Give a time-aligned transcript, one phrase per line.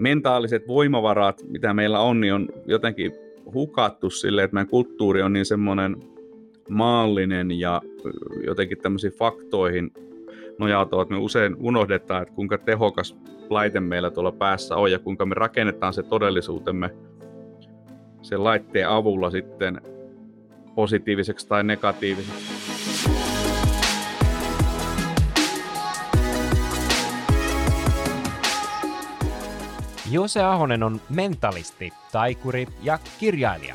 [0.00, 3.12] mentaaliset voimavarat, mitä meillä on, niin on jotenkin
[3.54, 5.96] hukattu sille, että meidän kulttuuri on niin semmoinen
[6.68, 7.82] maallinen ja
[8.46, 9.90] jotenkin tämmöisiin faktoihin
[10.58, 13.16] nojautuva, että me usein unohdetaan, että kuinka tehokas
[13.50, 16.90] laite meillä tuolla päässä on ja kuinka me rakennetaan se todellisuutemme
[18.22, 19.80] sen laitteen avulla sitten
[20.74, 22.55] positiiviseksi tai negatiiviseksi.
[30.10, 33.74] Jose Ahonen on mentalisti, taikuri ja kirjailija.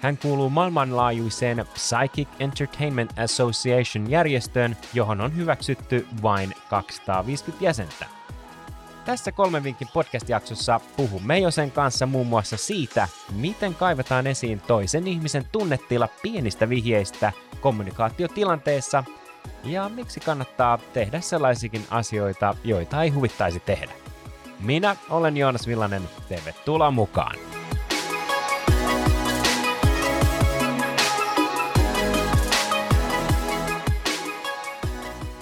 [0.00, 8.06] Hän kuuluu maailmanlaajuiseen Psychic Entertainment Association-järjestöön, johon on hyväksytty vain 250 jäsentä.
[9.04, 15.44] Tässä kolmen vinkin podcast-jaksossa puhumme Josen kanssa muun muassa siitä, miten kaivetaan esiin toisen ihmisen
[15.52, 19.04] tunnetila pienistä vihjeistä kommunikaatiotilanteessa
[19.64, 24.07] ja miksi kannattaa tehdä sellaisikin asioita, joita ei huvittaisi tehdä.
[24.60, 27.36] Minä olen Joonas Villanen, tervetuloa mukaan!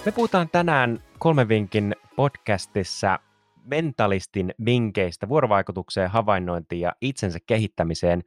[0.05, 3.19] Me puhutaan tänään kolme vinkin podcastissa
[3.63, 8.23] mentalistin vinkkeistä vuorovaikutukseen, havainnointiin ja itsensä kehittämiseen.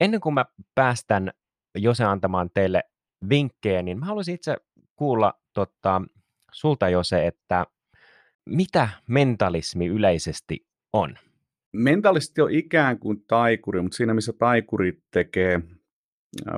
[0.00, 1.32] Ennen kuin mä päästän
[1.74, 2.82] Jose antamaan teille
[3.28, 4.56] vinkkejä, niin mä haluaisin itse
[4.96, 6.02] kuulla tota,
[6.52, 7.66] sulta Jose, että
[8.46, 11.14] mitä mentalismi yleisesti on?
[11.72, 15.60] Mentalisti on ikään kuin taikuri, mutta siinä missä taikuri tekee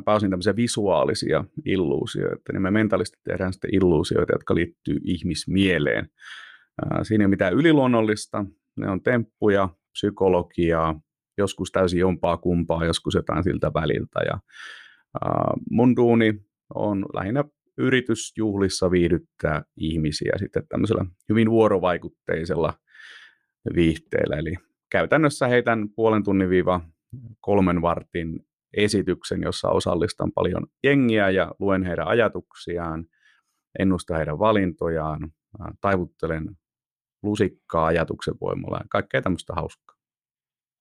[0.05, 6.09] pääosin tämmöisiä visuaalisia illuusioita, niin me mentalisti tehdään sitten illuusioita, jotka liittyy ihmismieleen.
[7.03, 8.45] Siinä ei ole mitään yliluonnollista,
[8.77, 11.01] ne on temppuja, psykologiaa,
[11.39, 14.21] joskus täysin jompaa kumpaa, joskus jotain siltä väliltä.
[14.27, 14.39] Ja,
[15.71, 16.35] mun duuni
[16.75, 17.45] on lähinnä
[17.79, 22.75] yritys juhlissa viihdyttää ihmisiä sitten tämmöisellä hyvin vuorovaikutteisella
[23.75, 24.37] viihteellä.
[24.37, 24.55] Eli
[24.91, 26.81] käytännössä heitän puolen tunnin viiva
[27.41, 28.41] kolmen vartin
[28.77, 33.07] esityksen, jossa osallistan paljon jengiä ja luen heidän ajatuksiaan,
[33.79, 35.33] ennustan heidän valintojaan,
[35.81, 36.49] taivuttelen
[37.23, 39.97] lusikkaa ajatuksen voimalla ja kaikkea tämmöistä hauskaa.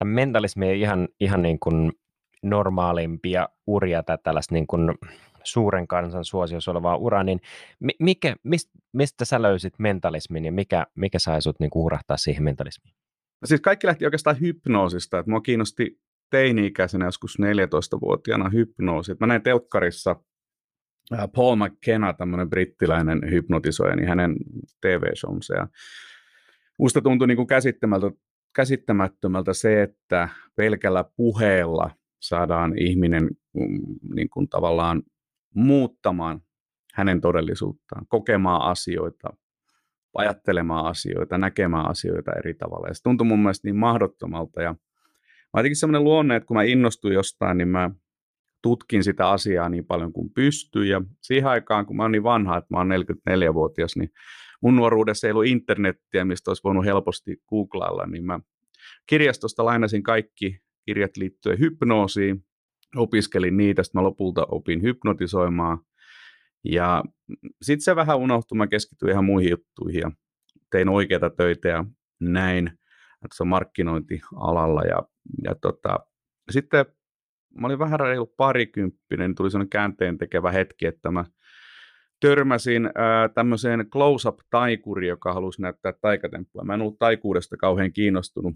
[0.04, 1.92] Mentalismi ei ihan, ihan niin kuin
[2.44, 4.92] normaalimpia uria tai tällaista niin kuin
[5.44, 7.40] suuren kansan suosiossa olevaa uraa, niin
[8.00, 12.96] mikä, mist, mistä sä löysit mentalismin ja mikä, mikä sai sut niin urahtaa siihen mentalismiin?
[13.42, 16.00] No siis kaikki lähti oikeastaan hypnoosista, mua kiinnosti
[16.30, 19.16] teini-ikäisenä joskus 14-vuotiaana hypnoosi.
[19.20, 20.16] Mä näin telkkarissa
[21.36, 24.36] Paul McKenna, tämmöinen brittiläinen hypnotisoija, niin hänen
[24.82, 25.56] TV-showonsa.
[25.56, 25.68] Ja
[26.80, 28.18] musta tuntui niin kuin käsittämättömältä,
[28.56, 33.80] käsittämättömältä se, että pelkällä puheella saadaan ihminen mm,
[34.16, 35.04] niin kuin tavallaan
[35.56, 36.42] muuttamaan
[36.94, 39.34] hänen todellisuuttaan, kokemaan asioita,
[40.14, 42.88] ajattelemaan asioita, näkemään asioita eri tavalla.
[42.88, 44.62] Ja se tuntui mun mielestä niin mahdottomalta.
[44.62, 44.76] Ja
[45.54, 47.92] mä jotenkin semmoinen luonne, että kun mä innostuin jostain, niin mä
[48.62, 50.90] tutkin sitä asiaa niin paljon kuin pystyin.
[50.90, 54.10] Ja siihen aikaan, kun mä oon niin vanha, että mä oon 44-vuotias, niin
[54.62, 58.40] mun nuoruudessa ei ollut internettiä, mistä olisi voinut helposti googlailla, niin mä
[59.08, 62.46] kirjastosta lainasin kaikki kirjat liittyen hypnoosiin,
[62.96, 65.80] opiskelin niitä, sitten mä lopulta opin hypnotisoimaan.
[66.64, 67.04] Ja
[67.62, 70.12] sitten se vähän unohtui, mä keskityin ihan muihin juttuihin ja
[70.72, 71.86] tein oikeita töitä ja
[72.20, 72.72] näin
[73.34, 74.82] se markkinointialalla.
[74.82, 75.04] Ja,
[75.44, 76.00] ja tota,
[76.52, 76.86] sitten
[77.60, 81.26] mä olin vähän reilu parikymppinen, niin tuli sellainen käänteen tekevä hetki, että mä
[82.20, 86.64] törmäsin ää, tämmöiseen close-up-taikuri, joka halusi näyttää taikatemppua.
[86.64, 88.56] Mä en ollut taikuudesta kauhean kiinnostunut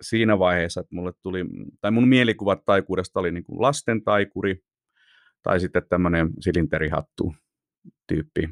[0.00, 1.44] siinä vaiheessa, että mulle tuli,
[1.80, 4.62] tai mun mielikuvat taikuudesta oli niin kuin lasten taikuri,
[5.42, 7.34] tai sitten tämmöinen silinterihattu
[8.06, 8.50] tyyppi,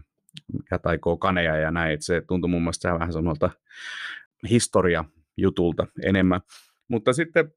[0.53, 3.51] mikä taikoo kaneja ja näin, että se tuntui mun mielestä vähän semmoilta
[4.51, 6.41] historia-jutulta enemmän.
[6.89, 7.53] Mutta sitten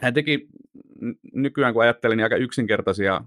[0.00, 0.48] hän teki
[1.34, 3.24] nykyään, kun ajattelin, niin aika yksinkertaisia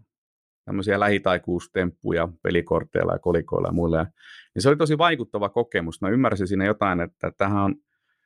[0.65, 4.03] tämmöisiä lähitaikuustemppuja pelikorteilla ja kolikoilla ja muilla.
[4.55, 6.01] Niin se oli tosi vaikuttava kokemus.
[6.01, 7.75] Mä ymmärsin siinä jotain, että tähän on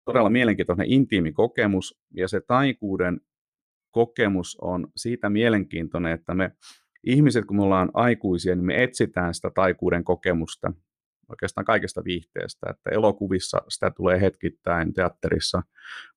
[0.08, 3.22] todella mielenkiintoinen intiimi kokemus, ja se taikuuden
[3.92, 6.52] kokemus on siitä mielenkiintoinen, että me
[7.04, 10.74] ihmiset, kun me ollaan aikuisia, niin me etsitään sitä taikuuden kokemusta
[11.30, 15.62] oikeastaan kaikesta viihteestä, että elokuvissa sitä tulee hetkittäin, teatterissa,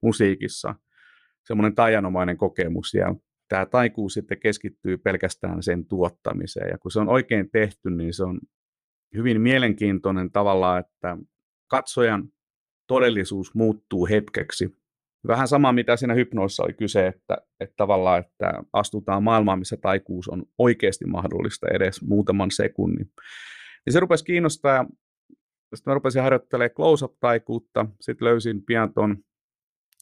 [0.00, 0.75] musiikissa,
[1.44, 3.15] semmoinen taianomainen kokemus, ja
[3.49, 8.25] tämä taikuus sitten keskittyy pelkästään sen tuottamiseen, ja kun se on oikein tehty, niin se
[8.25, 8.41] on
[9.15, 11.17] hyvin mielenkiintoinen tavalla, että
[11.67, 12.29] katsojan
[12.91, 14.77] todellisuus muuttuu hetkeksi.
[15.27, 20.29] Vähän sama, mitä siinä hypnoissa oli kyse, että, että tavallaan, että astutaan maailmaan, missä taikuus
[20.29, 23.07] on oikeasti mahdollista edes muutaman sekunnin.
[23.87, 24.87] Niin se rupesi kiinnostaa,
[25.75, 29.17] sitten mä rupesin harjoittelemaan close-up-taikuutta, sitten löysin pian tuon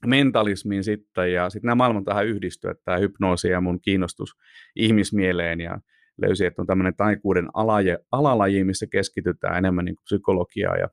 [0.06, 4.30] mentalismiin sitten, ja sitten nämä maailman tähän yhdistyy, että tämä hypnoosi ja mun kiinnostus
[4.76, 5.80] ihmismieleen, ja
[6.22, 10.88] löysi, että on tämmöinen taikuuden alaje, alalaji, missä keskitytään enemmän niin psykologiaa ja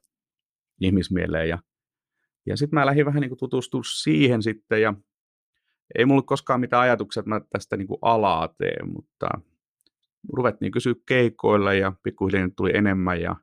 [0.82, 1.60] ihmismieleen, ja,
[2.46, 4.94] ja sitten mä lähdin vähän niin tutustua siihen sitten, ja
[5.98, 9.28] ei mulla koskaan mitään ajatuksia, että mä tästä niin alaa teen, mutta
[10.34, 13.36] ruvettiin kysyä keikoilla ja pikkuhiljaa tuli enemmän ja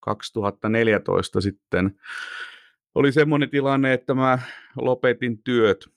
[0.00, 2.00] 2014 sitten
[2.94, 4.38] oli semmoinen tilanne, että mä
[4.76, 5.88] lopetin työt,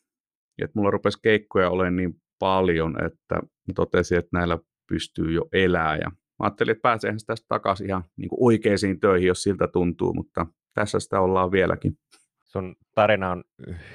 [0.61, 5.97] että mulla rupesi keikkoja olemaan niin paljon, että mä totesin, että näillä pystyy jo elää.
[5.97, 10.45] Ja mä ajattelin, että pääseehän tästä takaisin ihan niin oikeisiin töihin, jos siltä tuntuu, mutta
[10.73, 11.97] tässä sitä ollaan vieläkin.
[12.43, 13.43] Sun tarina on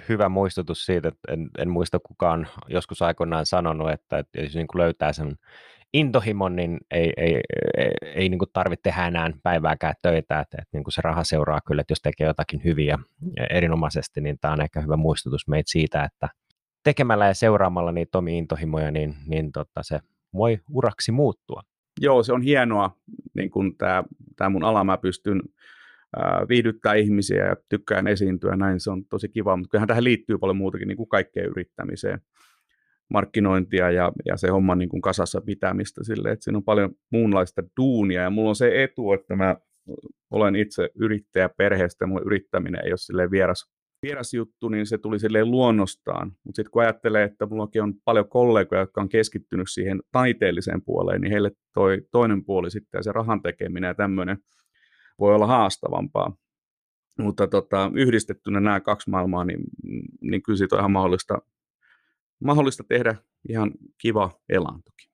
[0.09, 4.67] hyvä muistutus siitä, että en, en muista kukaan joskus aikoinaan sanonut, että, että jos niin
[4.67, 5.37] kuin löytää sen
[5.93, 7.41] intohimon, niin ei, ei,
[7.77, 11.25] ei, ei niin kuin tarvitse tehdä enää päivääkään töitä, että, että niin kuin se raha
[11.25, 12.99] seuraa kyllä, että jos tekee jotakin hyviä
[13.51, 16.29] erinomaisesti, niin tämä on ehkä hyvä muistutus meitä siitä, että
[16.85, 20.01] tekemällä ja seuraamalla niitä omia intohimoja, niin, niin tota, se
[20.35, 21.63] voi uraksi muuttua.
[22.01, 22.97] Joo, se on hienoa,
[23.35, 24.05] niin kuin tämä,
[24.37, 25.43] tämä mun ala, mä pystyn
[26.49, 30.57] viihdyttää ihmisiä ja tykkään esiintyä, näin se on tosi kiva, mutta kyllähän tähän liittyy paljon
[30.57, 32.21] muutakin niin kuin kaikkeen yrittämiseen,
[33.11, 37.63] markkinointia ja, ja se homma niin kuin kasassa pitämistä sille, että siinä on paljon muunlaista
[37.81, 38.23] duunia.
[38.23, 39.57] Ja mulla on se etu, että mä
[40.31, 43.65] olen itse yrittäjä perheestä mulle yrittäminen ei ole vieras,
[44.03, 46.33] vieras juttu, niin se tuli silleen luonnostaan.
[46.45, 51.21] Mutta sitten kun ajattelee, että mullakin on paljon kollegoja, jotka on keskittynyt siihen taiteelliseen puoleen,
[51.21, 54.39] niin heille toi toinen puoli sitten ja se rahan tekeminen ja tämmöinen
[55.19, 56.37] voi olla haastavampaa.
[57.19, 59.61] Mutta tota, yhdistettynä nämä kaksi maailmaa, niin,
[60.20, 61.38] niin kyllä siitä on ihan mahdollista,
[62.44, 63.17] mahdollista tehdä
[63.49, 65.11] ihan kiva elantokin.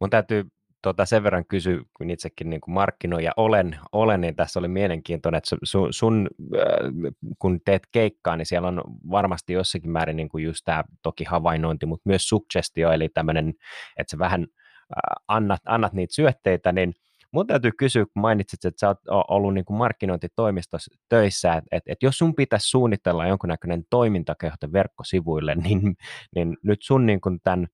[0.00, 0.44] Mun täytyy
[0.82, 5.56] tota, sen verran kysyä, kun itsekin niin markkinoija olen, olen, niin tässä oli mielenkiintoinen, että
[5.62, 10.60] sun, sun äh, kun teet keikkaa, niin siellä on varmasti jossakin määrin niin kuin just
[10.64, 13.48] tämä toki havainnointi, mutta myös suggestio, eli tämmöinen,
[13.96, 16.94] että sä vähän äh, annat, annat niitä syötteitä, niin
[17.36, 18.98] Mun täytyy kysyä, kun mainitsit, että sä oot
[19.28, 25.96] ollut niin kuin markkinointitoimistossa töissä, että, että, jos sun pitäisi suunnitella jonkunnäköinen toimintakehto verkkosivuille, niin,
[26.34, 27.66] niin nyt sun niin kuin tämän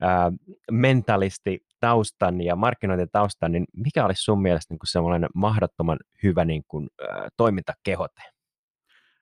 [0.00, 0.32] ää,
[0.70, 6.88] mentalisti taustan ja markkinointitaustan, niin mikä olisi sun mielestä niin semmoinen mahdottoman hyvä niin kuin,
[7.08, 8.22] ää, toimintakehote?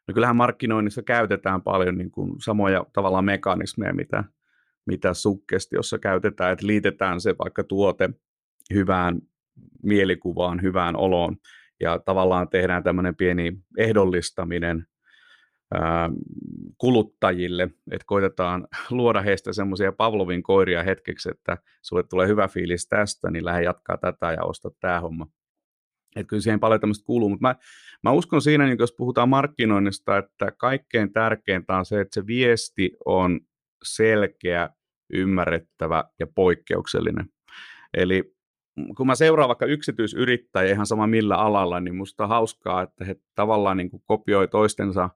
[0.08, 4.24] No kyllähän markkinoinnissa käytetään paljon niin kuin samoja tavallaan mekanismeja, mitä,
[4.86, 8.10] mitä sukkestiossa käytetään, että liitetään se vaikka tuote
[8.74, 9.20] hyvään
[9.82, 11.36] mielikuvaan, hyvään oloon.
[11.80, 14.86] Ja tavallaan tehdään tämmöinen pieni ehdollistaminen
[15.74, 16.10] ää,
[16.78, 23.30] kuluttajille, että koitetaan luoda heistä semmoisia Pavlovin koiria hetkeksi, että sulle tulee hyvä fiilis tästä,
[23.30, 25.26] niin lähde jatkaa tätä ja osta tämä homma.
[26.16, 27.54] Että kyllä siihen paljon tämmöistä kuuluu, mutta mä,
[28.02, 32.90] mä uskon siinä, niin jos puhutaan markkinoinnista, että kaikkein tärkeintä on se, että se viesti
[33.04, 33.40] on
[33.84, 34.70] selkeä,
[35.12, 37.26] ymmärrettävä ja poikkeuksellinen.
[37.94, 38.34] Eli
[38.96, 43.16] kun mä seuraan vaikka yksityisyrittäjä ihan sama millä alalla, niin musta on hauskaa, että he
[43.34, 45.10] tavallaan niin kuin kopioi toistensa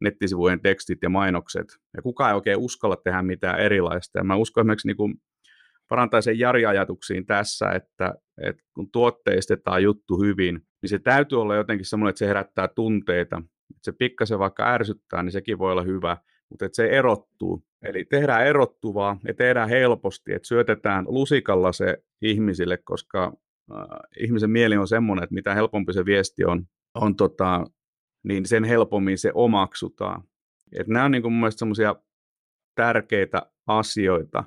[0.00, 1.66] nettisivujen tekstit ja mainokset.
[1.96, 4.18] Ja kukaan ei oikein uskalla tehdä mitään erilaista.
[4.18, 5.14] Ja mä uskon esimerkiksi niin kuin
[5.88, 12.10] parantaisen Jari-ajatuksiin tässä, että, että kun tuotteistetaan juttu hyvin, niin se täytyy olla jotenkin semmoinen,
[12.10, 13.36] että se herättää tunteita.
[13.36, 16.16] Että se pikkasen vaikka ärsyttää, niin sekin voi olla hyvä,
[16.52, 17.62] mutta että se erottuu.
[17.82, 23.32] Eli tehdään erottuvaa ja tehdään helposti, että syötetään lusikalla se ihmisille, koska
[23.72, 23.86] äh,
[24.20, 27.64] ihmisen mieli on semmoinen, että mitä helpompi se viesti on, on tota,
[28.22, 30.22] niin sen helpommin se omaksutaan.
[30.78, 31.96] Et nämä on niin kuin mun mielestä semmoisia
[32.74, 34.44] tärkeitä asioita.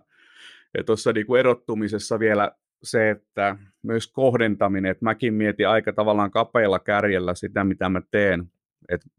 [0.77, 2.51] Ja tuossa niin erottumisessa vielä
[2.83, 8.51] se, että myös kohdentaminen, että mäkin mietin aika tavallaan kapeilla kärjellä sitä, mitä mä teen.
[8.89, 9.09] että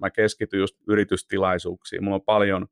[0.00, 2.04] mä keskityn just yritystilaisuuksiin.
[2.04, 2.66] Mulla on paljon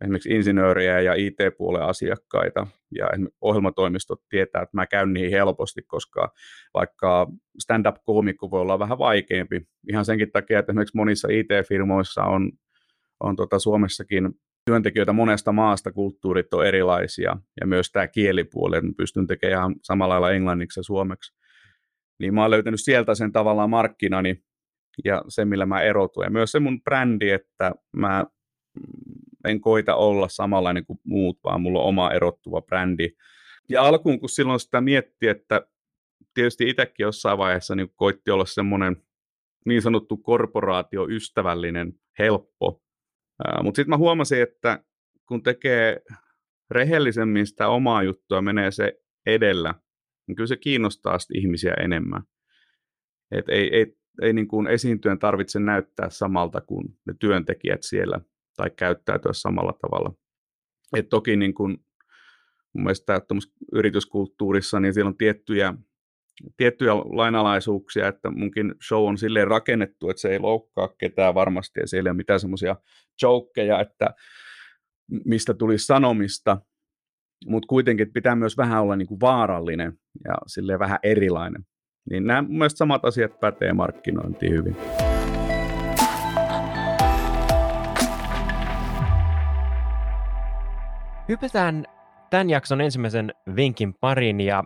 [0.00, 3.06] esimerkiksi insinööriä ja IT-puolen asiakkaita, ja
[3.40, 6.32] ohjelmatoimistot tietää, että mä käyn niihin helposti, koska
[6.74, 7.26] vaikka
[7.58, 12.52] stand-up-koomikko voi olla vähän vaikeampi, ihan senkin takia, että esimerkiksi monissa IT-firmoissa on,
[13.20, 14.30] on tota Suomessakin
[14.70, 20.14] työntekijöitä monesta maasta, kulttuurit on erilaisia, ja myös tämä kielipuoli, että pystyn tekemään ihan samalla
[20.14, 21.32] lailla englanniksi ja suomeksi.
[22.20, 24.42] Niin mä oon löytänyt sieltä sen tavallaan markkinani,
[25.04, 26.24] ja se, millä mä erotun.
[26.24, 28.24] Ja myös se mun brändi, että mä
[29.44, 33.08] en koita olla samanlainen kuin muut, vaan mulla on oma erottuva brändi.
[33.68, 35.66] Ja alkuun, kun silloin sitä mietti, että
[36.34, 38.96] tietysti itsekin jossain vaiheessa niin koitti olla semmoinen
[39.66, 42.82] niin sanottu korporaatioystävällinen, helppo.
[43.62, 44.84] Mutta sitten mä huomasin, että
[45.28, 46.00] kun tekee
[46.70, 49.74] rehellisemmin sitä omaa juttua, menee se edellä,
[50.26, 52.22] niin kyllä se kiinnostaa ihmisiä enemmän.
[53.30, 58.20] Et ei, ei, ei niin kuin esiintyjen tarvitse näyttää samalta kuin ne työntekijät siellä
[58.56, 60.14] tai käyttäytyä samalla tavalla.
[60.96, 61.70] Et toki niin kuin,
[62.72, 63.20] mun mielestä
[63.72, 65.74] yrityskulttuurissa, niin siellä on tiettyjä,
[66.56, 71.86] tiettyjä lainalaisuuksia, että munkin show on silleen rakennettu, että se ei loukkaa ketään varmasti, ja
[71.86, 72.76] siellä ei ole mitään semmoisia
[73.22, 74.14] jokeja, että
[75.24, 76.60] mistä tulisi sanomista,
[77.46, 81.66] mutta kuitenkin pitää myös vähän olla niin kuin vaarallinen ja silleen vähän erilainen.
[82.10, 84.76] Niin nämä mun mielestä samat asiat pätee markkinointiin hyvin.
[91.28, 91.84] Hypätään
[92.30, 94.64] tämän jakson ensimmäisen vinkin pariin ja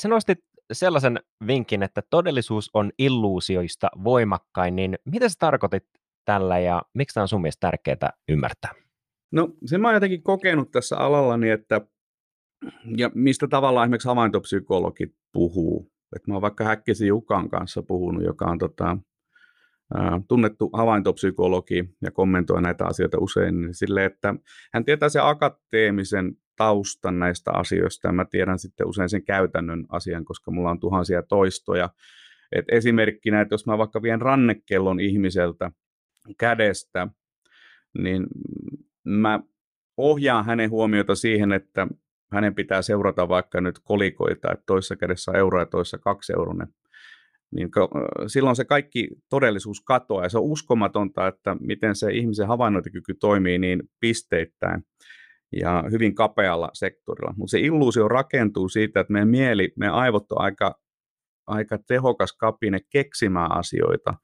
[0.00, 0.38] sä nostit
[0.72, 5.84] sellaisen vinkin, että todellisuus on illuusioista voimakkain, niin mitä sä tarkoitit
[6.24, 8.70] tällä ja miksi tämä on sun mielestä tärkeää ymmärtää?
[9.32, 11.80] No se mä oon jotenkin kokenut tässä alallani, että
[12.96, 15.91] ja mistä tavallaan esimerkiksi havaintopsykologit puhuu.
[16.16, 18.98] Et mä oon vaikka Häkkisen Jukan kanssa puhunut, joka on tota,
[20.28, 24.34] tunnettu havaintopsykologi ja kommentoi näitä asioita usein, niin sille, että
[24.74, 30.24] hän tietää sen akateemisen taustan näistä asioista ja mä tiedän sitten usein sen käytännön asian,
[30.24, 31.90] koska mulla on tuhansia toistoja.
[32.52, 35.70] Et esimerkkinä, että jos mä vaikka vien rannekellon ihmiseltä
[36.38, 37.08] kädestä,
[37.98, 38.26] niin
[39.04, 39.40] mä
[39.96, 41.86] ohjaan hänen huomiota siihen, että
[42.32, 46.68] hänen pitää seurata vaikka nyt kolikoita, että toisessa kädessä on euro ja toisessa kaksi euronen,
[47.54, 47.70] niin
[48.26, 53.58] silloin se kaikki todellisuus katoaa ja se on uskomatonta, että miten se ihmisen havainnointikyky toimii
[53.58, 54.82] niin pisteittäin
[55.60, 57.34] ja hyvin kapealla sektorilla.
[57.36, 60.80] Mutta se illuusio rakentuu siitä, että meidän mieli, meidän aivot on aika,
[61.46, 64.14] aika tehokas kapine keksimään asioita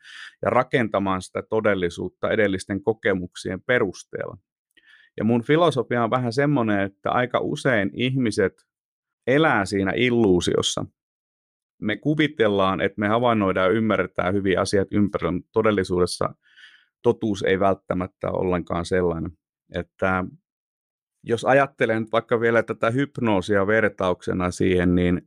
[0.42, 4.36] ja rakentamaan sitä todellisuutta edellisten kokemuksien perusteella.
[5.18, 8.52] Ja mun filosofia on vähän semmoinen, että aika usein ihmiset
[9.26, 10.84] elää siinä illuusiossa.
[11.80, 16.34] Me kuvitellaan, että me havainnoidaan ja ymmärretään hyviä asiat ympärillä, mutta todellisuudessa
[17.02, 19.32] totuus ei välttämättä ole ollenkaan sellainen.
[19.74, 20.24] Että
[21.24, 25.22] jos ajattelen vaikka vielä tätä hypnoosia vertauksena siihen, niin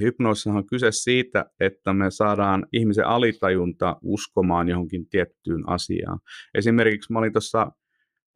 [0.00, 6.18] hypnoosissa on kyse siitä, että me saadaan ihmisen alitajunta uskomaan johonkin tiettyyn asiaan.
[6.54, 7.72] Esimerkiksi mä olin tuossa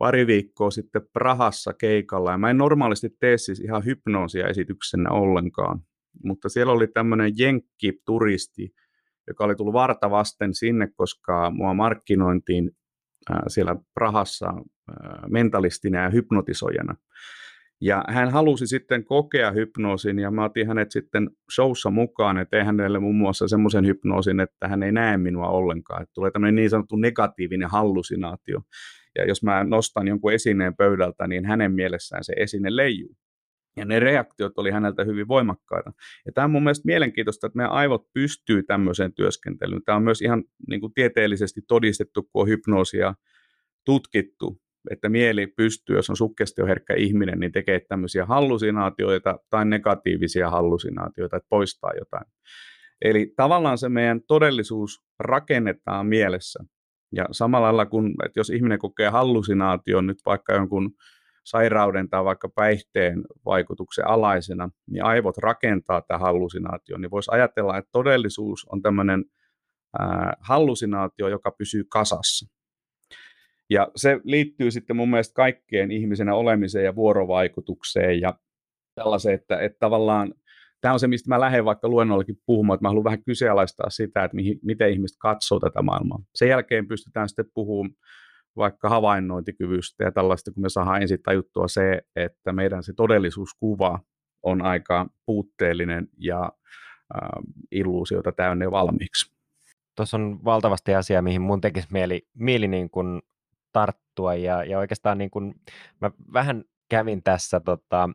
[0.01, 5.81] pari viikkoa sitten Prahassa keikalla, ja mä en normaalisti tee siis ihan hypnoosia esityksenä ollenkaan,
[6.25, 8.75] mutta siellä oli tämmöinen jenkki-turisti,
[9.29, 12.71] joka oli tullut varta vasten sinne, koska mua markkinointiin
[13.49, 14.55] siellä Prahassa
[15.29, 16.95] mentalistina ja hypnotisoijana.
[17.81, 22.67] Ja hän halusi sitten kokea hypnoosin ja mä otin hänet sitten showssa mukaan ja tein
[22.67, 26.03] hänelle muun muassa semmoisen hypnoosin, että hän ei näe minua ollenkaan.
[26.03, 28.61] Että tulee tämmöinen niin sanottu negatiivinen hallusinaatio.
[29.19, 33.17] Ja jos mä nostan jonkun esineen pöydältä, niin hänen mielessään se esine leijuu.
[33.77, 35.93] Ja ne reaktiot oli häneltä hyvin voimakkaita.
[36.27, 39.83] Ja tämä on mun mielestä mielenkiintoista, että meidän aivot pystyy tämmöiseen työskentelyyn.
[39.85, 43.15] Tämä on myös ihan niin kuin tieteellisesti todistettu, kun on hypnoosia
[43.85, 51.37] tutkittu, että mieli pystyy, jos on sukkestioherkkä ihminen, niin tekee tämmöisiä hallusinaatioita tai negatiivisia hallusinaatioita,
[51.37, 52.25] että poistaa jotain.
[53.03, 56.65] Eli tavallaan se meidän todellisuus rakennetaan mielessä.
[57.13, 60.91] Ja samalla lailla kuin, että jos ihminen kokee hallusinaation nyt vaikka jonkun
[61.45, 67.89] sairauden tai vaikka päihteen vaikutuksen alaisena, niin aivot rakentaa tämä hallusinaatio, niin voisi ajatella, että
[67.93, 69.25] todellisuus on tämmöinen
[70.01, 72.47] äh, hallusinaatio, joka pysyy kasassa.
[73.71, 78.35] Ja se liittyy sitten mun mielestä kaikkeen ihmisenä olemiseen ja vuorovaikutukseen ja
[78.95, 80.35] tällaiseen, että, että tavallaan
[80.81, 84.25] tämä on se, mistä mä lähden vaikka luennollekin puhumaan, että mä haluan vähän kyseenalaistaa sitä,
[84.25, 86.23] että mihin, miten ihmiset katsoo tätä maailmaa.
[86.35, 87.95] Sen jälkeen pystytään sitten puhumaan
[88.57, 93.99] vaikka havainnointikyvystä ja tällaista, kun me saadaan ensin tajuttua se, että meidän se todellisuuskuva
[94.43, 96.53] on aika puutteellinen ja
[97.15, 97.29] äh,
[97.71, 99.33] illuusioita täynnä valmiiksi.
[99.97, 103.23] Tuossa on valtavasti asiaa, mihin mun tekisi mieli, mieli niin kuin
[103.73, 105.55] tarttua ja, ja oikeastaan niin kuin,
[106.01, 108.09] mä vähän kävin tässä tota,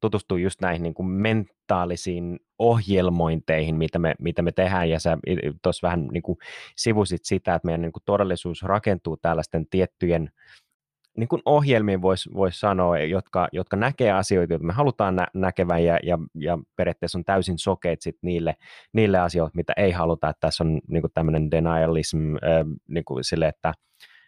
[0.00, 5.18] tutustua just näihin niin kuin mentaalisiin ohjelmointeihin, mitä me, mitä me tehdään, ja sä
[5.62, 6.38] tuossa vähän niin kuin
[6.76, 10.30] sivusit sitä, että meidän niin kuin todellisuus rakentuu tällaisten tiettyjen
[11.16, 15.84] niin kuin ohjelmiin voisi vois sanoa, jotka, jotka näkee asioita, joita me halutaan nä- näkevän
[15.84, 18.56] ja, ja, ja periaatteessa on täysin sokeet sit niille,
[18.92, 20.28] niille asioille, mitä ei haluta.
[20.28, 22.40] Että tässä on niin kuin tämmöinen denialism äh,
[22.88, 23.74] niin kuin sille, että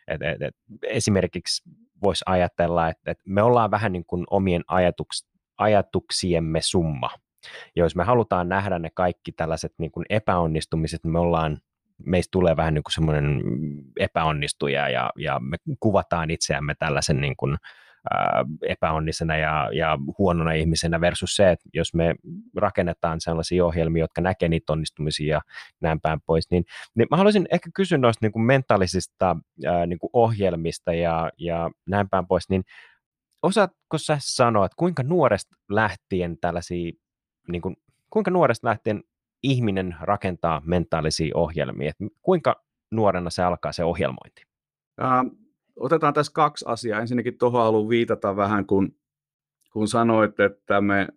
[0.09, 1.62] et, et, et, esimerkiksi
[2.02, 5.29] voisi ajatella, että, että me ollaan vähän niin kuin omien ajatuks,
[5.62, 7.11] ajatuksiemme summa.
[7.76, 11.59] Ja jos me halutaan nähdä ne kaikki tällaiset niin kuin epäonnistumiset, niin me ollaan
[12.07, 13.42] meistä tulee vähän niin kuin semmoinen
[13.99, 17.57] epäonnistuja ja, ja me kuvataan itseämme tällaisen niin kuin
[18.11, 22.14] ää, epäonnisena ja, ja huonona ihmisenä versus se, että jos me
[22.57, 25.40] rakennetaan sellaisia ohjelmia, jotka näkee niitä onnistumisia ja
[25.81, 26.64] näin päin pois, niin,
[26.95, 31.71] niin mä haluaisin ehkä kysyä noista niin kuin mentaalisista ää, niin kuin ohjelmista ja, ja
[31.88, 32.62] näin päin pois, niin
[33.42, 36.92] osaatko sä sanoa, että kuinka nuoresta lähtien tällaisia,
[37.49, 37.76] niin kuin,
[38.11, 39.04] kuinka nuoresta lähtien
[39.42, 44.42] ihminen rakentaa mentaalisia ohjelmia, että kuinka nuorena se alkaa se ohjelmointi?
[45.02, 45.25] Äh,
[45.76, 47.00] otetaan tässä kaksi asiaa.
[47.00, 48.94] Ensinnäkin tuohon haluan viitata vähän, kun,
[49.72, 51.08] kun sanoit, että me äh,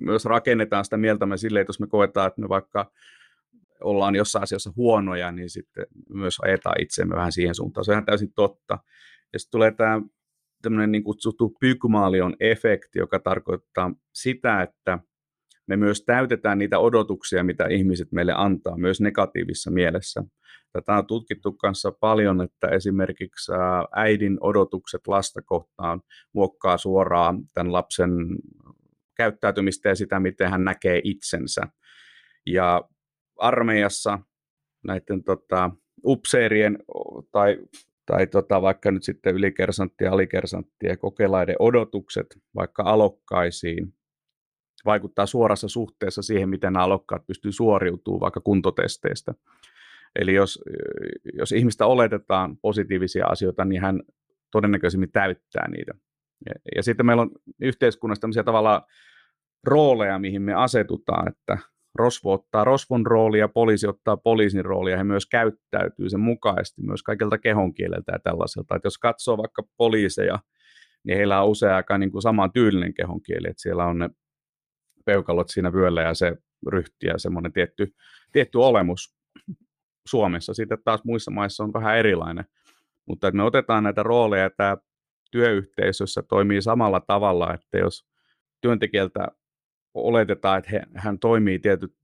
[0.00, 2.92] myös rakennetaan sitä mieltämme silleen, että jos me koetaan, että me vaikka
[3.80, 7.84] ollaan jossain asiassa huonoja, niin sitten myös ajetaan itseämme vähän siihen suuntaan.
[7.84, 8.78] Se on ihan täysin totta.
[9.32, 10.00] Ja sitten tulee tämä
[10.62, 14.98] tämmöinen niin kutsuttu Pygmalion efekti, joka tarkoittaa sitä, että
[15.66, 20.24] me myös täytetään niitä odotuksia, mitä ihmiset meille antaa, myös negatiivisessa mielessä.
[20.72, 23.52] Tätä on tutkittu kanssa paljon, että esimerkiksi
[23.96, 26.00] äidin odotukset lasta kohtaan
[26.32, 28.10] muokkaa suoraan tämän lapsen
[29.16, 31.62] käyttäytymistä ja sitä, miten hän näkee itsensä.
[32.46, 32.88] Ja
[33.38, 34.18] armeijassa
[34.84, 35.70] näiden tota,
[36.04, 36.78] upseerien
[37.32, 37.58] tai,
[38.10, 43.94] tai tota, vaikka nyt sitten ylikersantti ja alikersantti ja kokelaiden odotukset vaikka alokkaisiin
[44.84, 49.34] vaikuttaa suorassa suhteessa siihen, miten nämä alokkaat pystyy suoriutumaan vaikka kuntotesteistä.
[50.16, 50.62] Eli jos,
[51.38, 54.02] jos ihmistä oletetaan positiivisia asioita, niin hän
[54.52, 55.92] todennäköisemmin täyttää niitä.
[56.46, 58.82] Ja, ja sitten meillä on yhteiskunnassa tämmöisiä tavallaan
[59.66, 61.58] rooleja, mihin me asetutaan, että
[61.94, 67.38] rosvo ottaa rosvon roolia, poliisi ottaa poliisin roolia, he myös käyttäytyy sen mukaisesti myös kaikilta
[67.38, 68.76] kehonkieleltä ja tällaiselta.
[68.76, 70.38] Että jos katsoo vaikka poliiseja,
[71.04, 74.10] niin heillä on usein aika niin kuin saman tyylinen kehonkieli, että siellä on ne
[75.04, 76.36] peukalot siinä vyöllä ja se
[76.68, 77.94] ryhti ja semmoinen tietty,
[78.32, 79.14] tietty olemus
[80.08, 80.54] Suomessa.
[80.54, 82.44] Sitten taas muissa maissa on vähän erilainen.
[83.06, 84.76] Mutta että me otetaan näitä rooleja ja tämä
[85.30, 88.06] työyhteisössä toimii samalla tavalla, että jos
[88.60, 89.28] työntekijältä
[89.94, 91.94] oletetaan, että he, hän toimii tiety,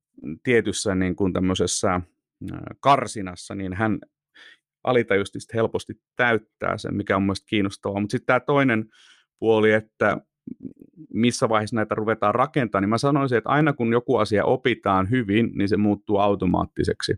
[0.42, 2.00] tietyssä niin kuin tämmöisessä
[2.80, 3.98] karsinassa, niin hän
[4.84, 8.00] alitajusti helposti täyttää sen, mikä on mielestäni kiinnostavaa.
[8.00, 8.84] Mutta sitten tämä toinen
[9.38, 10.18] puoli, että
[11.12, 15.50] missä vaiheessa näitä ruvetaan rakentamaan, niin mä sanoisin, että aina kun joku asia opitaan hyvin,
[15.54, 17.14] niin se muuttuu automaattiseksi.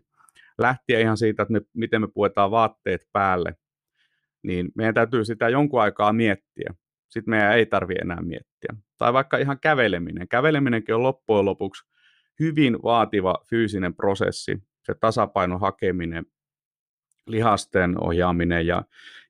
[0.57, 3.55] Lähtien ihan siitä, että me, miten me puetaan vaatteet päälle,
[4.43, 6.73] niin meidän täytyy sitä jonkun aikaa miettiä.
[7.09, 8.75] Sitten meidän ei tarvitse enää miettiä.
[8.97, 10.27] Tai vaikka ihan käveleminen.
[10.27, 11.89] Käveleminenkin on loppujen lopuksi
[12.39, 14.63] hyvin vaativa fyysinen prosessi.
[14.83, 16.25] Se tasapainon hakeminen,
[17.27, 18.83] lihasten ohjaaminen ja,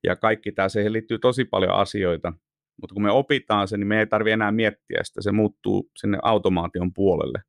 [0.04, 2.34] ja kaikki tämä, siihen liittyy tosi paljon asioita,
[2.82, 6.20] mutta kun me opitaan se, niin me ei tarvitse enää miettiä sitä, se muuttuu sinne
[6.22, 7.44] automaation puolelle.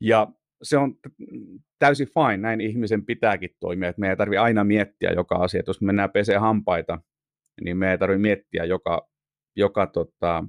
[0.00, 0.26] Ja
[0.62, 0.94] se on
[1.78, 5.80] täysin fine, näin ihmisen pitääkin toimia, että me ei tarvitse aina miettiä joka asia, jos
[5.80, 7.00] me mennään pesee hampaita,
[7.64, 9.08] niin me ei tarvitse miettiä joka,
[9.56, 10.44] joka tota,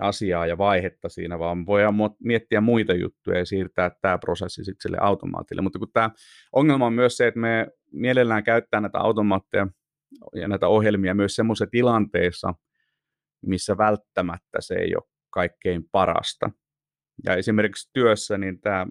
[0.00, 4.96] asiaa ja vaihetta siinä, vaan voidaan miettiä muita juttuja ja siirtää tämä prosessi sitten sille
[5.00, 5.62] automaatille.
[5.62, 6.10] Mutta kun tämä
[6.52, 9.66] ongelma on myös se, että me mielellään käyttää näitä automaatteja
[10.34, 12.54] ja näitä ohjelmia myös semmoisessa tilanteessa,
[13.46, 16.50] missä välttämättä se ei ole kaikkein parasta.
[17.24, 18.86] Ja esimerkiksi työssä niin tämä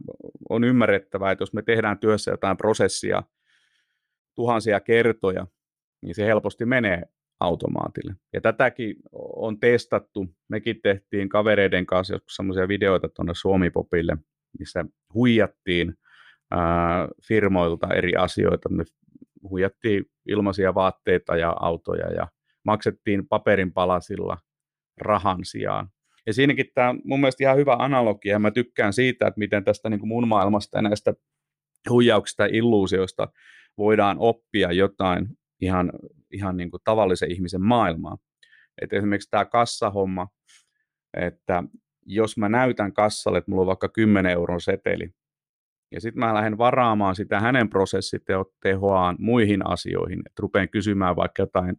[0.50, 3.24] on ymmärrettävää, että jos me tehdään työssä jotain prosessia
[4.36, 5.48] tuhansia kertoja,
[6.02, 7.04] niin se helposti menee
[7.40, 8.16] automaatille.
[8.34, 8.96] Ja tätäkin
[9.36, 10.28] on testattu.
[10.50, 14.18] Mekin tehtiin kavereiden kanssa joskus semmoisia videoita tuonne Suomipopille,
[14.60, 15.94] missä huijattiin
[16.52, 18.70] ää, firmoilta eri asioita.
[18.70, 18.84] Me
[19.50, 22.28] huijattiin ilmaisia vaatteita ja autoja ja
[22.66, 24.38] maksettiin paperin palasilla
[24.98, 25.90] rahan sijaan.
[26.26, 29.90] Ja siinäkin tämä on mun mielestä ihan hyvä analogia, mä tykkään siitä, että miten tästä
[29.90, 31.14] niin kuin mun maailmasta ja näistä
[31.90, 33.28] huijauksista ja illuusioista
[33.78, 35.28] voidaan oppia jotain
[35.62, 35.92] ihan,
[36.32, 38.18] ihan niin kuin tavallisen ihmisen maailmaa.
[38.82, 40.28] Et esimerkiksi tämä kassahomma,
[41.18, 41.64] että
[42.06, 45.10] jos mä näytän kassalle, että mulla on vaikka 10 euron seteli,
[45.92, 51.76] ja sitten mä lähden varaamaan sitä hänen prosessitehoaan muihin asioihin, että rupean kysymään vaikka jotain,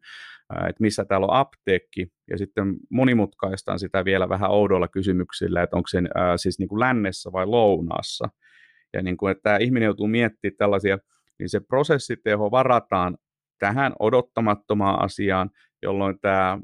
[0.68, 5.88] että missä täällä on apteekki, ja sitten monimutkaistaan sitä vielä vähän oudoilla kysymyksillä, että onko
[5.88, 6.02] se
[6.36, 8.28] siis niin kuin lännessä vai lounaassa.
[8.92, 10.98] Ja niin kuin, että tämä ihminen joutuu miettimään tällaisia,
[11.38, 13.18] niin se prosessiteho varataan
[13.58, 15.50] tähän odottamattomaan asiaan,
[15.82, 16.58] jolloin tämä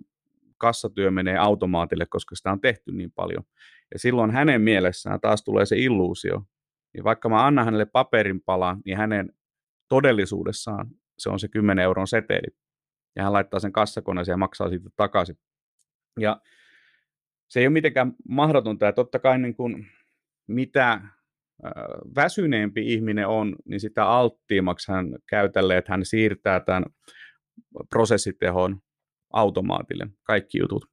[0.59, 3.44] kassatyö menee automaatille, koska sitä on tehty niin paljon.
[3.92, 6.42] Ja silloin hänen mielessään taas tulee se illuusio,
[6.94, 9.33] niin vaikka mä annan hänelle paperin palan, niin hänen
[9.88, 10.87] todellisuudessaan
[11.18, 12.57] se on se 10 euron seteli.
[13.16, 15.38] Ja hän laittaa sen kassakoneeseen ja maksaa siitä takaisin.
[16.20, 16.40] Ja
[17.48, 18.87] se ei ole mitenkään mahdotonta.
[18.87, 19.87] Ja totta kai niin kuin,
[20.46, 21.00] mitä
[22.16, 26.84] väsyneempi ihminen on, niin sitä alttiimmaksi hän käytälle, että hän siirtää tämän
[27.88, 28.80] prosessitehon
[29.32, 30.84] automaatille, kaikki jutut.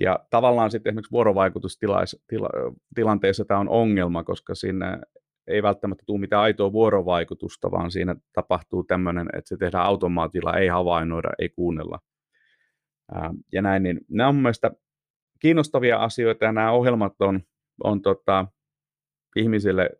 [0.00, 5.00] Ja tavallaan sitten esimerkiksi vuorovaikutustilanteessa tämä on ongelma, koska siinä
[5.46, 10.68] ei välttämättä tule mitään aitoa vuorovaikutusta, vaan siinä tapahtuu tämmöinen, että se tehdään automaatilla, ei
[10.68, 11.98] havainnoida, ei kuunnella.
[13.52, 14.74] Ja näin, niin nämä on mielestäni
[15.40, 17.40] kiinnostavia asioita ja nämä ohjelmat on,
[17.84, 18.46] on tota,
[19.36, 19.90] ihmisille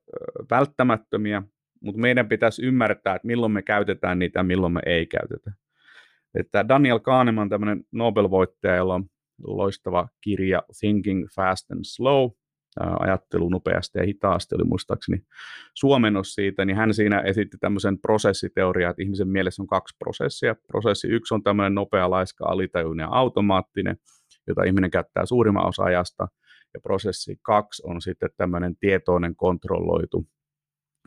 [0.50, 1.42] välttämättömiä,
[1.80, 5.52] mutta meidän pitäisi ymmärtää, että milloin me käytetään niitä ja milloin me ei käytetä.
[6.34, 9.04] Että Daniel Kahneman, tämmöinen Nobel-voittaja, jolla on
[9.46, 12.30] loistava kirja Thinking Fast and Slow,
[13.00, 15.22] ajattelu nopeasti ja hitaasti oli muistaakseni
[15.74, 20.54] suomennos siitä, niin hän siinä esitti tämmöisen prosessiteoriaa, että ihmisen mielessä on kaksi prosessia.
[20.66, 23.96] Prosessi yksi on tämmöinen nopea, laiska, alitajuinen ja automaattinen,
[24.46, 26.28] jota ihminen käyttää suurimman osa ajasta,
[26.74, 30.26] ja prosessi kaksi on sitten tämmöinen tietoinen, kontrolloitu,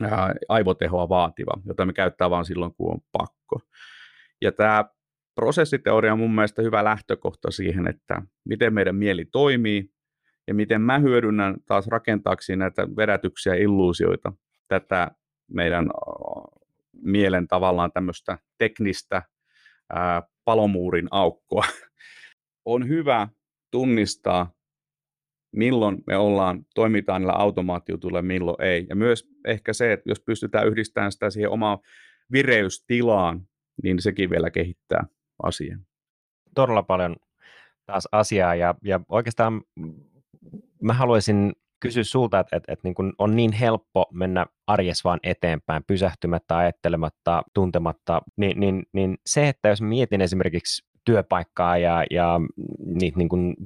[0.02, 3.60] ää, aivotehoa vaativa, jota me käyttää vain silloin, kun on pakko.
[4.42, 4.84] Ja tämä
[5.34, 9.90] prosessiteoria on mun mielestä hyvä lähtökohta siihen, että miten meidän mieli toimii
[10.48, 14.32] ja miten mä hyödynnän taas rakentaakseni näitä vedätyksiä illuusioita,
[14.68, 15.10] tätä
[15.50, 15.90] meidän
[17.02, 19.22] mielen tavallaan tämmöistä teknistä
[19.92, 21.64] ää, palomuurin aukkoa.
[22.64, 23.28] on hyvä
[23.70, 24.52] tunnistaa,
[25.52, 28.86] milloin me ollaan, toimitaan niillä automaatiotuilla, milloin ei.
[28.88, 31.78] Ja myös ehkä se, että jos pystytään yhdistämään sitä siihen omaan
[32.32, 33.40] vireystilaan,
[33.82, 35.06] niin sekin vielä kehittää
[35.42, 35.80] asian.
[36.54, 37.16] Todella paljon
[37.86, 39.62] taas asiaa ja, ja oikeastaan
[40.82, 45.20] mä haluaisin kysyä sulta, että, että, että niin kun on niin helppo mennä arjes vaan
[45.22, 52.40] eteenpäin, pysähtymättä, ajattelematta, tuntematta, niin, niin, niin se, että jos mietin esimerkiksi työpaikkaa ja, ja
[52.86, 53.56] niitä niin kuin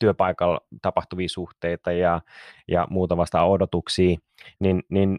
[0.00, 2.20] työpaikalla tapahtuvia suhteita ja,
[2.68, 4.16] ja muuta vasta odotuksia,
[4.60, 5.18] niin, niin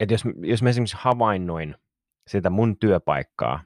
[0.00, 1.74] että jos, jos mä esimerkiksi havainnoin
[2.26, 3.60] sitä mun työpaikkaa,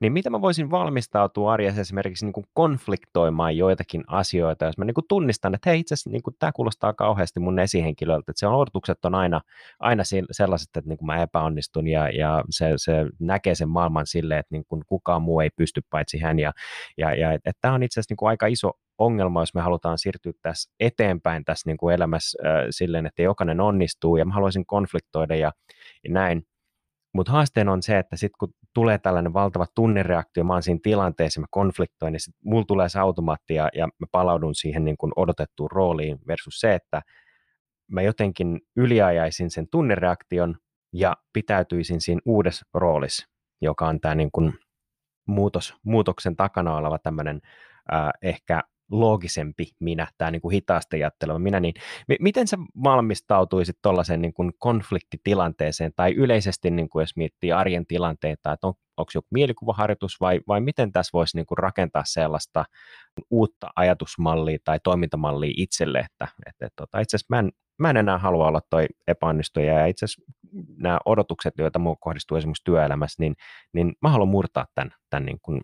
[0.00, 4.94] niin mitä mä voisin valmistautua arjessa esimerkiksi niin kuin konfliktoimaan joitakin asioita, jos mä niin
[4.94, 8.54] kuin tunnistan, että hei itse asiassa niin tämä kuulostaa kauheasti mun esihenkilöltä, että se on
[8.54, 9.40] odotukset on aina,
[9.80, 14.40] aina sellaiset, että niin kuin mä epäonnistun ja, ja se, se näkee sen maailman silleen,
[14.40, 16.52] että niin kuin kukaan muu ei pysty paitsi hän ja,
[16.98, 20.32] ja, ja että tämä on itse asiassa niin aika iso ongelma, jos me halutaan siirtyä
[20.42, 25.36] tässä eteenpäin tässä niin kuin elämässä äh, silleen, että jokainen onnistuu ja mä haluaisin konfliktoida
[25.36, 25.52] ja,
[26.04, 26.46] ja näin,
[27.12, 31.40] mutta haasteen on se, että sitten kun tulee tällainen valtava tunnereaktio, mä oon siinä tilanteessa,
[31.40, 35.12] mä konfliktoin, niin sitten mulla tulee se automaatti ja, ja mä palaudun siihen niin kuin
[35.16, 37.02] odotettuun rooliin versus se, että
[37.90, 40.56] mä jotenkin yliajaisin sen tunnereaktion
[40.92, 43.26] ja pitäytyisin siinä uudessa roolissa,
[43.60, 44.30] joka on tämä niin
[45.26, 47.40] muutos, muutoksen takana oleva tämmöinen
[47.92, 51.74] äh, ehkä loogisempi minä, tämä niin kuin hitaasti ajatteleva minä, niin
[52.08, 58.52] m- miten sä valmistautuisit tuollaiseen niin konfliktitilanteeseen tai yleisesti niin kuin jos miettii arjen tilanteita,
[58.52, 62.64] että on, onko joku mielikuvaharjoitus vai, vai miten tässä voisi niin kuin rakentaa sellaista
[63.30, 67.96] uutta ajatusmallia tai toimintamallia itselle, että, että, että tota, itse asiassa mä en, mä en
[67.96, 70.32] enää halua olla toi epäonnistuja ja itse asiassa
[70.76, 73.34] nämä odotukset, joita minuun kohdistuu esimerkiksi työelämässä, niin,
[73.72, 75.60] niin mä haluan murtaa tämän, tämän niin kuin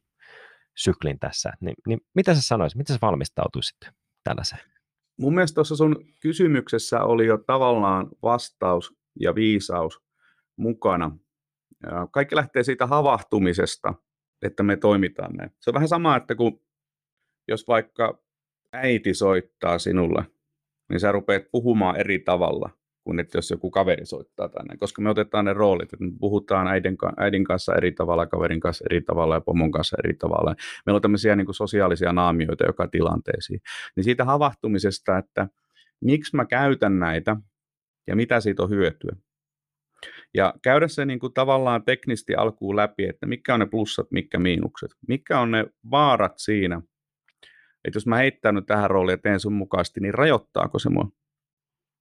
[0.77, 1.53] syklin tässä.
[1.61, 3.77] Niin, niin mitä sä sanoisit, miten sä valmistautuisit
[4.25, 4.63] tällaiseen?
[5.19, 10.01] Mun mielestä tuossa sun kysymyksessä oli jo tavallaan vastaus ja viisaus
[10.57, 11.19] mukana.
[12.11, 13.95] Kaikki lähtee siitä havahtumisesta,
[14.43, 15.51] että me toimitaan näin.
[15.61, 16.61] Se on vähän sama, että kun
[17.49, 18.23] jos vaikka
[18.73, 20.25] äiti soittaa sinulle,
[20.89, 22.71] niin sä rupeat puhumaan eri tavalla
[23.07, 26.67] kuin että jos joku kaveri soittaa tänne, koska me otetaan ne roolit, että me puhutaan
[26.67, 30.55] äidin, äidin kanssa eri tavalla, kaverin kanssa eri tavalla ja pomon kanssa eri tavalla.
[30.87, 33.61] Meillä on tämmöisiä niin kuin sosiaalisia naamioita joka tilanteisiin.
[33.97, 35.49] Niin siitä havahtumisesta, että
[36.05, 37.37] miksi mä käytän näitä
[38.07, 39.17] ja mitä siitä on hyötyä.
[40.35, 44.39] Ja käydä se niin kuin tavallaan teknisti alkuun läpi, että mitkä on ne plussat, mitkä
[44.39, 46.83] miinukset, mitkä on ne vaarat siinä,
[47.85, 51.09] että jos mä heittän nyt tähän rooliin ja teen sun mukaisesti, niin rajoittaako se mua?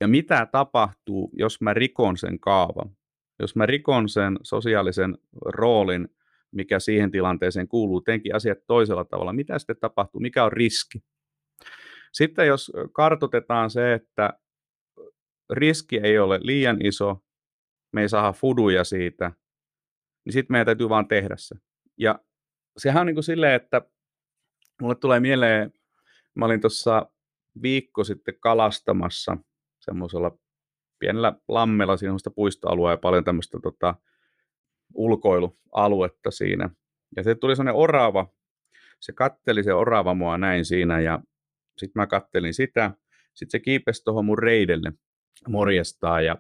[0.02, 2.98] Ja mitä tapahtuu, jos mä rikon sen kaavan?
[3.40, 6.10] Jos mä rikon sen sosiaalisen roolin,
[6.52, 11.04] mikä siihen tilanteeseen kuuluu, teenkin asiat toisella tavalla, mitä sitten tapahtuu, mikä on riski?
[12.14, 14.34] Sitten jos kartotetaan se, että
[15.54, 17.24] riski ei ole liian iso,
[17.94, 19.32] me ei saa fuduja siitä,
[20.26, 21.56] niin sitten meidän täytyy vaan tehdä se.
[21.98, 22.20] Ja
[22.78, 23.82] sehän on niin kuin silleen, että
[24.82, 25.74] mulle tulee mieleen,
[26.36, 27.12] mä olin tuossa
[27.62, 29.38] viikko sitten kalastamassa–
[29.86, 30.38] semmoisella
[31.00, 33.96] pienellä lammella, siinä on sitä puistoaluea ja paljon tämmöistä tota,
[34.94, 36.70] ulkoilualuetta siinä.
[37.16, 38.28] Ja se tuli sellainen orava,
[39.00, 41.20] se katteli se orava mua näin siinä ja
[41.78, 42.92] sitten mä kattelin sitä.
[43.34, 44.94] Sitten se kiipesi tuohon mun reidelle
[45.48, 46.38] morjestaa ja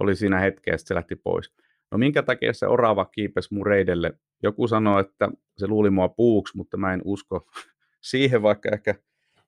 [0.00, 1.54] oli siinä hetkessä, että se lähti pois.
[1.90, 6.56] No minkä takia se orava kiipesi mun reidelle joku sanoo, että se luuli mua puuksi,
[6.56, 7.50] mutta mä en usko
[8.10, 8.94] siihen, vaikka ehkä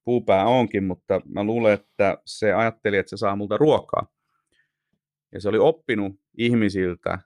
[0.04, 4.06] puupää onkin, mutta mä luulen, että se ajatteli, että se saa multa ruokaa.
[5.32, 7.18] Ja se oli oppinut ihmisiltä,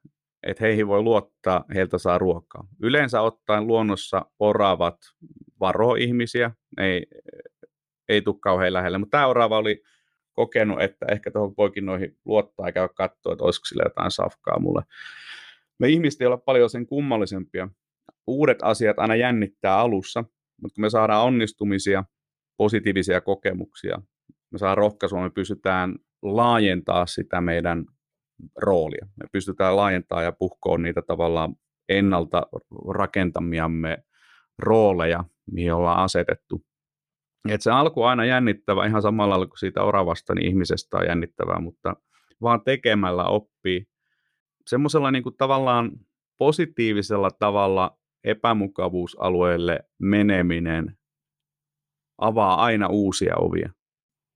[0.42, 2.66] että heihin voi luottaa, heiltä saa ruokaa.
[2.82, 4.96] Yleensä ottaen luonnossa oravat
[5.60, 7.06] varo ihmisiä, ei,
[8.08, 9.82] ei tule kauhean lähelle, mutta tämä orava oli
[10.32, 14.60] kokenut, että ehkä tuohon poikin noihin luottaa ja käy katsoa, että olisiko sillä jotain safkaa
[14.60, 14.82] mulle.
[15.78, 17.68] Me ihmiset ei ole paljon sen kummallisempia.
[18.26, 20.24] Uudet asiat aina jännittää alussa,
[20.62, 22.04] mutta kun me saadaan onnistumisia,
[22.59, 23.99] positiivisia kokemuksia,
[24.51, 27.85] me saadaan rohkaisua, me pystytään laajentaa sitä meidän
[28.57, 29.07] roolia.
[29.16, 31.55] Me pystytään laajentamaan ja puhkoon niitä tavallaan
[31.88, 32.42] ennalta
[32.88, 33.99] rakentamiamme
[34.59, 36.64] rooleja, mihin ollaan asetettu.
[37.49, 41.07] Et se alku on aina jännittävä, ihan samalla lailla kuin siitä oravasta, niin ihmisestä on
[41.07, 41.97] jännittävää, mutta
[42.42, 43.87] vaan tekemällä oppii.
[44.66, 45.90] Semmoisella niin tavallaan
[46.38, 50.97] positiivisella tavalla epämukavuusalueelle meneminen
[52.18, 53.72] avaa aina uusia ovia.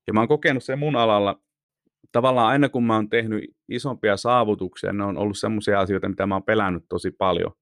[0.06, 1.42] Ja mä oon kokenut sen mun alalla,
[2.12, 6.34] tavallaan aina kun mä oon tehnyt isompia saavutuksia, ne on ollut semmoisia asioita, mitä mä
[6.34, 7.52] oon pelännyt tosi paljon.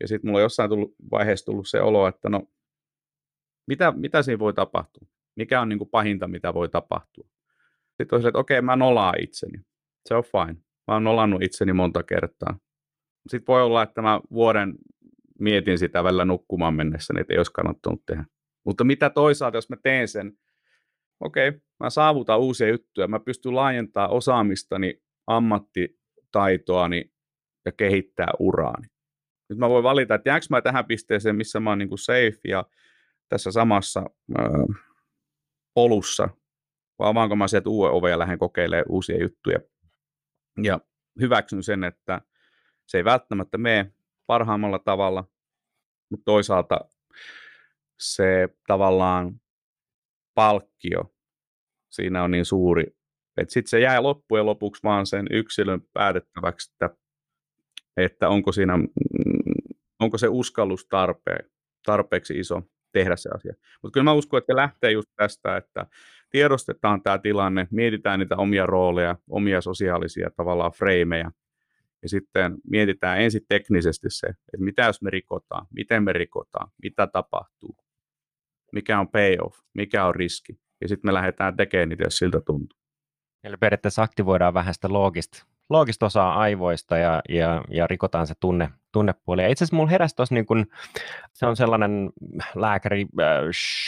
[0.00, 2.42] Ja sitten mulla on jossain tullut, vaiheessa tullut se olo, että no,
[3.66, 5.08] mitä, mitä siinä voi tapahtua?
[5.36, 7.28] Mikä on niin kuin pahinta, mitä voi tapahtua?
[7.96, 9.58] Sitten on se, että okei, mä nolaan itseni.
[10.08, 10.60] Se on fine.
[10.86, 12.58] Mä oon nolannut itseni monta kertaa.
[13.28, 14.74] Sitten voi olla, että mä vuoden
[15.38, 18.24] mietin sitä välillä nukkumaan mennessä, niin ei olisi kannattanut tehdä.
[18.68, 20.38] Mutta mitä toisaalta, jos mä teen sen,
[21.20, 27.12] okei, okay, mä saavutan uusia juttuja, mä pystyn laajentamaan osaamistani, ammattitaitoani
[27.64, 28.86] ja kehittää uraani.
[29.48, 32.38] Nyt mä voin valita, että jäänkö mä tähän pisteeseen, missä mä oon niin kuin safe
[32.48, 32.64] ja
[33.28, 34.02] tässä samassa
[34.40, 34.82] äh,
[35.74, 36.28] polussa,
[36.98, 39.58] vai avaanko mä sieltä uuden oven ja lähden kokeilemaan uusia juttuja.
[40.62, 40.80] Ja
[41.20, 42.20] hyväksyn sen, että
[42.86, 43.92] se ei välttämättä mene
[44.26, 45.24] parhaimmalla tavalla,
[46.10, 46.80] mutta toisaalta
[47.98, 49.40] se tavallaan
[50.34, 51.14] palkkio
[51.90, 52.84] siinä on niin suuri,
[53.36, 56.96] että sitten se jää loppujen lopuksi vaan sen yksilön päätettäväksi, että,
[57.96, 58.86] että onko, siinä, mm,
[60.00, 61.50] onko se uskallus tarpeen,
[61.86, 63.54] tarpeeksi iso tehdä se asia.
[63.82, 65.86] Mutta kyllä mä uskon, että lähtee just tästä, että
[66.30, 71.30] tiedostetaan tämä tilanne, mietitään niitä omia rooleja, omia sosiaalisia tavallaan freimejä,
[72.02, 77.06] ja sitten mietitään ensin teknisesti se, että mitä jos me rikotaan, miten me rikotaan, mitä
[77.06, 77.76] tapahtuu,
[78.72, 80.52] mikä on payoff, mikä on riski.
[80.80, 82.78] Ja sitten me lähdetään tekemään niitä, jos siltä tuntuu.
[83.44, 88.68] Eli periaatteessa aktivoidaan vähän sitä loogista, loogista osaa aivoista ja, ja, ja rikotaan se tunne,
[88.92, 89.42] tunnepuoli.
[89.42, 90.66] Ja itse asiassa mulla heräsi tuossa, niin kun,
[91.34, 92.10] se on sellainen
[92.54, 93.26] lääkäri äh,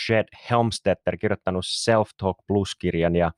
[0.06, 3.32] Shed Helmstetter kirjoittanut Self-Talk Plus-kirjan ja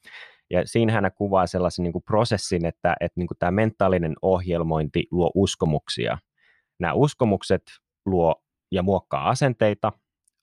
[0.53, 5.07] ja siinä hän kuvaa sellaisen niin kuin prosessin, että, että niin kuin tämä mentaalinen ohjelmointi
[5.11, 6.19] luo uskomuksia.
[6.81, 7.63] Nämä uskomukset
[8.07, 9.93] luo ja muokkaa asenteita,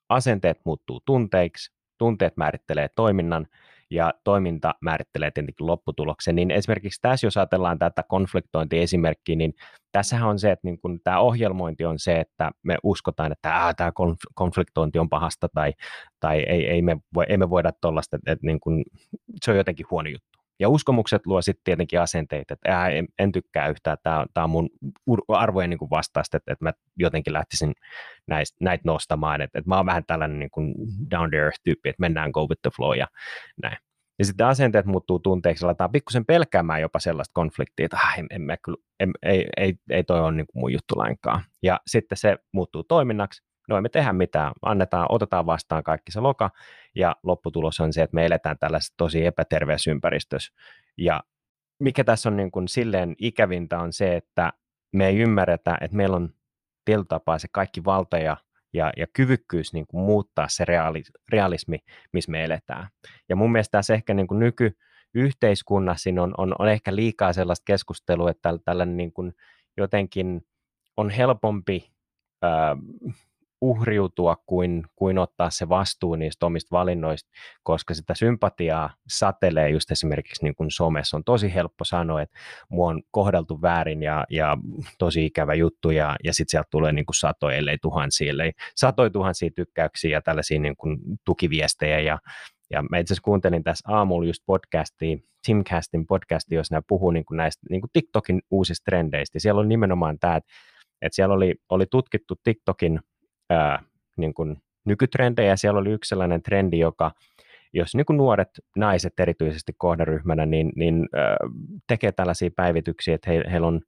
[0.10, 3.48] asenteet muuttuu tunteiksi, tunteet määrittelee toiminnan
[3.89, 6.36] ja toiminta määrittelee tietenkin lopputuloksen.
[6.36, 9.54] Niin esimerkiksi tässä, jos ajatellaan tätä konfliktointiesimerkkiä, niin
[9.91, 13.91] tässähän on se, että niin kun tämä ohjelmointi on se, että me uskotaan, että tämä
[14.36, 15.74] konfliktointi on pahasta tai,
[16.19, 18.84] tai ei, ei, me, voi, ei me voida tuollaista, että, että niin kun,
[19.45, 20.29] se on jotenkin huono juttu.
[20.60, 24.50] Ja uskomukset luo sitten tietenkin asenteita, että ää, en, en tykkää yhtään, tämä, tämä on
[24.50, 24.69] mun
[25.28, 27.74] arvojen niin vastaista, että, että mä jotenkin lähtisin
[28.28, 30.74] näistä, näitä nostamaan, että, että mä oon vähän tällainen niin kuin
[31.12, 33.08] down there tyyppi, että mennään go with the flow ja
[33.62, 33.78] näin.
[34.19, 38.50] Ja sitten asenteet muuttuu tunteiksi, aletaan pikkusen pelkäämään jopa sellaista konfliktia, että ah, en, en,
[38.50, 38.58] en,
[39.00, 41.43] en, ei, ei, ei toi ole niin kuin mun juttu lainkaan.
[41.63, 46.49] Ja sitten se muuttuu toiminnaksi, no emme tehdä mitään, annetaan, otetaan vastaan kaikki se loka,
[46.95, 50.53] ja lopputulos on se, että me eletään tällaisessa tosi epäterveessä ympäristössä.
[50.97, 51.23] Ja
[51.79, 54.53] mikä tässä on niin kuin silleen ikävintä on se, että
[54.91, 56.29] me ei ymmärretä, että meillä on
[56.86, 58.38] tietyllä tapaa se kaikki valta ja,
[58.73, 61.79] ja, ja kyvykkyys niin kuin muuttaa se reaali, realismi,
[62.13, 62.88] missä me eletään.
[63.29, 68.32] Ja mun mielestä tässä ehkä niin kuin nykyyhteiskunnassa on, on, on ehkä liikaa sellaista keskustelua,
[68.32, 69.34] että tällainen niin kuin
[69.77, 70.41] jotenkin
[70.97, 71.91] on helpompi
[73.62, 77.30] uhriutua kuin, kuin ottaa se vastuu niistä omista valinnoista,
[77.63, 81.17] koska sitä sympatiaa satelee just esimerkiksi niin kuin somessa.
[81.17, 82.38] On tosi helppo sanoa, että
[82.69, 84.58] mua on kohdeltu väärin ja, ja
[85.00, 89.10] tosi ikävä juttu ja, ja sitten sieltä tulee niin kuin satoja, ellei tuhansia, ellei satoja
[89.10, 92.19] tuhansia tykkäyksiä ja tällaisia niin kuin tukiviestejä ja,
[92.72, 97.26] ja mä itse asiassa kuuntelin tässä aamulla just podcastia, Timcastin podcastia, jos nämä puhuu niin
[97.26, 99.39] kuin näistä niin kuin TikTokin uusista trendeistä.
[99.39, 100.50] Siellä on nimenomaan tämä, että,
[101.02, 103.00] että siellä oli, oli tutkittu TikTokin
[103.50, 103.84] ää,
[104.18, 105.56] niin kuin nykytrendejä.
[105.56, 107.12] Siellä oli yksi sellainen trendi, joka,
[107.74, 111.38] jos niin kuin nuoret naiset erityisesti kohderyhmänä, niin, niin ää,
[111.88, 113.82] tekee tällaisia päivityksiä, että he, heillä on,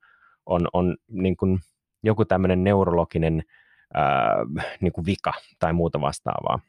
[0.46, 1.60] on, on niin kuin
[2.04, 3.44] joku tämmöinen neurologinen
[3.94, 4.36] ää,
[4.82, 6.60] niin kuin vika tai muuta vastaavaa.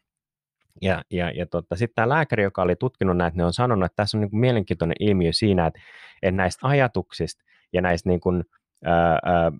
[0.83, 3.97] Ja, ja, ja tota, sitten tämä lääkäri, joka oli tutkinut näitä, ne on sanonut, että
[3.97, 5.81] tässä on niin kuin mielenkiintoinen ilmiö siinä, että,
[6.23, 8.45] että näistä ajatuksista ja näistä niin kuin,
[8.85, 9.53] ää, ää,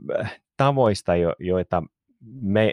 [0.57, 1.83] tavoista, jo, joita
[2.41, 2.73] me,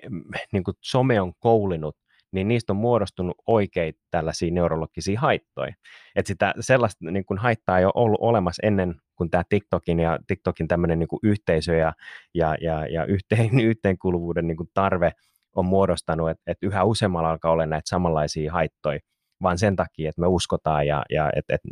[0.54, 1.96] niin kuin some on koulinut,
[2.32, 5.74] niin niistä on muodostunut oikeita tällaisia neurologisia haittoja.
[6.16, 10.20] Että sitä sellaista niin kuin haittaa ei ole ollut olemassa ennen kuin tämä TikTokin ja
[10.28, 11.94] TikTokin tämmöinen niin kuin yhteisö ja,
[12.34, 15.12] ja, ja, ja yhteen, yhteenkuuluvuuden niin kuin tarve
[15.56, 19.00] on muodostanut, että, että yhä useammalla alkaa olla näitä samanlaisia haittoja,
[19.42, 21.70] vaan sen takia, että me uskotaan ja, ja että, että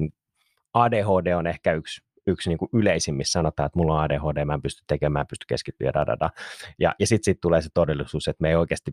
[0.74, 4.62] ADHD on ehkä yksi yksi niin kuin yleisimmissä sanotaan, että mulla on ADHD, mä en
[4.62, 6.30] pysty tekemään, mä en pysty keskittyä, da, da, da.
[6.80, 8.92] ja, ja sitten sit tulee se todellisuus, että me ei oikeasti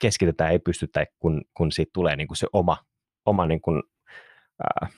[0.00, 2.76] keskitytä, ei pystytä, kun, kun siitä tulee niin kuin se oma,
[3.26, 3.82] oma niin kuin,
[4.64, 4.88] ää,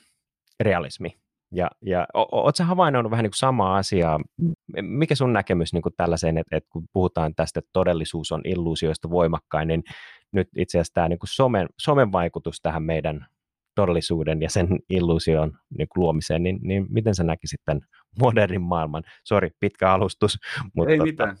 [0.59, 1.17] realismi.
[1.51, 4.19] Ja, ja oletko havainnoinut vähän niin kuin samaa asiaa?
[4.81, 9.09] Mikä sun näkemys niin kuin tällaiseen, että, että kun puhutaan tästä, että todellisuus on illuusioista
[9.09, 9.83] voimakkain, niin
[10.31, 13.27] nyt itse asiassa tämä niin kuin somen, somen vaikutus tähän meidän
[13.77, 17.81] todellisuuden ja sen illuusion niin kuin luomiseen, niin, niin miten sä näkisit tämän
[18.21, 19.03] modernin maailman?
[19.23, 20.37] Sori, pitkä alustus.
[20.75, 21.11] Mutta Ei tota...
[21.11, 21.37] mitään.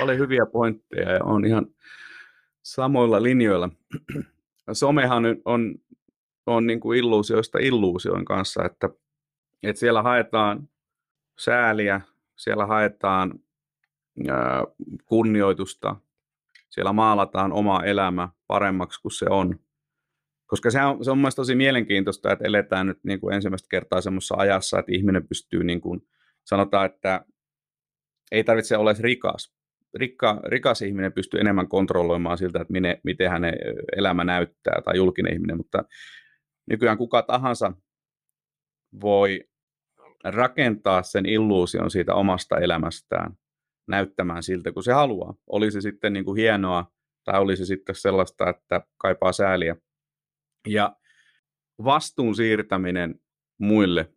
[0.00, 1.66] Oli hyviä pointteja ja on ihan
[2.62, 3.68] samoilla linjoilla.
[4.72, 5.74] Somehan on,
[6.46, 8.88] on niin kuin illuusioista illuusioin kanssa, että,
[9.62, 10.68] että siellä haetaan
[11.38, 12.00] sääliä,
[12.36, 13.34] siellä haetaan
[14.28, 14.64] ää,
[15.04, 15.96] kunnioitusta,
[16.70, 19.58] siellä maalataan oma elämä paremmaksi kuin se on.
[20.50, 24.00] Koska se on, se on mielestäni tosi mielenkiintoista, että eletään nyt niin kuin ensimmäistä kertaa
[24.00, 26.00] semmoisessa ajassa, että ihminen pystyy, niin kuin,
[26.44, 27.24] sanotaan, että
[28.32, 29.54] ei tarvitse olla edes rikas.
[29.94, 33.54] Rikka, rikas ihminen pystyy enemmän kontrolloimaan siltä, että mine, miten hänen
[33.96, 35.84] elämä näyttää, tai julkinen ihminen, mutta
[36.70, 37.72] nykyään kuka tahansa
[39.00, 39.44] voi
[40.24, 43.32] rakentaa sen illuusion siitä omasta elämästään
[43.88, 45.34] näyttämään siltä, kun se haluaa.
[45.46, 46.92] Olisi sitten niin kuin hienoa,
[47.24, 49.76] tai olisi sitten sellaista, että kaipaa sääliä
[50.66, 50.96] ja
[51.84, 53.20] vastuun siirtäminen
[53.58, 54.12] muille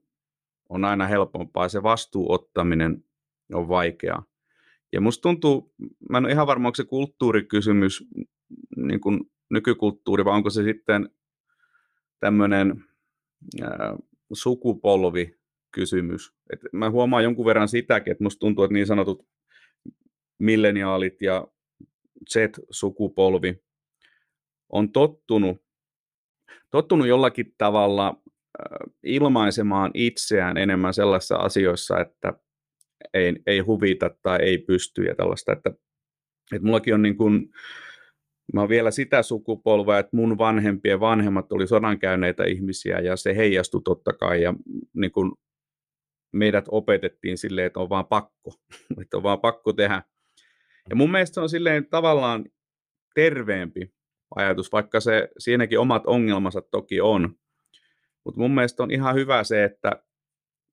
[0.70, 3.06] on aina helpompaa, se vastuuottaminen
[3.54, 4.24] on vaikeaa.
[4.92, 5.74] Ja musta tuntuu,
[6.10, 8.08] mä en ole ihan varma, onko se kulttuurikysymys,
[8.76, 11.10] niin kuin nykykulttuuri, vai onko se sitten
[12.20, 12.84] tämmöinen
[14.34, 16.34] sukupolvikysymys.
[16.54, 19.28] Et mä huomaan jonkun verran sitäkin, että musta tuntuu, että niin sanotut
[20.40, 21.48] milleniaalit ja
[22.30, 23.64] Z-sukupolvi
[24.70, 25.64] on tottunut
[26.74, 28.22] tottunut jollakin tavalla
[29.04, 32.34] ilmaisemaan itseään enemmän sellaisissa asioissa, että
[33.14, 35.70] ei, ei huvita tai ei pysty ja tällaista, että,
[36.56, 37.50] että mullakin on niin kuin,
[38.54, 43.82] mä oon vielä sitä sukupolvea, että mun vanhempien vanhemmat oli sodankäyneitä ihmisiä ja se heijastui
[43.84, 44.54] totta kai ja
[44.94, 45.32] niin kuin
[46.34, 48.52] meidät opetettiin silleen, että on vaan pakko,
[49.02, 50.04] että on vaan pakko tehdä.
[50.90, 52.46] Ja mun mielestä se on silleen tavallaan
[53.16, 53.94] terveempi
[54.36, 57.36] ajatus, vaikka se siinäkin omat ongelmansa toki on.
[58.26, 60.04] Mutta mun mielestä on ihan hyvä se, että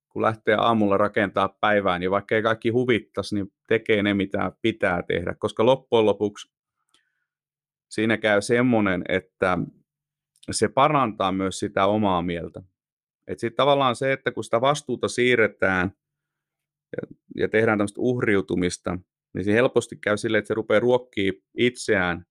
[0.09, 5.03] kun lähtee aamulla rakentaa päivää, niin vaikka ei kaikki huvittaisi, niin tekee ne, mitä pitää
[5.03, 5.35] tehdä.
[5.39, 6.53] Koska loppujen lopuksi
[7.91, 9.59] siinä käy semmoinen, että
[10.51, 12.63] se parantaa myös sitä omaa mieltä.
[13.27, 15.93] Että sitten tavallaan se, että kun sitä vastuuta siirretään
[16.97, 18.99] ja, ja tehdään tämmöistä uhriutumista,
[19.35, 22.27] niin se helposti käy silleen, että se rupeaa ruokkimaan itseään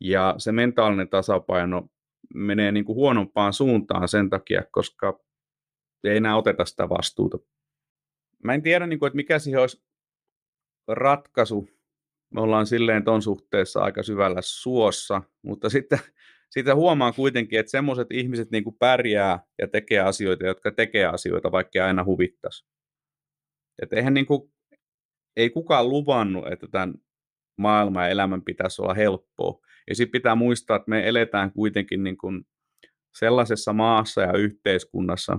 [0.00, 1.88] ja se mentaalinen tasapaino
[2.34, 5.20] menee niin kuin huonompaan suuntaan sen takia, koska
[6.04, 7.38] ei enää oteta sitä vastuuta.
[8.44, 9.84] Mä en tiedä, niin kuin, että mikä siihen olisi
[10.88, 11.68] ratkaisu.
[12.34, 15.98] Me ollaan silleen ton suhteessa aika syvällä suossa, mutta sitten
[16.50, 21.52] siitä huomaa kuitenkin, että semmoiset ihmiset niin kuin pärjää ja tekee asioita, jotka tekee asioita,
[21.52, 22.66] vaikka aina huvittaisi.
[23.82, 24.52] Että eihän niin kuin,
[25.36, 26.94] ei kukaan luvannut, että tämän
[27.56, 29.60] maailman ja elämän pitäisi olla helppoa.
[29.88, 32.46] Ja sitten pitää muistaa, että me eletään kuitenkin niin kuin
[33.18, 35.38] sellaisessa maassa ja yhteiskunnassa,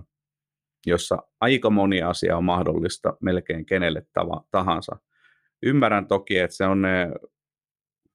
[0.86, 4.06] jossa aika moni asia on mahdollista melkein kenelle
[4.51, 4.95] tahansa.
[5.63, 7.10] Ymmärrän toki, että se on ne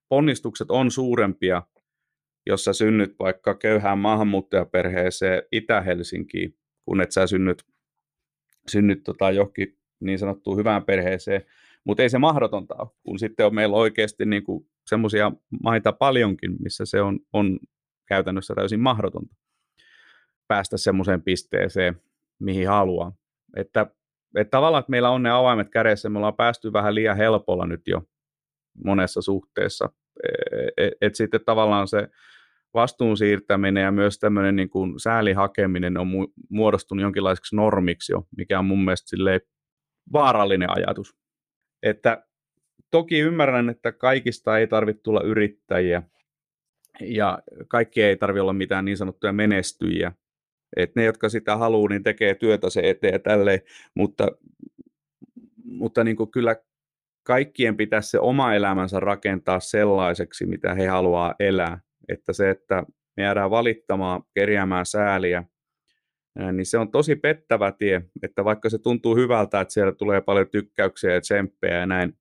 [0.08, 1.62] ponnistukset on suurempia,
[2.46, 7.64] jos sä synnyt vaikka köyhään maahanmuuttajaperheeseen Itä-Helsinkiin, kun et sä synnyt,
[8.68, 11.42] synnyt tota johonkin niin sanottuun hyvään perheeseen,
[11.84, 14.42] mutta ei se mahdotonta ole, kun sitten on meillä oikeasti niin
[14.86, 17.58] semmoisia maita paljonkin, missä se on, on
[18.06, 19.36] käytännössä täysin mahdotonta
[20.48, 22.00] päästä semmoiseen pisteeseen,
[22.40, 23.12] mihin haluaa.
[23.56, 23.86] Että,
[24.36, 27.82] että tavallaan, että meillä on ne avaimet kädessä, me ollaan päästy vähän liian helpolla nyt
[27.86, 28.02] jo
[28.84, 29.88] monessa suhteessa.
[30.24, 32.08] Että e, et sitten tavallaan se
[32.74, 36.08] vastuun siirtäminen ja myös tämmöinen niin kuin säälin hakeminen on
[36.50, 39.16] muodostunut jonkinlaiseksi normiksi jo, mikä on mun mielestä
[40.12, 41.19] vaarallinen ajatus.
[41.82, 42.26] Että
[42.90, 46.02] toki ymmärrän, että kaikista ei tarvitse tulla yrittäjiä
[47.00, 50.12] ja kaikki ei tarvitse olla mitään niin sanottuja menestyjiä.
[50.76, 53.60] Et ne, jotka sitä haluaa, niin tekee työtä se eteen ja tälleen,
[53.94, 54.28] mutta,
[55.64, 56.56] mutta niin kuin kyllä
[57.22, 61.80] kaikkien pitäisi se oma elämänsä rakentaa sellaiseksi, mitä he haluaa elää.
[62.08, 62.84] Että se, että
[63.16, 65.44] me jäädään valittamaan, kerjäämään sääliä,
[66.52, 70.48] niin se on tosi pettävä tie, että vaikka se tuntuu hyvältä, että siellä tulee paljon
[70.48, 72.18] tykkäyksiä ja tsemppejä ja näin,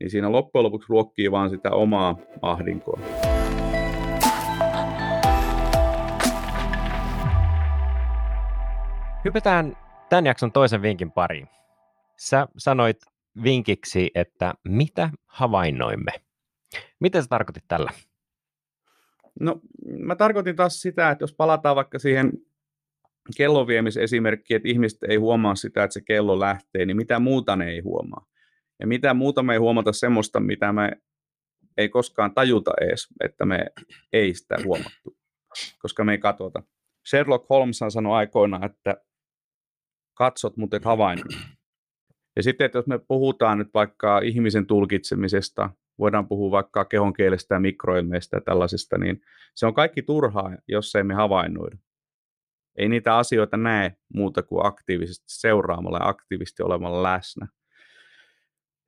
[0.00, 3.00] niin siinä loppujen lopuksi ruokkii vaan sitä omaa ahdinkoa.
[9.24, 9.76] Hypätään
[10.08, 11.48] tämän jakson toisen vinkin pariin.
[12.16, 12.96] Sä sanoit
[13.42, 16.12] vinkiksi, että mitä havainnoimme.
[17.00, 17.90] Mitä sä tarkoitit tällä?
[19.40, 19.60] No,
[19.98, 22.32] mä tarkoitin taas sitä, että jos palataan vaikka siihen
[23.36, 27.80] kellonviemisesimerkkiin, että ihmiset ei huomaa sitä, että se kello lähtee, niin mitä muuta ne ei
[27.80, 28.26] huomaa.
[28.80, 30.92] Ja mitä muuta me ei huomata semmoista, mitä me
[31.76, 33.66] ei koskaan tajuta edes, että me
[34.12, 35.16] ei sitä huomattu,
[35.78, 36.62] koska me ei katsota.
[37.10, 38.94] Sherlock Holmes sanoi aikoinaan, että
[40.14, 41.34] katsot, mutta et havainnut.
[42.36, 47.60] Ja sitten, että jos me puhutaan nyt vaikka ihmisen tulkitsemisesta, voidaan puhua vaikka kehonkielestä ja
[47.60, 49.20] mikroilmeistä ja tällaisista, niin
[49.54, 51.76] se on kaikki turhaa, jos ei me havainnoida.
[52.76, 57.48] Ei niitä asioita näe muuta kuin aktiivisesti seuraamalla ja aktiivisesti olemalla läsnä.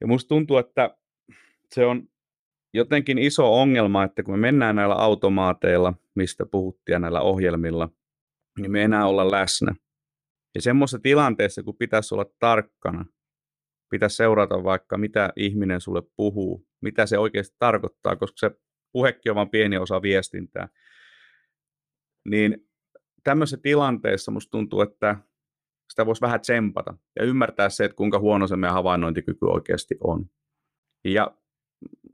[0.01, 0.97] Ja musta tuntuu, että
[1.75, 2.09] se on
[2.75, 7.89] jotenkin iso ongelma, että kun me mennään näillä automaateilla, mistä puhuttiin näillä ohjelmilla,
[8.59, 9.75] niin me enää olla läsnä.
[10.55, 13.05] Ja semmoisessa tilanteessa, kun pitäisi olla tarkkana,
[13.91, 18.51] pitäisi seurata vaikka mitä ihminen sulle puhuu, mitä se oikeasti tarkoittaa, koska se
[18.93, 20.69] puhekin on vain pieni osa viestintää.
[22.25, 22.69] Niin
[23.25, 25.17] tämmöisessä tilanteessa musta tuntuu, että
[25.91, 30.27] sitä voisi vähän tsempata ja ymmärtää se, että kuinka huono se meidän havainnointikyky oikeasti on.
[31.05, 31.37] Ja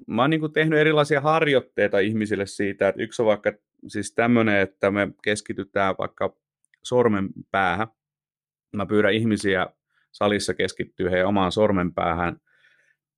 [0.06, 3.52] mä oon niin tehnyt erilaisia harjoitteita ihmisille siitä, että yksi on vaikka
[3.88, 6.36] siis tämmöinen, että me keskitytään vaikka
[6.82, 7.88] sormen päähän.
[8.76, 9.66] Mä pyydän ihmisiä
[10.12, 12.36] salissa keskittyä heidän omaan sormenpäähän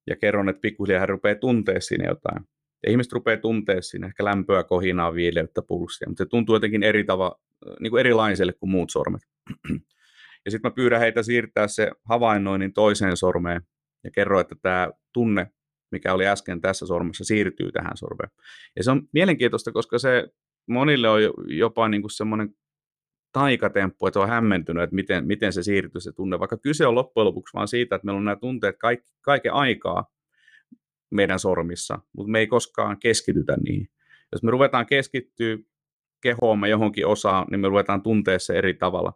[0.07, 2.45] ja kerron, että pikkuhiljaa hän rupeaa tuntee siinä jotain.
[2.86, 7.05] Ja ihmiset rupeaa tuntee siinä ehkä lämpöä, kohinaa, viileyttä, pulssia, mutta se tuntuu jotenkin eri
[7.05, 7.40] tava,
[7.81, 9.23] niin kuin erilaiselle kuin muut sormet.
[10.45, 13.63] Ja sitten mä pyydän heitä siirtää se havainnoinnin toiseen sormeen
[14.05, 15.47] ja kerro, että tämä tunne,
[15.93, 18.31] mikä oli äsken tässä sormessa, siirtyy tähän sormeen.
[18.77, 20.29] Ja se on mielenkiintoista, koska se
[20.67, 22.55] monille on jopa niin kuin semmoinen
[23.33, 27.27] taikatemppu, että on hämmentynyt, että miten, miten se siirtyy se tunne, vaikka kyse on loppujen
[27.27, 30.07] lopuksi vaan siitä, että meillä on nämä tunteet kaik, kaiken aikaa
[31.11, 33.89] meidän sormissa, mutta me ei koskaan keskitytä niihin.
[34.33, 35.57] Jos me ruvetaan keskittyä
[36.23, 39.12] kehoomme johonkin osaan, niin me ruvetaan tuntea se eri tavalla.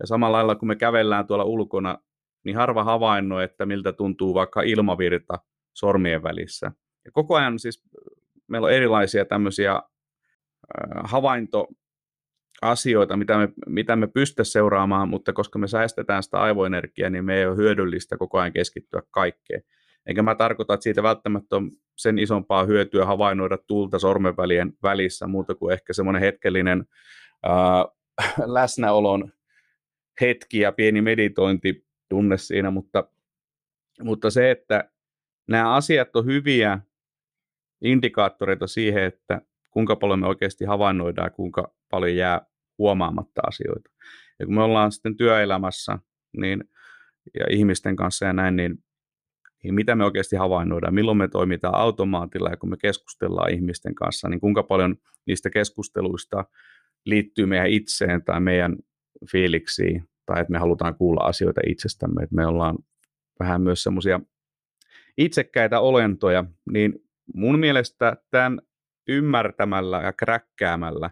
[0.00, 1.98] Ja samalla lailla kun me kävellään tuolla ulkona,
[2.44, 5.38] niin harva havainnoi, että miltä tuntuu vaikka ilmavirta
[5.74, 6.72] sormien välissä.
[7.04, 7.82] Ja koko ajan siis
[8.48, 9.82] meillä on erilaisia tämmöisiä
[11.04, 11.68] havainto
[12.62, 17.38] asioita, mitä me, mitä me pystytä seuraamaan, mutta koska me säästetään sitä aivoenergiaa, niin me
[17.38, 19.62] ei ole hyödyllistä koko ajan keskittyä kaikkeen.
[20.10, 25.54] Enkä mä tarkoita, että siitä välttämättä on sen isompaa hyötyä havainnoida tulta sormenvälien välissä, muuta
[25.54, 26.84] kuin ehkä semmoinen hetkellinen
[27.42, 27.84] ää,
[28.54, 29.32] läsnäolon
[30.20, 33.08] hetki ja pieni meditointi tunne siinä, mutta,
[34.02, 34.90] mutta se, että
[35.48, 36.80] nämä asiat on hyviä
[37.82, 39.40] indikaattoreita siihen, että
[39.70, 42.46] kuinka paljon me oikeasti havainnoidaan ja kuinka paljon jää
[42.78, 43.90] huomaamatta asioita.
[44.38, 45.98] Ja kun me ollaan sitten työelämässä
[46.36, 46.64] niin,
[47.38, 48.84] ja ihmisten kanssa ja näin, niin,
[49.62, 54.28] niin mitä me oikeasti havainnoidaan, milloin me toimitaan automaatilla ja kun me keskustellaan ihmisten kanssa,
[54.28, 54.96] niin kuinka paljon
[55.26, 56.44] niistä keskusteluista
[57.06, 58.76] liittyy meidän itseen tai meidän
[59.32, 60.04] fiiliksiin?
[60.26, 62.78] Tai että me halutaan kuulla asioita itsestämme, että me ollaan
[63.40, 64.20] vähän myös semmoisia
[65.18, 66.94] itsekkäitä olentoja, niin
[67.34, 68.60] mun mielestä tämän
[69.08, 71.10] ymmärtämällä ja kräkkäämällä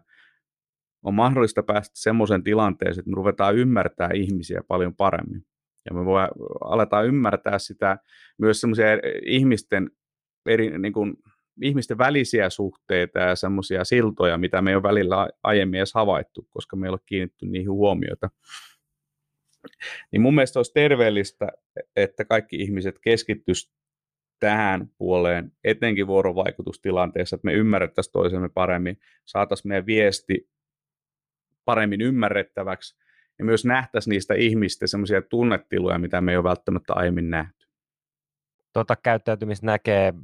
[1.03, 5.46] on mahdollista päästä semmoisen tilanteeseen, että me ruvetaan ymmärtää ihmisiä paljon paremmin.
[5.85, 6.22] Ja me voi,
[6.61, 7.99] aletaan ymmärtää sitä
[8.39, 8.87] myös semmoisia
[9.26, 9.91] ihmisten,
[10.47, 11.14] eri, niin kuin,
[11.62, 16.76] ihmisten välisiä suhteita ja semmoisia siltoja, mitä me ei ole välillä aiemmin edes havaittu, koska
[16.76, 18.31] me ei ole kiinnitty niihin huomiota.
[20.12, 21.49] Niin mun mielestä olisi terveellistä,
[21.97, 23.74] että kaikki ihmiset keskittyisivät
[24.41, 30.51] tähän puoleen, etenkin vuorovaikutustilanteessa, että me ymmärrettäisiin toisemme paremmin, saataisiin meidän viesti
[31.64, 32.97] paremmin ymmärrettäväksi
[33.39, 37.66] ja myös nähtäisiin niistä ihmistä semmoisia tunnetiluja, mitä me ei ole välttämättä aiemmin nähty.
[38.72, 40.14] Tota käyttäytymistä näkee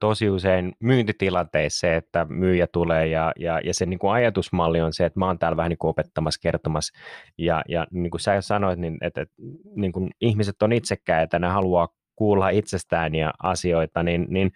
[0.00, 5.04] tosi usein myyntitilanteissa että myyjä tulee ja, ja, ja se niin kuin ajatusmalli on se,
[5.04, 6.98] että mä oon täällä vähän niin kuin opettamassa, kertomassa
[7.38, 9.34] ja, ja niin kuin sä sanoit, niin että, että
[9.76, 14.52] niin kuin ihmiset on itsekkäitä, ne haluaa kuulla itsestään ja asioita, niin, niin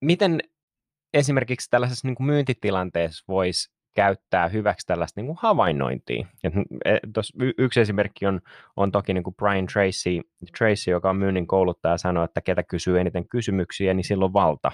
[0.00, 0.40] miten
[1.14, 6.26] esimerkiksi tällaisessa niin kuin myyntitilanteessa voisi käyttää hyväksi tällaista niin kuin havainnointia.
[6.44, 6.52] Et,
[6.84, 8.40] e, tos, y, yksi esimerkki on,
[8.76, 10.20] on toki niin kuin Brian Tracy,
[10.58, 14.72] Tracy, joka on myynnin kouluttaja, sanoi, että ketä kysyy eniten kysymyksiä, niin silloin valta.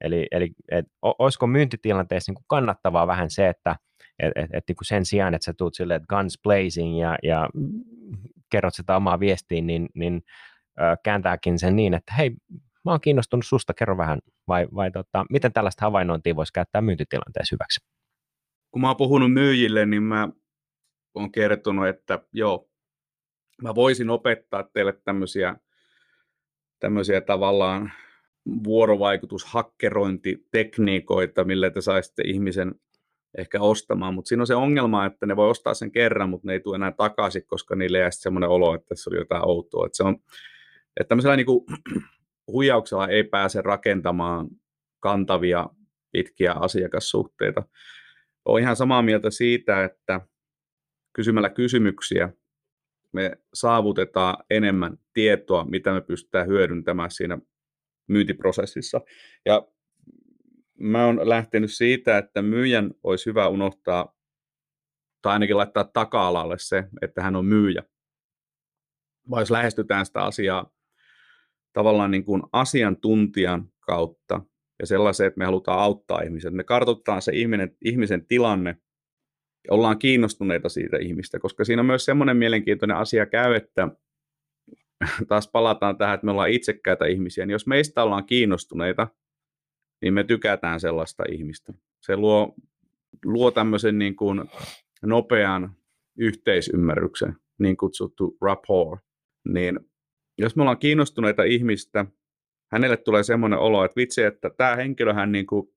[0.00, 3.76] Eli, eli et, olisiko myyntitilanteessa niin kuin kannattavaa vähän se, että
[4.18, 7.18] et, et, et, niin kuin sen sijaan, että sä tuut silleen, että guns blazing ja,
[7.22, 7.48] ja
[8.50, 10.22] kerrot sitä omaa viestiä, niin, niin
[11.02, 12.30] kääntääkin sen niin, että hei,
[12.84, 17.56] mä oon kiinnostunut susta, kerro vähän, vai, vai tota, miten tällaista havainnointia voisi käyttää myyntitilanteessa
[17.56, 17.97] hyväksi?
[18.70, 20.28] Kun mä oon puhunut myyjille, niin mä
[21.14, 22.70] oon kertonut, että joo,
[23.62, 25.56] mä voisin opettaa teille tämmöisiä,
[26.80, 27.92] tämmöisiä tavallaan
[28.64, 32.74] vuorovaikutushakkerointitekniikoita, millä te saisitte ihmisen
[33.38, 36.52] ehkä ostamaan, mutta siinä on se ongelma, että ne voi ostaa sen kerran, mutta ne
[36.52, 39.86] ei tule enää takaisin, koska niille jää semmoinen olo, että se oli jotain outoa.
[39.86, 40.16] Että se on,
[41.00, 41.66] että tämmöisellä niin kuin,
[42.52, 44.48] huijauksella ei pääse rakentamaan
[45.00, 45.68] kantavia
[46.12, 47.62] pitkiä asiakassuhteita.
[48.48, 50.20] Olen ihan samaa mieltä siitä, että
[51.12, 52.32] kysymällä kysymyksiä
[53.12, 57.38] me saavutetaan enemmän tietoa, mitä me pystytään hyödyntämään siinä
[58.08, 59.00] myyntiprosessissa.
[59.46, 59.68] Ja
[60.78, 64.16] mä oon lähtenyt siitä, että myyjän olisi hyvä unohtaa
[65.22, 67.82] tai ainakin laittaa taka-alalle se, että hän on myyjä.
[69.30, 70.70] Vai jos lähestytään sitä asiaa
[71.72, 74.40] tavallaan niin kuin asiantuntijan kautta
[74.80, 76.50] ja sellaisen, että me halutaan auttaa ihmisiä.
[76.50, 78.76] Me kartoitetaan se ihminen, ihmisen tilanne
[79.68, 83.88] ja ollaan kiinnostuneita siitä ihmistä, koska siinä on myös semmoinen mielenkiintoinen asia käy, että
[85.28, 89.08] taas palataan tähän, että me ollaan itsekkäitä ihmisiä, niin jos meistä ollaan kiinnostuneita,
[90.02, 91.72] niin me tykätään sellaista ihmistä.
[92.02, 92.54] Se luo,
[93.24, 94.44] luo tämmöisen niin kuin
[95.02, 95.76] nopean
[96.18, 99.00] yhteisymmärryksen, niin kutsuttu rapport,
[99.48, 99.80] niin
[100.38, 102.06] jos me ollaan kiinnostuneita ihmistä,
[102.72, 105.68] hänelle tulee semmoinen olo, että vitsi, että tämä henkilö, hän niin kuin,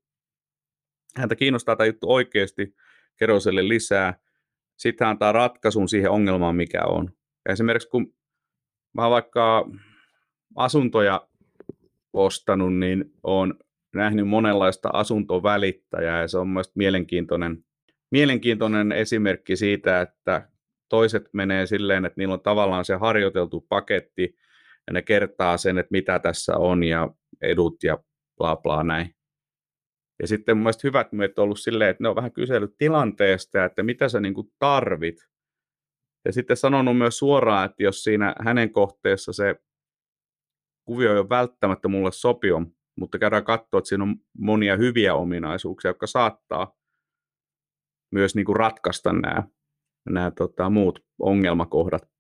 [1.18, 2.76] häntä kiinnostaa tämä juttu oikeasti,
[3.18, 4.20] kerro sille lisää,
[4.78, 7.10] sitten hän antaa ratkaisun siihen ongelmaan, mikä on.
[7.46, 8.14] Ja esimerkiksi kun
[8.94, 9.70] mä vaikka
[10.56, 11.28] asuntoja
[12.14, 13.54] ostanut, niin on
[13.96, 17.66] nähnyt monenlaista asuntovälittäjää ja se on mielestäni mielenkiintoinen,
[18.12, 20.50] mielenkiintoinen esimerkki siitä, että
[20.90, 24.36] toiset menee silleen, että niillä on tavallaan se harjoiteltu paketti
[24.88, 27.10] ja ne kertaa sen, että mitä tässä on ja
[27.42, 27.98] edut ja
[28.38, 29.16] bla bla näin.
[30.22, 33.66] Ja sitten mun mielestä hyvät myöt on ollut silleen, että ne on vähän kysellyt tilanteesta,
[33.66, 35.16] että mitä sä niin tarvit.
[36.26, 39.56] Ja sitten sanonut myös suoraan, että jos siinä hänen kohteessa se
[40.86, 42.62] kuvio ei ole välttämättä mulle sopio,
[43.00, 46.76] mutta käydään katsoa, että siinä on monia hyviä ominaisuuksia, jotka saattaa
[48.12, 49.44] myös niin kuin ratkaista nämä,
[50.10, 52.12] nämä tota, muut ongelmakohdat.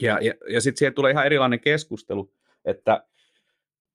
[0.00, 2.32] Ja, ja, ja sitten siihen tulee ihan erilainen keskustelu,
[2.64, 3.04] että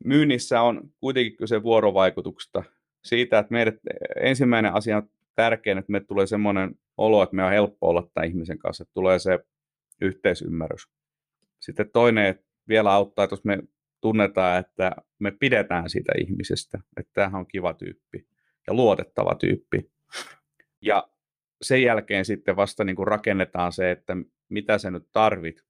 [0.05, 2.63] myynnissä on kuitenkin kyse vuorovaikutuksesta
[3.03, 3.75] siitä, että meidät,
[4.15, 8.29] ensimmäinen asia on tärkeä, että me tulee semmoinen olo, että me on helppo olla tämän
[8.29, 9.39] ihmisen kanssa, että tulee se
[10.01, 10.87] yhteisymmärrys.
[11.59, 13.59] Sitten toinen, että vielä auttaa, että jos me
[14.01, 18.27] tunnetaan, että me pidetään siitä ihmisestä, että tämähän on kiva tyyppi
[18.67, 19.91] ja luotettava tyyppi.
[20.81, 21.07] Ja
[21.61, 24.17] sen jälkeen sitten vasta niin kuin rakennetaan se, että
[24.49, 25.63] mitä sä nyt tarvit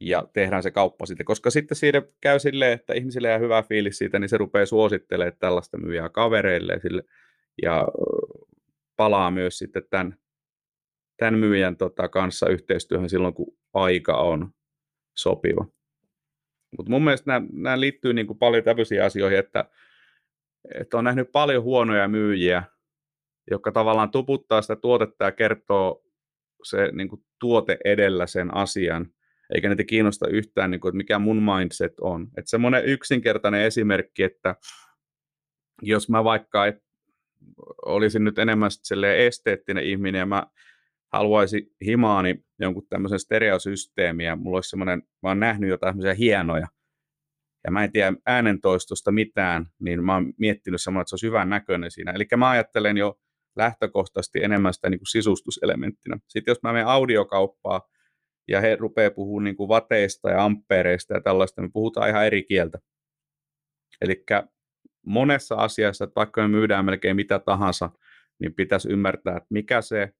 [0.00, 3.98] ja tehdään se kauppa sitten, koska sitten siitä käy silleen, että ihmisille jää hyvä fiilis
[3.98, 7.02] siitä, niin se rupeaa suosittelemaan tällaista myyjää kavereille sille,
[7.62, 7.88] ja
[8.96, 10.18] palaa myös sitten tämän,
[11.16, 14.50] tämän myyjän tota, kanssa yhteistyöhön silloin, kun aika on
[15.16, 15.66] sopiva.
[16.76, 19.70] Mutta mun mielestä nämä, nämä liittyy niin kuin paljon tämmöisiin asioihin, että,
[20.74, 22.62] että on nähnyt paljon huonoja myyjiä,
[23.50, 26.04] jotka tavallaan tuputtaa sitä tuotetta ja kertoo
[26.64, 29.06] se niin kuin tuote edellä sen asian,
[29.54, 32.28] eikä niitä kiinnosta yhtään, niin kuin, että mikä mun mindset on.
[32.36, 34.54] Että semmoinen yksinkertainen esimerkki, että
[35.82, 36.76] jos mä vaikka et,
[37.86, 38.70] olisin nyt enemmän
[39.16, 40.46] esteettinen ihminen ja mä
[41.12, 46.66] haluaisin himaani jonkun tämmöisen stereosysteemiä, mulla olisi semmoinen, mä oon nähnyt jotain tämmöisiä hienoja,
[47.64, 51.48] ja mä en tiedä äänentoistosta mitään, niin mä oon miettinyt semmoinen, että se olisi hyvän
[51.48, 52.12] näköinen siinä.
[52.12, 53.18] Eli mä ajattelen jo
[53.56, 56.18] lähtökohtaisesti enemmän sitä niin kuin sisustuselementtinä.
[56.28, 57.80] Sitten jos mä menen audiokauppaan
[58.48, 62.42] ja he rupeaa puhumaan niin kuin vateista ja ampereista ja tällaista, me puhutaan ihan eri
[62.42, 62.78] kieltä.
[64.00, 64.24] Eli
[65.06, 67.90] monessa asiassa, että vaikka me myydään melkein mitä tahansa,
[68.38, 70.12] niin pitäisi ymmärtää, että mikä se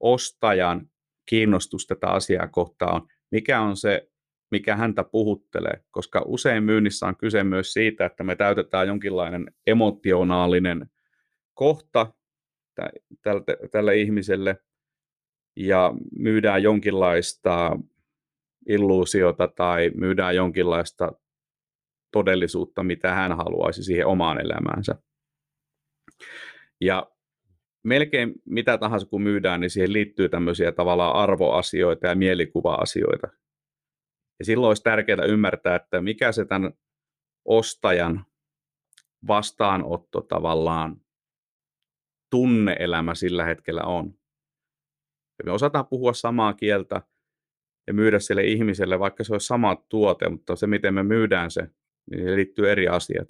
[0.00, 0.90] ostajan
[1.26, 4.08] kiinnostus tätä asiaa kohtaan on, mikä on se,
[4.50, 10.86] mikä häntä puhuttelee, koska usein myynnissä on kyse myös siitä, että me täytetään jonkinlainen emotionaalinen
[11.54, 12.12] kohta
[13.22, 14.56] tälle, tälle ihmiselle
[15.56, 17.78] ja myydään jonkinlaista
[18.68, 21.12] illuusiota tai myydään jonkinlaista
[22.12, 24.94] todellisuutta, mitä hän haluaisi siihen omaan elämäänsä.
[26.80, 27.10] Ja
[27.82, 33.28] melkein mitä tahansa kun myydään, niin siihen liittyy tämmöisiä tavallaan arvoasioita ja mielikuva-asioita.
[34.38, 36.72] Ja silloin olisi tärkeää ymmärtää, että mikä se tämän
[37.44, 38.24] ostajan
[39.26, 41.00] vastaanotto tavallaan
[42.30, 44.14] tunneelämä sillä hetkellä on.
[45.38, 47.02] Ja me osataan puhua samaa kieltä
[47.86, 51.68] ja myydä sille ihmiselle, vaikka se olisi sama tuote, mutta se miten me myydään se,
[52.10, 53.28] niin liittyy eri asiat.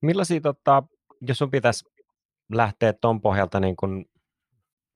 [0.00, 0.82] Millaisia, tota,
[1.28, 1.84] jos sun pitäisi
[2.52, 4.04] lähteä tuon pohjalta niin kun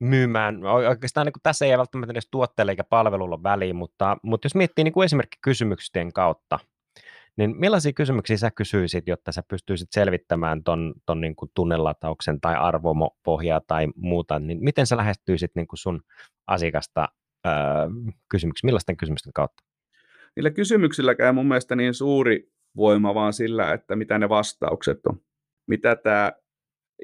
[0.00, 4.84] myymään, oikeastaan niin tässä ei välttämättä edes tuotteelle eikä palvelulla väliin, mutta, mutta jos miettii
[4.84, 6.58] niin esimerkiksi kysymyksien kautta,
[7.36, 12.54] niin millaisia kysymyksiä sä kysyisit, jotta sä pystyisit selvittämään ton, ton niin kuin tunnelatauksen tai
[12.54, 16.02] arvopohjaa tai muuta, niin miten sä lähestyisit niin kuin sun
[16.46, 17.08] asiakasta
[17.46, 17.52] öö,
[18.28, 19.62] kysymyksiä, millaisten kysymysten kautta?
[20.36, 25.20] Niillä kysymyksilläkään mun mielestä niin suuri voima, vaan sillä, että mitä ne vastaukset on.
[25.68, 26.32] Mitä tämä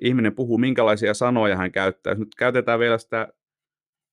[0.03, 2.11] ihminen puhuu, minkälaisia sanoja hän käyttää.
[2.11, 3.29] Jos nyt käytetään vielä sitä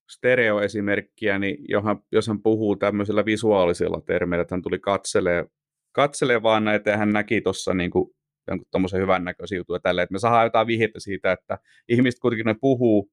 [0.09, 5.45] stereoesimerkkiä, niin johan, jos hän puhuu tämmöisellä visuaalisella termeillä, että hän tuli katselee,
[5.95, 8.09] katselee vaan näitä ja hän näki tuossa niin kuin,
[8.47, 11.57] jonkun tuommoisen hyvän näköisiä juttuja tälle, että me saadaan jotain vihjettä siitä, että
[11.89, 13.11] ihmiset kuitenkin ne puhuu,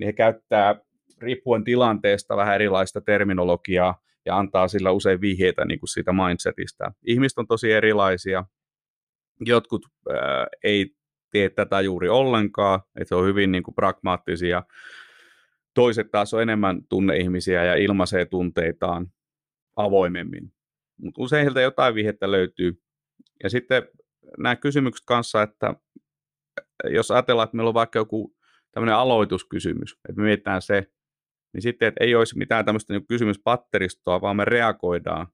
[0.00, 0.80] niin he käyttää
[1.20, 6.92] riippuen tilanteesta vähän erilaista terminologiaa ja antaa sillä usein vihjeitä niin kuin siitä mindsetistä.
[7.06, 8.44] Ihmiset on tosi erilaisia.
[9.40, 10.90] Jotkut ää, ei
[11.30, 14.62] tee tätä juuri ollenkaan, että se on hyvin niin kuin pragmaattisia.
[15.74, 19.06] Toiset taas on enemmän tunneihmisiä ja ilmaisee tunteitaan
[19.76, 20.55] avoimemmin.
[21.00, 22.82] Mutta usein heiltä jotain vihjettä löytyy.
[23.42, 23.88] Ja sitten
[24.38, 25.74] nämä kysymykset kanssa, että
[26.84, 28.36] jos ajatellaan, että meillä on vaikka joku
[28.72, 30.92] tämmöinen aloituskysymys, että me mietitään se,
[31.52, 35.26] niin sitten, että ei olisi mitään tämmöistä niin kysymyspatteristoa, vaan me reagoidaan.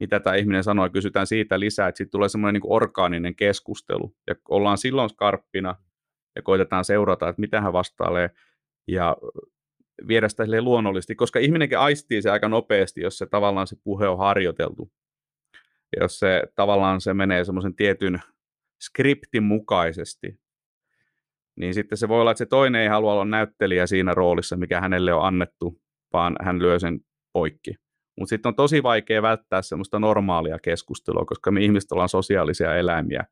[0.00, 4.16] Mitä tämä ihminen sanoo, ja kysytään siitä lisää, että sitten tulee semmoinen niin orgaaninen keskustelu,
[4.26, 5.74] ja ollaan silloin skarppina,
[6.36, 8.30] ja koitetaan seurata, että mitä hän vastailee,
[8.88, 9.16] ja
[10.08, 14.18] viedä sitä luonnollisesti, koska ihminenkin aistii se aika nopeasti, jos se tavallaan se puhe on
[14.18, 14.92] harjoiteltu.
[15.96, 18.20] Ja jos se tavallaan se menee semmoisen tietyn
[18.82, 20.40] skriptin mukaisesti,
[21.56, 24.80] niin sitten se voi olla, että se toinen ei halua olla näyttelijä siinä roolissa, mikä
[24.80, 25.80] hänelle on annettu,
[26.12, 27.00] vaan hän lyö sen
[27.32, 27.74] poikki.
[28.18, 33.24] Mutta sitten on tosi vaikea välttää semmoista normaalia keskustelua, koska me ihmiset ollaan sosiaalisia eläimiä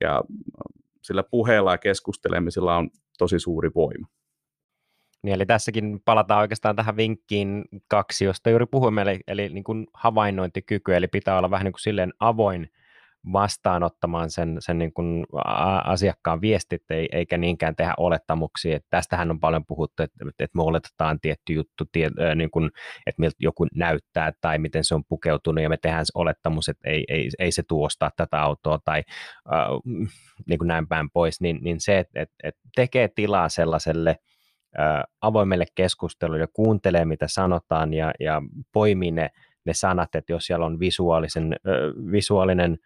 [0.00, 0.22] ja
[1.02, 4.06] sillä puheella ja keskustelemisella on tosi suuri voima.
[5.22, 9.86] Niin, eli tässäkin palataan oikeastaan tähän vinkkiin kaksi, josta juuri puhuimme, eli, eli niin kuin
[9.94, 12.70] havainnointikyky, eli pitää olla vähän niin kuin silleen avoin
[13.32, 15.26] vastaanottamaan sen, sen niin kuin
[15.84, 18.76] asiakkaan viestit, eikä niinkään tehdä olettamuksia.
[18.76, 22.70] Että tästähän on paljon puhuttu, että, että me oletetaan tietty juttu, tie, niin kuin,
[23.06, 26.90] että miltä joku näyttää tai miten se on pukeutunut, ja me tehdään se olettamus, että
[26.90, 29.02] ei, ei, ei se tuosta tätä autoa tai
[29.52, 29.66] äh,
[30.48, 34.16] niin kuin näin päin pois, niin, niin se, että, että, tekee tilaa sellaiselle
[35.20, 38.42] avoimelle keskustelulle kuuntelee, mitä sanotaan ja, ja
[38.72, 39.30] poimii ne
[39.64, 41.56] ne sanat, että jos siellä on visuaalisen,
[42.12, 42.78] visuaalinen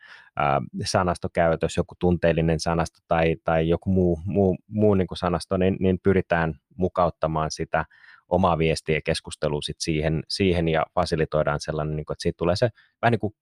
[0.84, 5.98] sanastokäytös, joku tunteellinen sanasto tai, tai joku muu, muu, muu niin kuin sanasto, niin, niin
[6.02, 7.84] pyritään mukauttamaan sitä
[8.28, 12.56] omaa viestiä ja keskustelua sit siihen, siihen ja fasilitoidaan sellainen, niin kuin, että siitä tulee
[12.56, 12.68] se
[13.02, 13.34] vähän niin kuin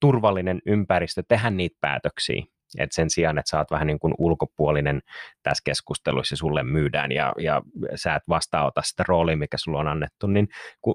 [0.00, 2.44] turvallinen ympäristö tehdä niitä päätöksiä.
[2.78, 5.02] Et sen sijaan, että sä oot vähän niin kuin ulkopuolinen
[5.42, 7.62] tässä keskustelussa sulle myydään ja, ja
[7.94, 10.48] sä et vastaanota sitä roolia, mikä sulla on annettu, niin
[10.80, 10.94] ku,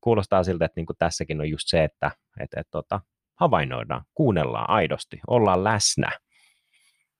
[0.00, 3.00] kuulostaa siltä, että niin kuin tässäkin on just se, että et, et, tota,
[3.40, 6.10] havainnoidaan, kuunnellaan aidosti, ollaan läsnä.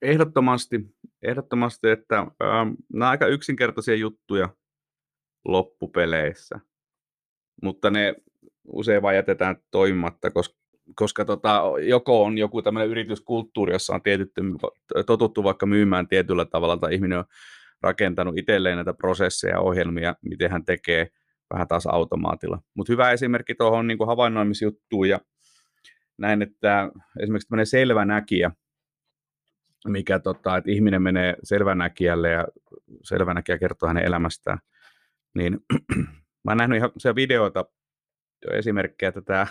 [0.02, 0.80] Ehdottomasti,
[1.22, 4.48] ehdottomasti että ähm, nämä on aika yksinkertaisia juttuja
[5.44, 6.60] loppupeleissä,
[7.62, 8.14] mutta ne
[8.66, 14.42] usein vain jätetään toimimatta, koska koska tota, joko on joku tämmöinen yrityskulttuuri, jossa on tietytty,
[15.06, 17.24] totuttu vaikka myymään tietyllä tavalla, tai ihminen on
[17.82, 21.08] rakentanut itselleen näitä prosesseja ja ohjelmia, miten hän tekee
[21.54, 22.58] vähän taas automaatilla.
[22.74, 25.20] Mutta hyvä esimerkki tuohon niin havainnoimisjuttuun ja
[26.18, 28.50] näin, että esimerkiksi tämmöinen selvänäkijä,
[29.86, 32.46] mikä tota, että ihminen menee selvänäkijälle ja
[33.02, 34.58] selvänäkijä kertoo hänen elämästään,
[35.34, 35.60] niin
[36.44, 37.64] mä oon nähnyt ihan videoita,
[38.52, 39.46] esimerkkejä, että tämä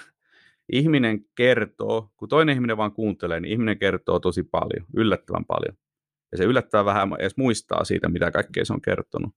[0.72, 5.78] ihminen kertoo, kun toinen ihminen vaan kuuntelee, niin ihminen kertoo tosi paljon, yllättävän paljon.
[6.32, 9.36] Ja se yllättävän vähän edes muistaa siitä, mitä kaikkea se on kertonut.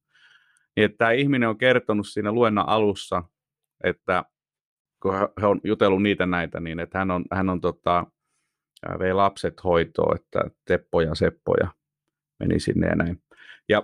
[0.77, 3.23] Niin että tämä ihminen on kertonut siinä luennan alussa,
[3.85, 4.25] että
[5.03, 8.07] kun he on jutellut niitä näitä, niin että hän on, hän on tota,
[8.99, 11.69] vei lapset hoitoon, että Teppo ja Seppo ja
[12.41, 13.23] meni sinne ja näin.
[13.69, 13.83] Ja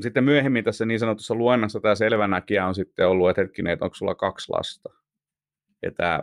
[0.00, 3.94] sitten myöhemmin tässä niin sanotussa luennassa tämä selvänäkijä on sitten ollut, että hetkinen, että onko
[3.94, 4.88] sulla kaksi lasta.
[5.82, 6.22] Ja tämä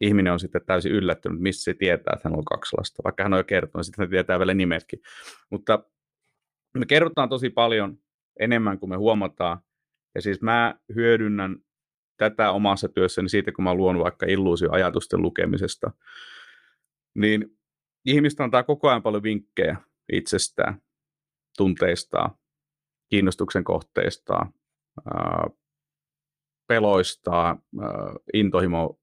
[0.00, 3.32] ihminen on sitten täysin yllättynyt, missä se tietää, että hän on kaksi lasta, vaikka hän
[3.32, 5.00] on jo kertonut, sitten hän tietää vielä nimetkin.
[5.50, 5.84] Mutta
[6.78, 7.98] me kerrotaan tosi paljon
[8.40, 9.58] enemmän kuin me huomataan,
[10.14, 11.56] ja siis mä hyödynnän
[12.16, 15.90] tätä omassa työssäni siitä, kun mä luon vaikka illuusioajatusten lukemisesta,
[17.14, 17.58] niin
[18.04, 19.76] ihmistä antaa koko ajan paljon vinkkejä
[20.12, 20.82] itsestään,
[21.56, 22.30] tunteistaan,
[23.10, 24.52] kiinnostuksen kohteistaan,
[26.66, 27.62] peloistaan,
[28.34, 29.00] intohimo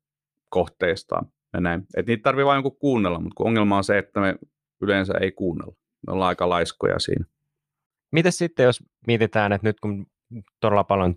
[0.50, 1.88] kohteistaan ja näin.
[1.98, 4.36] Et niitä tarvii vain jonkun kuunnella, mutta ongelma on se, että me
[4.82, 5.76] yleensä ei kuunnella.
[6.08, 7.26] Me ollaan aika laiskoja siinä.
[8.12, 10.06] Miten sitten, jos mietitään, että nyt kun
[10.60, 11.16] todella paljon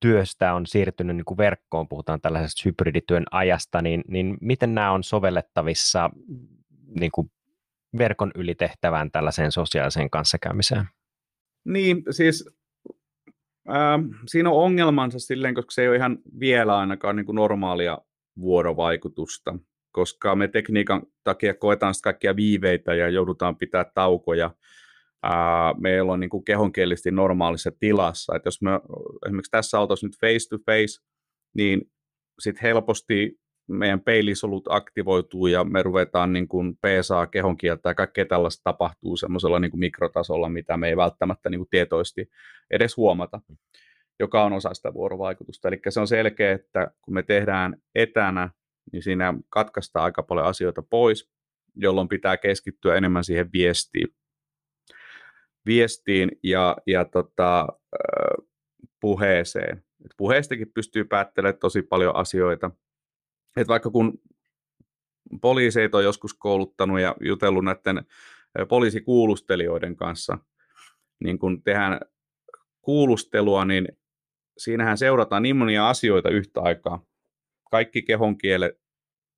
[0.00, 5.04] työstä on siirtynyt niin kuin verkkoon, puhutaan tällaisesta hybridityön ajasta, niin, niin miten nämä on
[5.04, 6.10] sovellettavissa
[7.00, 7.30] niin kuin
[7.98, 10.88] verkon ylitehtävään tällaiseen sosiaaliseen kanssakäymiseen?
[11.64, 12.50] Niin, siis
[13.68, 17.98] äh, siinä on ongelmansa silleen, koska se ei ole ihan vielä ainakaan niin kuin normaalia
[18.40, 19.58] vuorovaikutusta,
[19.92, 24.50] koska me tekniikan takia koetaan kaikkia viiveitä ja joudutaan pitää taukoja.
[25.22, 28.36] Ää, meillä on niin kuin kehonkielisesti normaalissa tilassa.
[28.36, 28.70] Et jos me
[29.26, 31.04] esimerkiksi tässä oltaisiin nyt face to face,
[31.54, 31.90] niin
[32.40, 38.60] sitten helposti meidän peilisolut aktivoituu ja me ruvetaan niin kuin PSA kehonkieltä ja kaikkea tällaista
[38.64, 42.30] tapahtuu semmoisella niin mikrotasolla, mitä me ei välttämättä niin kuin tietoisesti
[42.70, 43.40] edes huomata,
[44.20, 45.68] joka on osa sitä vuorovaikutusta.
[45.68, 48.50] Eli se on selkeä, että kun me tehdään etänä,
[48.92, 51.30] niin siinä katkaistaan aika paljon asioita pois,
[51.76, 54.08] jolloin pitää keskittyä enemmän siihen viestiin.
[55.66, 57.68] Viestiin ja, ja tota,
[59.00, 59.84] puheeseen.
[60.04, 62.70] Et puheestakin pystyy päättelemään tosi paljon asioita,
[63.56, 64.18] että vaikka kun
[65.40, 68.06] poliiseita on joskus kouluttanut ja jutellut näiden
[68.68, 70.38] poliisikuulustelijoiden kanssa,
[71.24, 72.00] niin kun tehdään
[72.82, 73.88] kuulustelua, niin
[74.58, 77.02] siinähän seurataan niin monia asioita yhtä aikaa.
[77.70, 78.80] Kaikki kehonkielet,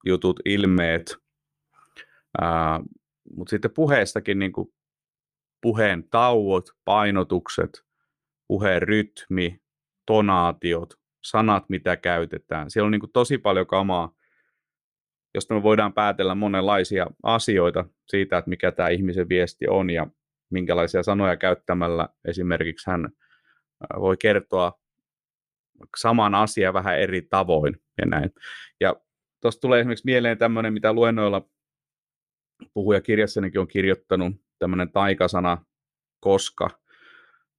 [0.05, 1.17] jutut, ilmeet,
[3.35, 4.73] mutta sitten puheestakin niin kuin
[5.61, 7.83] puheen tauot, painotukset,
[8.47, 9.59] puheen rytmi,
[10.05, 10.93] tonaatiot,
[11.23, 12.71] sanat, mitä käytetään.
[12.71, 14.11] Siellä on niin kuin tosi paljon kamaa,
[15.35, 20.07] josta me voidaan päätellä monenlaisia asioita siitä, että mikä tämä ihmisen viesti on ja
[20.49, 23.09] minkälaisia sanoja käyttämällä esimerkiksi hän
[23.99, 24.73] voi kertoa
[25.97, 28.29] saman asian vähän eri tavoin ja näin.
[28.79, 28.95] Ja
[29.41, 31.49] tuosta tulee esimerkiksi mieleen tämmöinen, mitä luennoilla
[32.73, 35.65] puhuja kirjassanikin on kirjoittanut, tämmöinen taikasana
[36.19, 36.69] koska,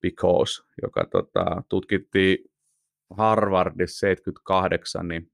[0.03, 2.39] because, joka tota, tutkittiin
[3.11, 5.33] Harvardissa 78, niin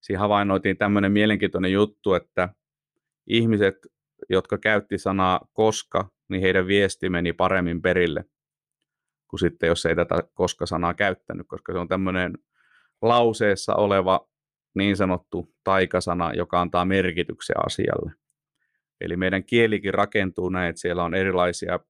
[0.00, 2.48] siinä havainnoitiin tämmöinen mielenkiintoinen juttu, että
[3.26, 3.74] ihmiset,
[4.28, 8.24] jotka käytti sanaa koska, niin heidän viesti meni paremmin perille
[9.32, 12.38] kuin sitten, jos ei tätä koska-sanaa käyttänyt, koska se on tämmöinen
[13.02, 14.28] lauseessa oleva
[14.74, 18.12] niin sanottu taikasana, joka antaa merkityksen asialle.
[19.00, 21.80] Eli meidän kielikin rakentuu näin, että siellä on erilaisia,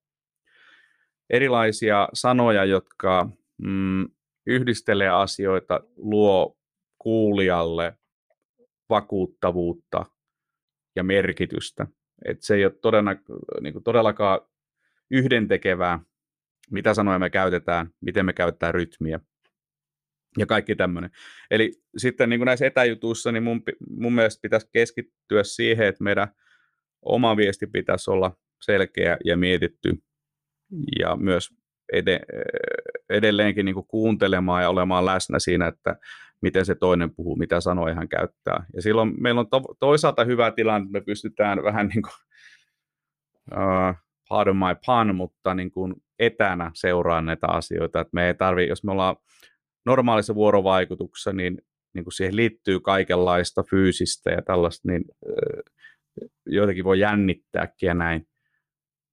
[1.30, 3.28] erilaisia sanoja, jotka
[3.62, 4.08] mm,
[4.46, 6.58] yhdistelee asioita, luo
[6.98, 7.96] kuulijalle
[8.90, 10.06] vakuuttavuutta
[10.96, 11.86] ja merkitystä.
[12.24, 13.10] Et se ei ole todella,
[13.60, 14.40] niin kuin todellakaan
[15.10, 16.00] yhdentekevää,
[16.72, 19.20] mitä sanoja me käytetään, miten me käytetään rytmiä
[20.38, 21.10] ja kaikki tämmöinen.
[21.50, 26.28] Eli sitten niin kuin näissä etäjutuissa, niin mun, mun mielestä pitäisi keskittyä siihen, että meidän
[27.02, 30.02] oma viesti pitäisi olla selkeä ja mietitty
[30.98, 31.50] ja myös
[33.10, 35.96] edelleenkin niin kuin kuuntelemaan ja olemaan läsnä siinä, että
[36.40, 38.66] miten se toinen puhuu, mitä sanoja hän käyttää.
[38.74, 42.12] Ja silloin meillä on to- toisaalta hyvä tilanne, että me pystytään vähän niin kuin,
[43.52, 43.94] uh,
[44.28, 45.94] pardon my pun, mutta niin kuin
[46.26, 48.00] etänä seuraamaan näitä asioita.
[48.00, 49.16] Että me ei tarvi, jos me ollaan
[49.86, 51.58] normaalissa vuorovaikutuksessa, niin,
[51.94, 55.04] niin kuin siihen liittyy kaikenlaista fyysistä ja tällaista, niin
[56.46, 58.26] joitakin voi jännittääkin ja näin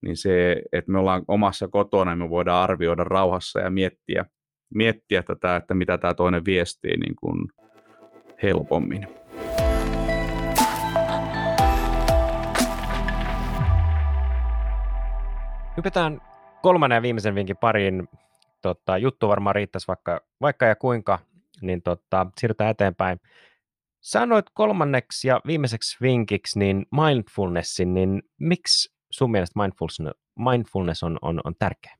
[0.01, 4.25] niin se, että me ollaan omassa kotona, niin me voidaan arvioida rauhassa ja miettiä,
[4.73, 7.47] miettiä tätä, että mitä tämä toinen viestii niin kuin
[8.43, 9.07] helpommin.
[15.77, 16.21] Hypätään
[16.61, 18.07] kolmannen ja viimeisen vinkin pariin.
[18.61, 21.19] Tota, juttu varmaan riittäisi vaikka, vaikka ja kuinka,
[21.61, 23.19] niin tota, siirrytään eteenpäin.
[24.01, 31.41] Sanoit kolmanneksi ja viimeiseksi vinkiksi niin mindfulnessin, niin miksi sun mielestä mindfulness, mindfulness on, on,
[31.43, 31.95] on tärkeä?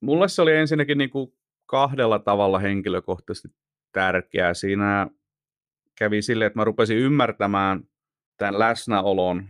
[0.00, 1.32] Mulle se oli ensinnäkin niin kuin
[1.66, 3.48] kahdella tavalla henkilökohtaisesti
[3.92, 4.54] tärkeää.
[4.54, 5.08] Siinä
[5.98, 7.82] kävi silleen, että mä rupesin ymmärtämään
[8.36, 9.48] tämän läsnäolon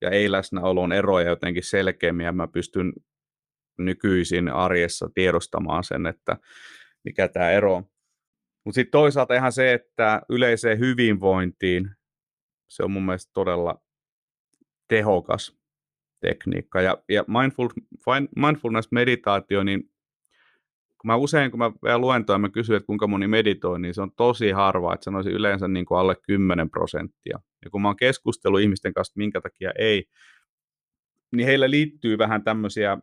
[0.00, 2.92] ja ei-läsnäolon eroja jotenkin selkeämmin, ja mä pystyn
[3.78, 6.36] nykyisin arjessa tiedostamaan sen, että
[7.04, 7.84] mikä tämä ero on.
[8.64, 11.90] Mutta sitten toisaalta ihan se, että yleiseen hyvinvointiin
[12.68, 13.82] se on mun mielestä todella
[14.88, 15.56] tehokas
[16.20, 16.80] tekniikka.
[16.80, 17.68] Ja, ja mindful,
[18.36, 19.80] mindfulness-meditaatio, niin
[21.00, 24.02] kun mä usein, kun mä vielä luentoa, mä kysyn, että kuinka moni meditoi, niin se
[24.02, 27.38] on tosi harva, että sanoisin yleensä niin kuin alle 10 prosenttia.
[27.64, 30.04] Ja kun mä oon keskustellut ihmisten kanssa, minkä takia ei,
[31.32, 32.98] niin heillä liittyy vähän tämmöisiä,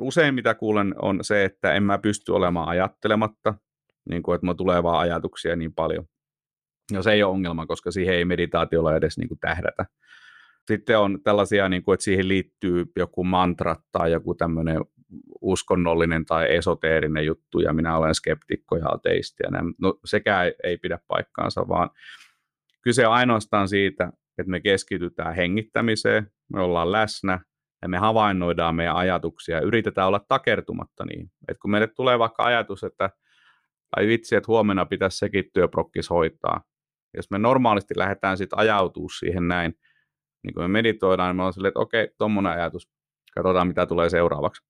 [0.00, 3.54] usein mitä kuulen on se, että en mä pysty olemaan ajattelematta,
[4.10, 6.04] niin kuin, että mulla tulee vaan ajatuksia niin paljon.
[6.92, 9.86] Ja se ei ole ongelma, koska siihen ei meditaatiolla edes niin kuin tähdätä.
[10.66, 14.80] Sitten on tällaisia, niin kuin, että siihen liittyy joku mantra tai joku tämmöinen
[15.40, 19.42] uskonnollinen tai esoteerinen juttu, ja minä olen skeptikko ja ateisti.
[19.42, 21.90] Ja no, sekään ei pidä paikkaansa, vaan
[22.82, 27.40] kyse on ainoastaan siitä, että me keskitytään hengittämiseen, me ollaan läsnä,
[27.84, 31.30] ja me havainnoidaan meidän ajatuksia ja yritetään olla takertumatta niin.
[31.48, 33.10] Et kun meille tulee vaikka ajatus, että
[33.96, 36.62] ai vitsi, että huomenna pitäisi sekin työprokkis hoitaa.
[37.16, 39.74] Jos me normaalisti lähdetään sitten ajautuu siihen näin,
[40.44, 42.88] niin kun me meditoidaan, niin me on silleen, että okei, tuommoinen ajatus,
[43.34, 44.62] katsotaan mitä tulee seuraavaksi.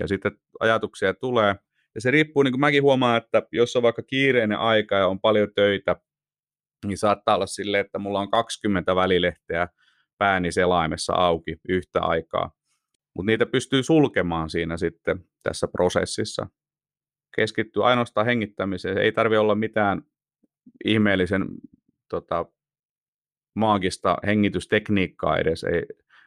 [0.00, 1.54] Ja sitten ajatuksia tulee,
[1.94, 5.20] ja se riippuu, niin kuin mäkin huomaan, että jos on vaikka kiireinen aika ja on
[5.20, 5.96] paljon töitä,
[6.86, 9.68] niin saattaa olla silleen, että mulla on 20 välilehteä
[10.24, 12.50] pääni selaimessa auki yhtä aikaa.
[13.14, 16.46] Mutta niitä pystyy sulkemaan siinä sitten tässä prosessissa.
[17.36, 18.98] Keskittyy ainoastaan hengittämiseen.
[18.98, 20.02] Ei tarvi olla mitään
[20.84, 21.46] ihmeellisen
[22.08, 22.46] tota,
[23.54, 25.64] maagista hengitystekniikkaa edes.
[25.64, 25.82] Ei,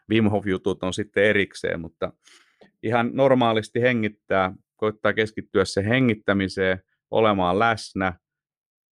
[0.09, 2.13] Wim Hof-jutut on sitten erikseen, mutta
[2.83, 6.79] ihan normaalisti hengittää, koittaa keskittyä se hengittämiseen,
[7.11, 8.13] olemaan läsnä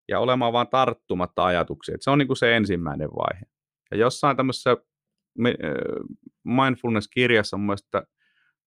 [0.08, 1.98] ja olemaan vaan tarttumatta ajatuksiin.
[2.00, 3.44] Se on niin kuin se ensimmäinen vaihe.
[3.90, 4.76] Ja jossain tämmöisessä
[6.44, 8.02] mindfulness-kirjassa mun mielestä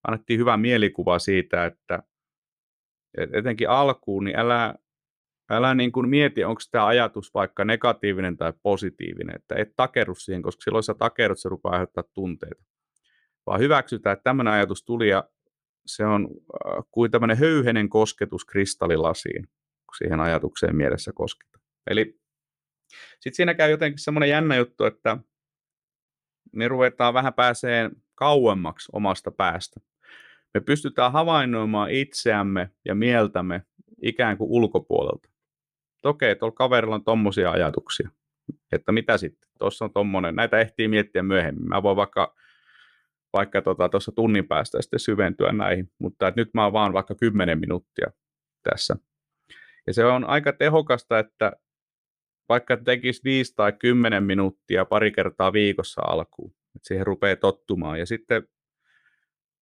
[0.07, 2.03] annettiin hyvä mielikuva siitä, että
[3.33, 4.75] etenkin alkuun, niin älä,
[5.49, 10.41] älä niin kuin mieti, onko tämä ajatus vaikka negatiivinen tai positiivinen, että et takeru siihen,
[10.41, 12.63] koska silloin sä takerut, se rupeaa aiheuttaa tunteita.
[13.45, 15.29] Vaan hyväksytään, että tämmöinen ajatus tuli ja
[15.85, 16.29] se on
[16.91, 19.43] kuin tämmöinen höyhenen kosketus kristallilasiin,
[19.85, 21.63] kun siihen ajatukseen mielessä kosketaan.
[21.89, 22.19] Eli
[23.19, 25.17] sitten siinä käy jotenkin semmoinen jännä juttu, että
[26.51, 29.79] me ruvetaan vähän pääseen kauemmaksi omasta päästä.
[30.53, 33.61] Me pystytään havainnoimaan itseämme ja mieltämme
[34.01, 35.29] ikään kuin ulkopuolelta.
[36.03, 38.09] Okei, tuolla kaverilla on tommosia ajatuksia.
[38.71, 39.49] Että mitä sitten?
[39.59, 40.35] Tuossa on tommonen.
[40.35, 41.67] Näitä ehtii miettiä myöhemmin.
[41.67, 42.35] Mä voin vaikka
[43.33, 47.15] vaikka tuossa tota, tunnin päästä sitten syventyä näihin, mutta että nyt mä oon vaan vaikka
[47.15, 48.11] 10 minuuttia
[48.63, 48.95] tässä.
[49.87, 51.51] Ja se on aika tehokasta, että
[52.49, 57.99] vaikka tekisi 5 tai 10 minuuttia pari kertaa viikossa alkuun, että siihen rupeaa tottumaan.
[57.99, 58.47] Ja sitten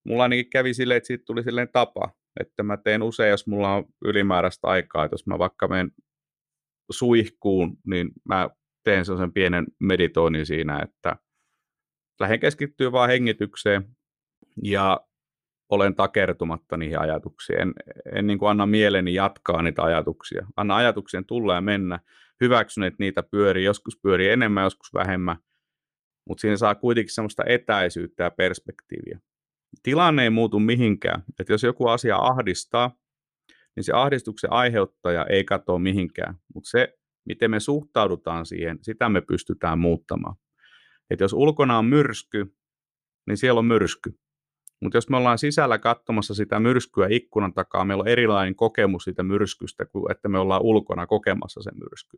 [0.03, 3.73] mulla ainakin kävi silleen, että siitä tuli silleen tapa, että mä teen usein, jos mulla
[3.73, 5.91] on ylimääräistä aikaa, että jos mä vaikka menen
[6.91, 8.49] suihkuun, niin mä
[8.83, 11.15] teen sellaisen pienen meditoinnin siinä, että
[12.19, 13.95] lähden keskittyä vaan hengitykseen
[14.63, 15.01] ja
[15.69, 17.61] olen takertumatta niihin ajatuksiin.
[17.61, 17.73] En,
[18.13, 20.47] en niin kuin anna mieleni jatkaa niitä ajatuksia.
[20.55, 21.99] Anna ajatuksien tulla ja mennä.
[22.41, 23.63] Hyväksyn, että niitä pyörii.
[23.65, 25.37] Joskus pyörii enemmän, joskus vähemmän.
[26.27, 29.19] Mutta siinä saa kuitenkin semmoista etäisyyttä ja perspektiiviä.
[29.83, 31.23] Tilanne ei muutu mihinkään.
[31.39, 32.97] Että jos joku asia ahdistaa,
[33.75, 36.35] niin se ahdistuksen aiheuttaja ei katoa mihinkään.
[36.53, 40.35] Mutta se, miten me suhtaudutaan siihen, sitä me pystytään muuttamaan.
[41.09, 42.55] Että jos ulkona on myrsky,
[43.27, 44.19] niin siellä on myrsky.
[44.81, 49.23] Mutta jos me ollaan sisällä katsomassa sitä myrskyä ikkunan takaa, meillä on erilainen kokemus siitä
[49.23, 52.17] myrskystä kuin että me ollaan ulkona kokemassa sen myrsky.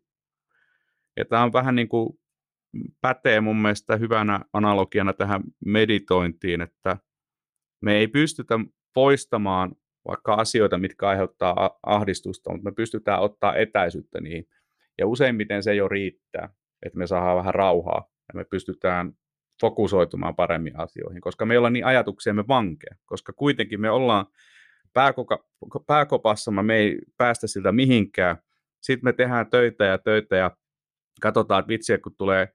[1.17, 2.19] Ja tämä on vähän niin kuin
[3.01, 6.97] pätee mun mielestä hyvänä analogiana tähän meditointiin, että
[7.81, 8.59] me ei pystytä
[8.93, 9.75] poistamaan
[10.07, 14.47] vaikka asioita, mitkä aiheuttaa ahdistusta, mutta me pystytään ottaa etäisyyttä niihin.
[14.97, 16.49] Ja useimmiten se jo riittää,
[16.85, 19.13] että me saadaan vähän rauhaa ja me pystytään
[19.61, 24.25] fokusoitumaan paremmin asioihin, koska me ei olla niin ajatuksiemme vankeja, koska kuitenkin me ollaan
[24.93, 25.45] pääkoka,
[25.87, 28.37] pääkopassa, me ei päästä siltä mihinkään.
[28.81, 30.51] Sitten me tehdään töitä ja töitä ja
[31.21, 32.47] katsotaan, että vitsi, kun tulee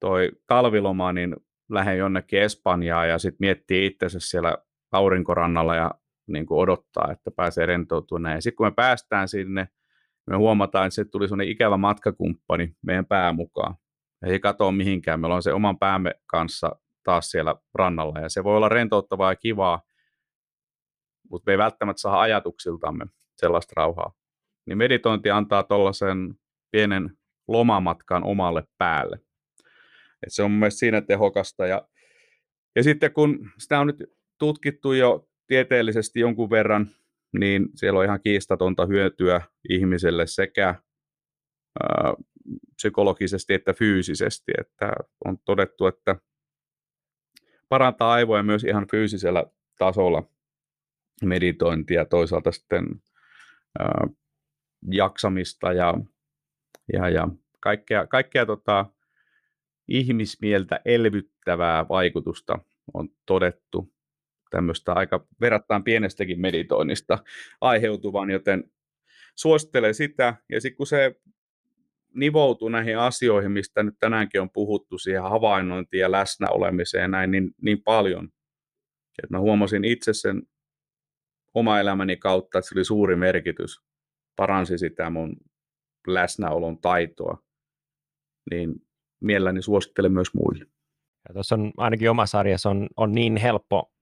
[0.00, 1.36] toi talviloma, niin
[1.70, 4.58] lähden jonnekin Espanjaan ja sitten miettii itsensä siellä
[4.92, 5.90] aurinkorannalla ja
[6.26, 9.68] niin kuin odottaa, että pääsee rentoutumaan Ja sitten kun me päästään sinne,
[10.26, 13.74] me huomataan, että se tuli sellainen ikävä matkakumppani meidän pää mukaan
[14.26, 15.20] ei katoa mihinkään.
[15.20, 19.36] Meillä on se oman päämme kanssa taas siellä rannalla ja se voi olla rentouttavaa ja
[19.36, 19.82] kivaa,
[21.30, 23.06] mutta me ei välttämättä saa ajatuksiltamme
[23.36, 24.12] sellaista rauhaa.
[24.66, 26.34] Niin meditointi antaa tuollaisen
[26.70, 27.10] pienen
[27.48, 29.20] lomamatkan omalle päälle.
[30.26, 31.66] Et se on mielestä siinä tehokasta.
[31.66, 31.88] Ja,
[32.76, 34.04] ja sitten kun sitä on nyt
[34.38, 36.90] tutkittu jo tieteellisesti jonkun verran,
[37.38, 40.74] niin siellä on ihan kiistatonta hyötyä ihmiselle sekä
[42.76, 44.92] psykologisesti että fyysisesti, että
[45.24, 46.16] on todettu, että
[47.68, 49.44] parantaa aivoja myös ihan fyysisellä
[49.78, 50.22] tasolla
[51.24, 52.86] meditointia, toisaalta sitten
[53.78, 54.06] ää,
[54.90, 55.94] jaksamista ja,
[56.92, 57.28] ja, ja
[57.60, 58.86] kaikkea, kaikkea tota,
[59.88, 62.58] ihmismieltä elvyttävää vaikutusta
[62.94, 63.92] on todettu
[64.50, 67.18] tämmöistä aika verrattain pienestäkin meditoinnista
[67.60, 68.70] aiheutuvan, joten
[69.34, 70.36] suosittelen sitä.
[70.48, 71.20] Ja sitten kun se
[72.16, 77.82] nivoutuu näihin asioihin, mistä nyt tänäänkin on puhuttu, siihen havainnointiin ja läsnäolemiseen näin niin, niin
[77.82, 78.24] paljon,
[79.22, 80.42] että mä huomasin itse sen
[81.54, 83.80] oma elämäni kautta, että se oli suuri merkitys,
[84.36, 85.36] paransi sitä mun
[86.06, 87.42] läsnäolon taitoa,
[88.50, 88.74] niin
[89.20, 90.64] mielelläni suosittelen myös muille.
[91.28, 93.92] Ja tuossa on ainakin oma sarjassa on, on niin helppo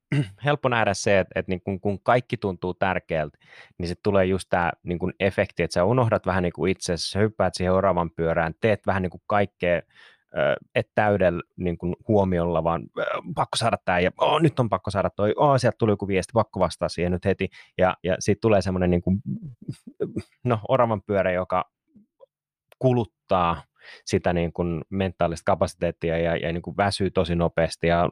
[0.44, 3.38] helppo nähdä se, että, että niin kun, kun kaikki tuntuu tärkeältä,
[3.78, 6.96] niin sitten tulee just tämä niin kun efekti, että sä unohdat vähän niin kuin itse,
[6.96, 9.82] sä hyppäät siihen oravan pyörään, teet vähän niin kuin kaikkea,
[10.74, 12.82] et täydellä niin kuin huomiolla, vaan
[13.34, 16.30] pakko saada tämä, ja oh, nyt on pakko saada toi, oh, sieltä tuli joku viesti,
[16.34, 17.48] pakko vastaa siihen nyt heti,
[17.78, 19.22] ja, ja sitten tulee semmoinen niin kuin,
[20.44, 21.64] no, oravan pyörä, joka
[22.78, 23.62] kuluttaa
[24.04, 28.08] sitä niin kuin mentaalista kapasiteettia ja, ja niin kuin väsyy tosi nopeasti ja,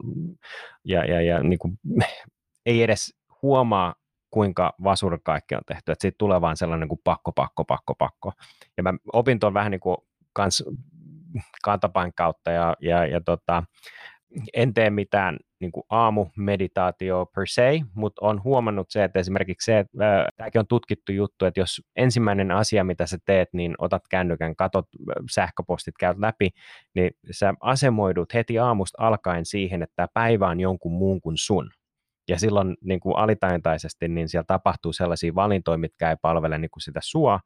[0.85, 1.79] ja, ja, ja niin kuin,
[2.67, 3.95] ei edes huomaa,
[4.31, 5.93] kuinka vasuri kaikki on tehty.
[5.93, 8.33] Että siitä tulee vaan sellainen kuin pakko, pakko, pakko, pakko.
[8.77, 9.97] Ja mä opin tuon vähän niin kuin
[10.33, 10.65] kans
[11.65, 13.65] kantapain kautta ja, ja, ja tota,
[14.55, 19.79] en tee mitään niin kuin aamumeditaatio per se, mutta on huomannut se, että esimerkiksi se,
[19.79, 24.57] että tämäkin on tutkittu juttu, että jos ensimmäinen asia, mitä sä teet, niin otat kännykän,
[24.57, 24.87] katot
[25.31, 26.51] sähköpostit, käyt läpi,
[26.95, 31.71] niin sä asemoidut heti aamusta alkaen siihen, että päivä on jonkun muun kuin sun.
[32.29, 36.83] Ja silloin niin kuin alitaintaisesti niin siellä tapahtuu sellaisia valintoja, mitkä ei palvele niin kuin
[36.83, 37.41] sitä sua,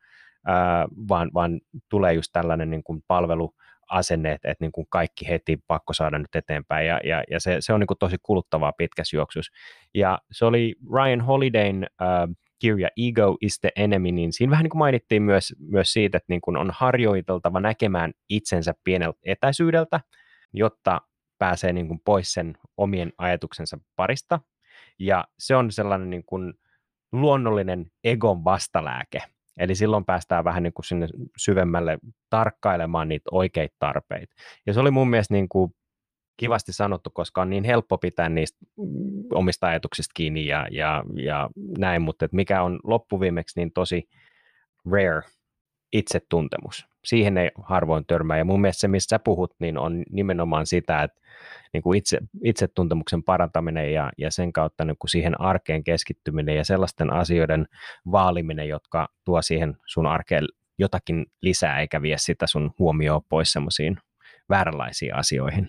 [1.09, 3.55] vaan, vaan tulee just tällainen niin kuin palvelu,
[3.91, 7.57] asenne, että, että niin kuin kaikki heti pakko saada nyt eteenpäin, ja, ja, ja se,
[7.61, 9.53] se on niin kuin tosi kuluttavaa pitkässä juoksussa.
[9.95, 14.71] Ja se oli Ryan Holidayn uh, kirja Ego is the Enemy, niin siinä vähän niin
[14.71, 20.01] kuin mainittiin myös, myös siitä, että niin kuin on harjoiteltava näkemään itsensä pieneltä etäisyydeltä,
[20.53, 21.01] jotta
[21.39, 24.41] pääsee niin kuin pois sen omien ajatuksensa parista,
[24.99, 26.55] ja se on sellainen niin kuin
[27.13, 29.23] luonnollinen egon vastalääke,
[29.57, 31.99] Eli silloin päästään vähän niin kuin sinne syvemmälle
[32.31, 34.35] tarkkailemaan niitä oikeita tarpeita.
[34.67, 35.73] Ja se oli mun mielestä niin kuin
[36.37, 38.59] kivasti sanottu, koska on niin helppo pitää niistä
[39.35, 44.09] omista ajatuksista kiinni ja, ja, ja näin, mutta mikä on loppuviimeksi niin tosi
[44.93, 45.23] rare
[45.93, 46.87] itsetuntemus.
[47.05, 48.39] Siihen ei harvoin törmää.
[48.39, 51.21] Ja mun mielestä se, mistä sä puhut, niin on nimenomaan sitä, että
[51.73, 56.65] niin kuin itse, itsetuntemuksen parantaminen ja, ja sen kautta niin kuin siihen arkeen keskittyminen ja
[56.65, 57.67] sellaisten asioiden
[58.13, 60.45] vaaliminen, jotka tuo siihen sun arkeen
[60.79, 63.99] jotakin lisää, eikä vie sitä sun huomioon pois semmoisiin
[64.49, 65.69] vääränlaisiin asioihin.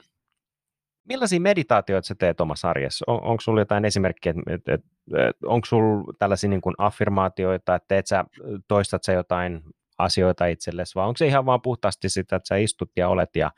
[1.09, 3.05] Millaisia meditaatioita sä teet omassa arjessa?
[3.07, 4.85] On, onko sulla jotain esimerkkiä, että et, et,
[5.29, 8.25] et, onko sulla tällaisia niin kuin affirmaatioita, että teet sä,
[8.67, 9.63] toistat sä jotain
[9.97, 13.51] asioita itsellesi, vai onko se ihan vaan puhtaasti sitä, että sä istut ja olet ja,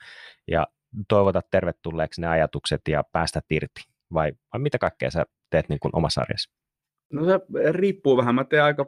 [0.47, 0.67] ja
[1.07, 3.81] toivotat tervetulleeksi ne ajatukset ja päästä irti,
[4.13, 6.51] vai, vai mitä kaikkea sä teet niin kuin omassa arjessa?
[7.13, 7.39] No se
[7.71, 8.85] riippuu vähän, mä teen aika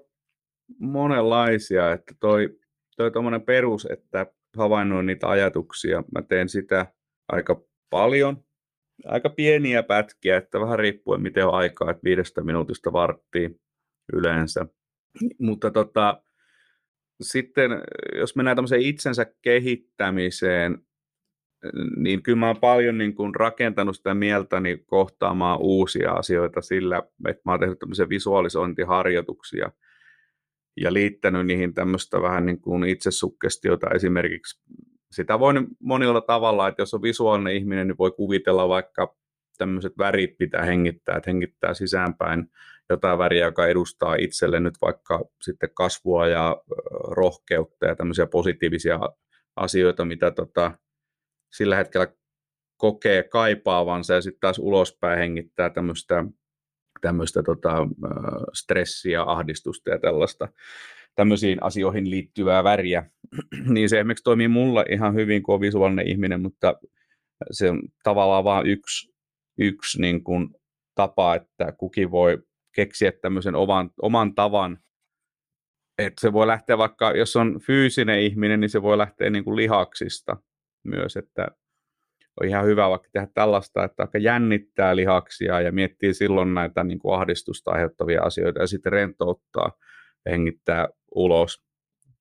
[0.79, 2.59] monenlaisia, että toi,
[2.97, 3.11] toi
[3.45, 4.25] perus, että
[4.57, 6.85] havainnoin niitä ajatuksia, mä teen sitä
[7.27, 8.43] aika paljon,
[9.05, 13.59] aika pieniä pätkiä, että vähän riippuen miten on aikaa, että viidestä minuutista varttiin
[14.13, 14.65] yleensä.
[15.39, 16.23] Mutta tota,
[17.21, 17.71] sitten
[18.15, 20.77] jos mennään tämmöiseen itsensä kehittämiseen,
[21.95, 27.41] niin kyllä mä oon paljon niin kuin rakentanut sitä mieltäni kohtaamaan uusia asioita sillä, että
[27.45, 29.71] mä oon tehnyt tämmöisiä visualisointiharjoituksia
[30.77, 34.63] ja liittänyt niihin tämmöistä vähän niin kuin itsesukkestiota esimerkiksi.
[35.11, 39.15] Sitä voi monilla tavalla, että jos on visuaalinen ihminen, niin voi kuvitella vaikka
[39.57, 42.51] tämmöiset värit pitää hengittää, että hengittää sisäänpäin
[42.91, 46.61] jotain väriä, joka edustaa itselle nyt vaikka sitten kasvua ja
[47.07, 48.99] rohkeutta ja tämmöisiä positiivisia
[49.55, 50.71] asioita, mitä tota,
[51.53, 52.07] sillä hetkellä
[52.77, 56.25] kokee kaipaavansa ja sitten taas ulospäin hengittää tämmöistä,
[57.01, 57.87] tämmöistä tota,
[58.53, 60.47] stressiä, ahdistusta ja tällaista
[61.15, 63.09] tämmöisiin asioihin liittyvää väriä,
[63.73, 66.75] niin se esimerkiksi toimii mulla ihan hyvin, kun on visuaalinen ihminen, mutta
[67.51, 69.13] se on tavallaan vain yksi,
[69.57, 70.49] yksi niin kuin
[70.95, 72.37] tapa, että kukin voi
[72.75, 74.77] keksiä tämmöisen oman, oman tavan,
[75.97, 79.55] että se voi lähteä vaikka, jos on fyysinen ihminen, niin se voi lähteä niin kuin
[79.55, 80.37] lihaksista
[80.83, 81.47] myös, että
[82.41, 86.99] on ihan hyvä vaikka tehdä tällaista, että aika jännittää lihaksia ja miettii silloin näitä niin
[86.99, 89.71] kuin ahdistusta aiheuttavia asioita ja sitten rentouttaa
[90.29, 91.63] hengittää ulos.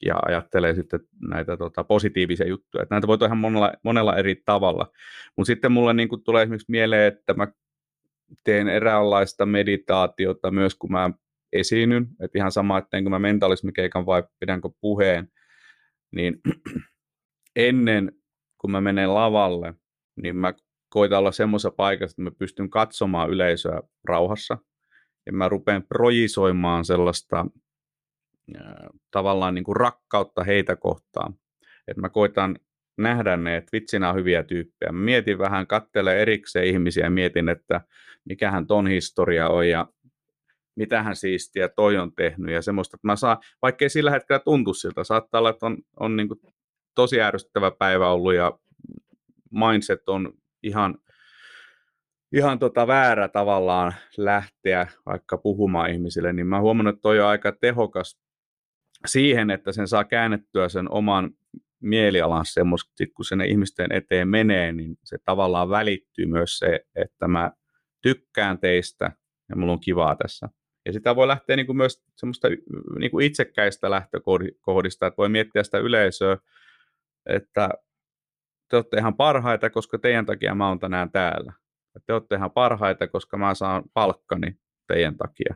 [0.05, 2.83] ja ajattelee sitten näitä tota, positiivisia juttuja.
[2.83, 4.87] Että näitä voi ihan monella, monella eri tavalla.
[5.37, 7.47] Mutta sitten mulle niin kuin tulee esimerkiksi mieleen, että mä
[8.45, 11.11] teen eräänlaista meditaatiota myös, kun mä
[11.53, 12.09] esiinnyn.
[12.21, 15.29] Että ihan sama, että teenkö mä mentalismikeikan vai pidänkö puheen.
[16.13, 16.41] Niin
[17.57, 18.13] ennen
[18.59, 19.75] kuin mä menen lavalle,
[20.23, 20.55] niin mä
[20.89, 24.59] koitan olla semmoisessa paikassa, että mä pystyn katsomaan yleisöä rauhassa.
[25.27, 27.47] Ja mä rupean projisoimaan sellaista
[29.11, 31.35] tavallaan niin kuin rakkautta heitä kohtaan.
[31.89, 32.59] Että mä koitan
[33.03, 34.93] nähdä ne, että vitsi nämä on hyviä tyyppejä.
[34.93, 37.81] Mä mietin vähän, kattelen erikseen ihmisiä ja mietin, että
[38.25, 39.87] mikähän ton historia on ja
[40.77, 45.05] mitähän siistiä toi on tehnyt ja semmoista, että mä saan, vaikkei sillä hetkellä tuntu siltä,
[45.05, 46.41] saattaa olla, että on, on niin kuin
[46.95, 48.59] tosi ärsyttävä päivä ollut ja
[49.51, 50.33] mindset on
[50.63, 50.99] ihan,
[52.33, 57.53] ihan tota väärä tavallaan lähteä vaikka puhumaan ihmisille, niin mä huomannut, että toi on aika
[57.53, 58.19] tehokas
[59.07, 61.31] siihen, että sen saa käännettyä sen oman
[61.83, 67.53] mielialan semmoista, kun sinne ihmisten eteen menee, niin se tavallaan välittyy myös se, että mä
[68.03, 69.13] tykkään teistä
[69.49, 70.49] ja mulla on kivaa tässä.
[70.87, 72.49] Ja sitä voi lähteä niin kuin myös semmoista
[72.99, 76.37] niin kuin itsekkäistä lähtökohdista, että voi miettiä sitä yleisöä,
[77.27, 77.69] että
[78.71, 81.53] te olette ihan parhaita, koska teidän takia mä oon tänään täällä.
[82.07, 84.57] Te olette ihan parhaita, koska mä saan palkkani
[84.89, 85.55] teidän takia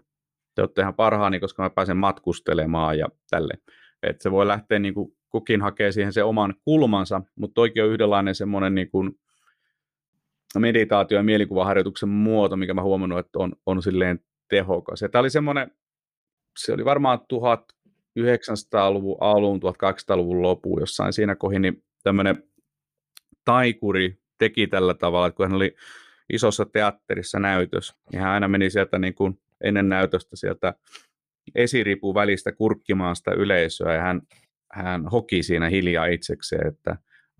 [0.54, 3.54] te olette ihan parhaani, koska mä pääsen matkustelemaan ja tälle.
[4.02, 7.90] Että se voi lähteä niin kuin kukin hakee siihen se oman kulmansa, mutta toikin on
[7.90, 9.18] yhdenlainen semmoinen niin kuin
[10.58, 15.02] meditaatio- ja mielikuvaharjoituksen muoto, mikä mä huomannut, että on, on silleen tehokas.
[15.02, 15.70] Ja tämä oli semmoinen,
[16.58, 22.42] se oli varmaan 1900-luvun alun, 1800-luvun lopuun jossain siinä kohin, niin tämmöinen
[23.44, 25.74] taikuri teki tällä tavalla, että kun hän oli
[26.32, 30.74] isossa teatterissa näytös, niin hän aina meni sieltä niin kuin ennen näytöstä sieltä
[31.54, 34.20] esiripu välistä kurkkimaan sitä yleisöä ja hän,
[34.74, 36.96] hän hoki siinä hiljaa itsekseen, että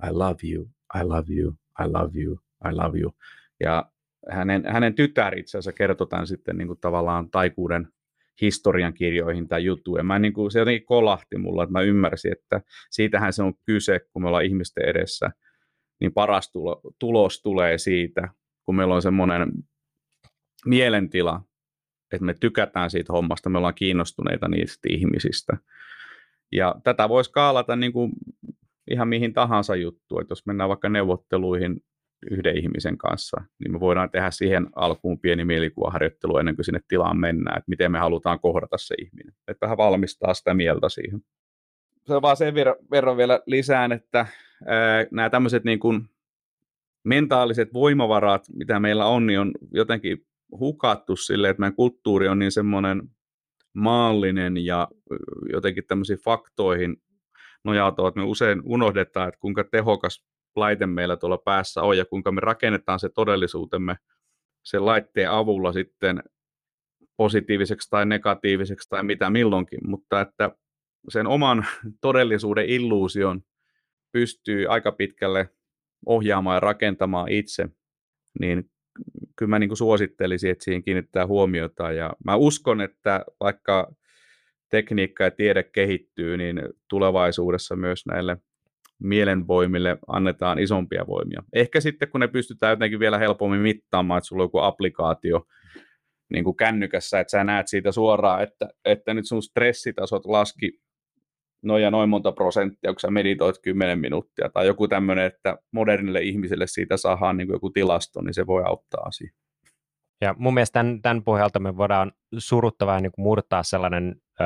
[0.07, 0.71] I love you,
[1.01, 3.15] I love you, I love you, I love you.
[3.61, 3.91] Ja
[4.31, 7.89] hänen, hänen tytär itse asiassa kertoi tämän sitten niin kuin tavallaan taikuuden
[8.41, 9.99] historian kirjoihin tai juttuun.
[9.99, 12.61] Ja mä niin kuin, se jotenkin kolahti mulla, että mä ymmärsin, että
[12.91, 15.31] siitähän se on kyse, kun me ollaan ihmisten edessä,
[16.01, 18.29] niin paras tulo, tulos tulee siitä,
[18.65, 19.53] kun meillä on semmoinen
[20.67, 21.41] mielentila,
[22.13, 25.57] että me tykätään siitä hommasta, me ollaan kiinnostuneita niistä ihmisistä.
[26.53, 28.13] Ja tätä voisi kaalata niin kuin
[28.91, 31.81] ihan mihin tahansa juttuun, että jos mennään vaikka neuvotteluihin
[32.31, 37.17] yhden ihmisen kanssa, niin me voidaan tehdä siihen alkuun pieni mielikuvaharjoittelu ennen kuin sinne tilaan
[37.21, 39.35] mennään, että miten me halutaan kohdata se ihminen.
[39.49, 41.21] Että vähän valmistaa sitä mieltä siihen.
[42.07, 42.55] Se on vaan sen
[42.91, 44.27] verran vielä lisään, että
[44.67, 46.09] ää, nämä tämmöiset niin kuin
[47.05, 50.27] mentaaliset voimavarat, mitä meillä on, niin on jotenkin
[50.59, 53.03] hukattu sille, että meidän kulttuuri on niin semmoinen
[53.75, 54.89] maallinen ja
[55.53, 56.97] jotenkin tämmöisiin faktoihin
[57.65, 60.25] nojautuva, että me usein unohdetaan, että kuinka tehokas
[60.57, 63.97] laite meillä tuolla päässä on ja kuinka me rakennetaan se todellisuutemme
[64.65, 66.23] sen laitteen avulla sitten
[67.17, 70.51] positiiviseksi tai negatiiviseksi tai mitä milloinkin, mutta että
[71.09, 71.67] sen oman
[72.01, 73.41] todellisuuden illuusion
[74.13, 75.51] pystyy aika pitkälle
[76.07, 77.69] ohjaamaan ja rakentamaan itse,
[78.41, 78.71] niin
[79.37, 81.93] kyllä mä niin kuin suosittelisin, että siihen kiinnittää huomiota.
[81.93, 83.93] Ja mä uskon, että vaikka
[84.71, 88.37] tekniikka ja tiede kehittyy, niin tulevaisuudessa myös näille
[89.03, 91.43] mielenvoimille annetaan isompia voimia.
[91.53, 95.47] Ehkä sitten, kun ne pystytään jotenkin vielä helpommin mittaamaan, että sulla on joku applikaatio
[96.33, 100.81] niin kuin kännykässä, että sä näet siitä suoraan, että, että nyt sun stressitasot laski
[101.65, 106.21] noin ja noin monta prosenttia, kun sä meditoit 10 minuuttia, tai joku tämmöinen, että modernille
[106.21, 109.45] ihmiselle siitä saadaan niin joku tilasto, niin se voi auttaa asiaa.
[110.21, 114.45] Ja mun mielestä tämän, tämän pohjalta me voidaan surutta niin kuin murtaa sellainen ö,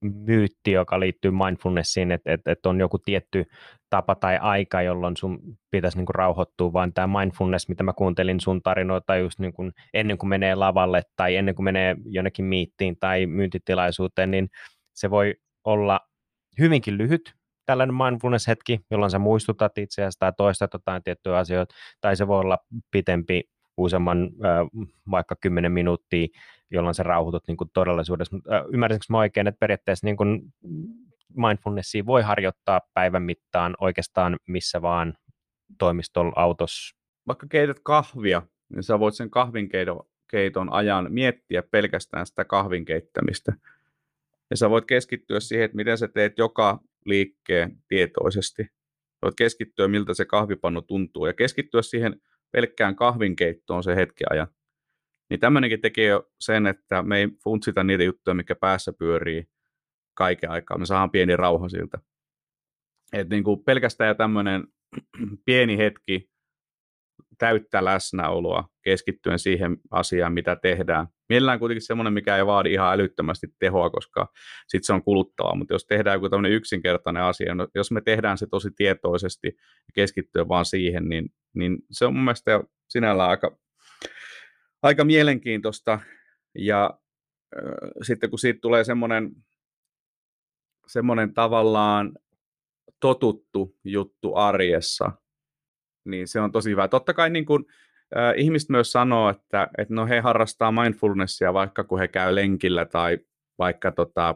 [0.00, 3.44] myytti, joka liittyy mindfulnessiin, että, että, että on joku tietty
[3.90, 5.40] tapa tai aika, jolloin sun
[5.70, 9.72] pitäisi niin kuin rauhoittua, vaan tämä mindfulness, mitä mä kuuntelin sun tarinoita just niin kuin
[9.94, 14.48] ennen kuin menee lavalle tai ennen kuin menee jonnekin miittiin tai myyntitilaisuuteen, niin
[14.94, 15.34] se voi
[15.64, 16.00] olla
[16.58, 17.34] hyvinkin lyhyt
[17.66, 22.58] tällainen mindfulness-hetki, jolloin sä muistutat itseäsi tai toistat jotain tiettyjä asioita, tai se voi olla
[22.90, 23.42] pitempi,
[23.76, 24.30] useamman
[25.10, 26.26] vaikka 10 minuuttia,
[26.70, 28.36] jolloin sä rauhoitut niin todellisuudessa.
[28.72, 30.52] Ymmärsinkö mä oikein, että periaatteessa niin
[31.36, 35.14] mindfulnessia voi harjoittaa päivän mittaan oikeastaan missä vaan
[35.78, 36.96] toimistolla, autossa?
[37.26, 43.52] Vaikka keität kahvia, niin sä voit sen kahvinkeiton ajan miettiä pelkästään sitä kahvin keittämistä
[44.52, 48.66] ja sä voit keskittyä siihen, että miten sä teet joka liikkeen tietoisesti.
[49.22, 52.20] Voit keskittyä, miltä se kahvipannu tuntuu, ja keskittyä siihen
[52.52, 54.46] pelkkään kahvinkeittoon se hetki ajan.
[55.30, 59.44] Niin tämmöinenkin tekee jo sen, että me ei funtsita niitä juttuja, mikä päässä pyörii,
[60.14, 60.78] kaiken aikaa.
[60.78, 61.98] Me saadaan pieni rauha siltä.
[63.12, 64.64] Et niin kuin pelkästään jo tämmöinen
[65.46, 66.30] pieni hetki
[67.42, 71.06] täyttä läsnäoloa keskittyen siihen asiaan, mitä tehdään.
[71.28, 74.28] Mielellään kuitenkin semmoinen, mikä ei vaadi ihan älyttömästi tehoa, koska
[74.68, 78.38] sitten se on kuluttavaa, mutta jos tehdään joku tämmöinen yksinkertainen asia, no jos me tehdään
[78.38, 83.58] se tosi tietoisesti ja keskittyen vaan siihen, niin, niin se on mun mielestä sinällään aika,
[84.82, 86.00] aika mielenkiintoista.
[86.58, 86.90] Ja
[87.56, 87.62] äh,
[88.02, 89.30] sitten kun siitä tulee semmoinen,
[90.86, 92.12] semmoinen tavallaan
[93.00, 95.12] totuttu juttu arjessa,
[96.04, 96.88] niin se on tosi hyvä.
[96.88, 97.64] Totta kai niin kuin,
[98.16, 102.84] äh, ihmiset myös sanoo, että, että no he harrastaa mindfulnessia vaikka kun he käy lenkillä
[102.84, 103.18] tai
[103.58, 104.34] vaikka tota,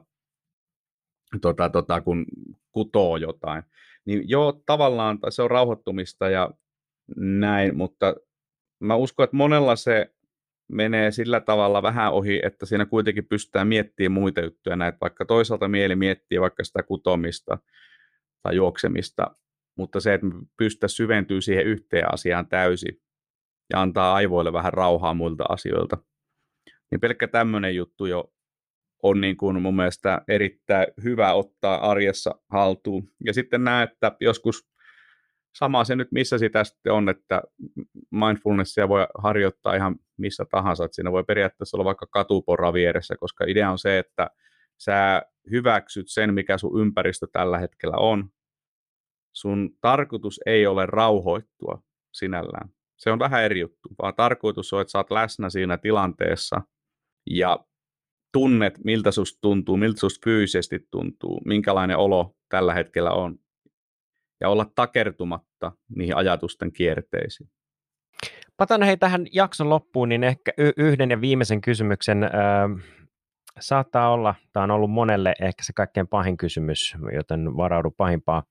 [1.40, 2.26] tota, tota, kun
[2.72, 3.62] kutoo jotain.
[4.04, 6.50] Niin joo, tavallaan se on rauhoittumista ja
[7.16, 8.14] näin, mutta
[8.80, 10.10] mä uskon, että monella se
[10.68, 15.68] menee sillä tavalla vähän ohi, että siinä kuitenkin pystytään miettimään muita juttuja näitä, vaikka toisaalta
[15.68, 17.58] mieli miettii vaikka sitä kutomista
[18.42, 19.36] tai juoksemista,
[19.76, 20.26] mutta se, että
[20.56, 23.00] pystytä syventyä siihen yhteen asiaan täysin
[23.72, 25.96] ja antaa aivoille vähän rauhaa muilta asioilta,
[26.90, 28.32] niin pelkkä tämmöinen juttu jo
[29.02, 33.08] on niin kuin mun mielestä erittäin hyvä ottaa arjessa haltuun.
[33.24, 34.68] Ja sitten näet, että joskus
[35.58, 37.42] sama se nyt missä sitä sitten on, että
[38.10, 43.44] mindfulnessia voi harjoittaa ihan missä tahansa, että siinä voi periaatteessa olla vaikka katuporra vieressä, koska
[43.48, 44.30] idea on se, että
[44.78, 48.28] sä hyväksyt sen, mikä sun ympäristö tällä hetkellä on,
[49.36, 51.82] sun tarkoitus ei ole rauhoittua
[52.12, 52.68] sinällään.
[52.96, 56.60] Se on vähän eri juttu, vaan tarkoitus on, että sä oot läsnä siinä tilanteessa
[57.30, 57.58] ja
[58.32, 63.38] tunnet, miltä susta tuntuu, miltä susta fyysisesti tuntuu, minkälainen olo tällä hetkellä on.
[64.40, 67.50] Ja olla takertumatta niihin ajatusten kierteisiin.
[68.56, 72.24] Patan hei tähän jakson loppuun, niin ehkä yhden ja viimeisen kysymyksen.
[72.24, 72.30] Öö,
[73.60, 78.42] saattaa olla, tämä on ollut monelle ehkä se kaikkein pahin kysymys, joten varaudu pahimpaa.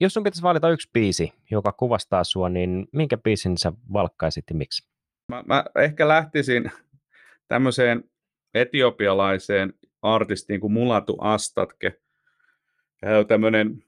[0.00, 4.56] Jos sun pitäisi valita yksi biisi, joka kuvastaa sua, niin minkä biisin sä valkkaisit ja
[4.56, 4.88] miksi?
[5.28, 6.70] Mä, mä ehkä lähtisin
[7.48, 8.04] tämmöiseen
[8.54, 12.00] etiopialaiseen artistiin kuin Mulatu Astatke.
[13.28, 13.84] Tämmöinen,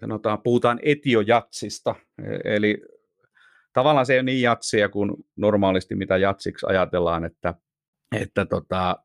[0.00, 2.82] sanotaan, puhutaan etiojatsista, e, eli
[3.72, 7.54] tavallaan se ei ole niin jatsia kuin normaalisti, mitä jatsiksi ajatellaan, että,
[8.20, 8.96] että tota,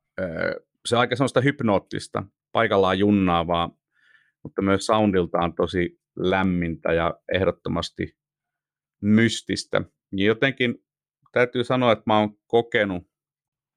[0.85, 3.69] se on aika sellaista hypnoottista, paikallaan junnaavaa,
[4.43, 8.17] mutta myös soundiltaan tosi lämmintä ja ehdottomasti
[9.01, 9.81] mystistä.
[10.15, 10.75] Ja jotenkin
[11.31, 13.11] täytyy sanoa, että mä oon kokenut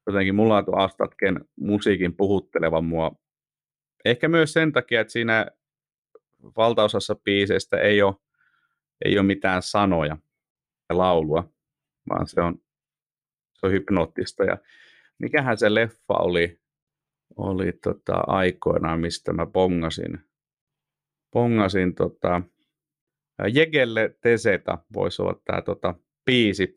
[0.06, 3.12] jotenkin mulla on Astatken musiikin puhuttelevan mua.
[4.05, 5.47] Ehkä myös sen takia, että siinä
[6.56, 8.15] valtaosassa biiseistä ei ole,
[9.05, 10.16] ei ole mitään sanoja
[10.89, 11.52] ja laulua,
[12.09, 12.59] vaan se on,
[13.55, 14.44] se on hypnoottista.
[14.44, 14.59] Ja
[15.19, 16.61] mikähän se leffa oli,
[17.36, 20.24] oli tota aikoinaan, mistä mä pongasin
[21.35, 22.43] pongasin tota,
[23.52, 25.94] Jegelle Teseta voisi olla tämä tota,
[26.27, 26.74] biisi.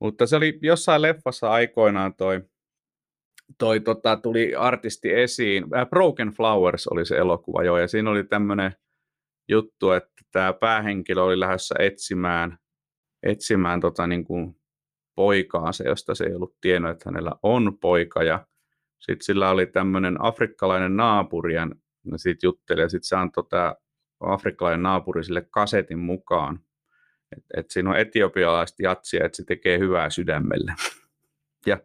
[0.00, 2.40] Mutta se oli jossain leffassa aikoinaan toi,
[3.58, 5.64] toi tota, tuli artisti esiin.
[5.76, 8.72] Äh, Broken Flowers oli se elokuva jo, ja siinä oli tämmöinen
[9.48, 12.58] juttu, että tämä päähenkilö oli lähdössä etsimään,
[13.22, 14.56] etsimään tota, niin kuin
[15.14, 18.46] poikaansa, josta se ei ollut tiennyt, että hänellä on poika, ja
[19.00, 21.68] sitten sillä oli tämmöinen afrikkalainen naapuri, ja
[22.16, 23.74] siitä jutteli, ja sitten se antoi tämä
[24.20, 26.60] afrikkalainen naapuri sille kasetin mukaan,
[27.36, 30.74] että et siinä on etiopialaista jatsia, että se tekee hyvää sydämelle.
[31.66, 31.80] ja,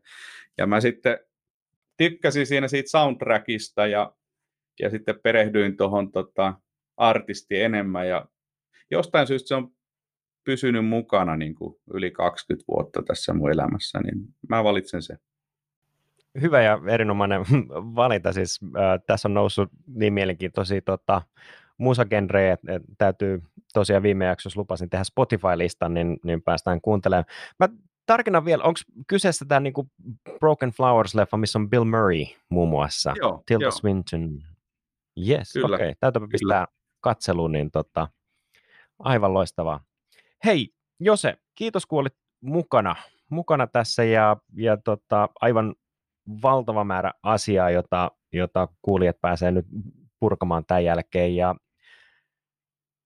[0.57, 1.19] ja mä sitten
[1.97, 4.15] tykkäsin siinä siitä soundtrackista ja,
[4.79, 6.53] ja sitten perehdyin tuohon tota,
[6.97, 8.07] artisti enemmän.
[8.07, 8.25] Ja
[8.91, 9.71] jostain syystä se on
[10.43, 14.15] pysynyt mukana niin kuin yli 20 vuotta tässä mun elämässä, niin
[14.49, 15.17] mä valitsen sen
[16.41, 17.41] hyvä ja erinomainen
[17.95, 18.33] valinta.
[18.33, 21.21] Siis, äh, tässä on noussut niin mielenkiintoisia tota,
[21.77, 23.41] musagenrejä, että täytyy
[23.73, 27.25] tosiaan viime jaksossa lupasin tehdä Spotify-listan, niin, niin päästään kuuntelemaan.
[27.59, 27.69] Mä
[28.05, 29.89] tarkennan vielä, onko kyseessä tämä niinku
[30.39, 33.13] Broken Flowers-leffa, missä on Bill Murray muun muassa?
[33.21, 33.71] Joo, Tilda joo.
[33.71, 34.41] Swinton.
[35.27, 35.75] Yes, okei.
[35.75, 35.93] Okay.
[35.99, 36.67] Täytyypä pistää
[37.01, 38.07] katseluun, niin tota,
[38.99, 39.83] aivan loistavaa.
[40.45, 40.69] Hei,
[40.99, 42.95] Jose, kiitos kun olit mukana,
[43.29, 45.75] mukana tässä ja, ja tota, aivan
[46.41, 49.65] valtava määrä asiaa, jota, jota kuulijat pääsee nyt
[50.19, 51.35] purkamaan tämän jälkeen.
[51.35, 51.55] Ja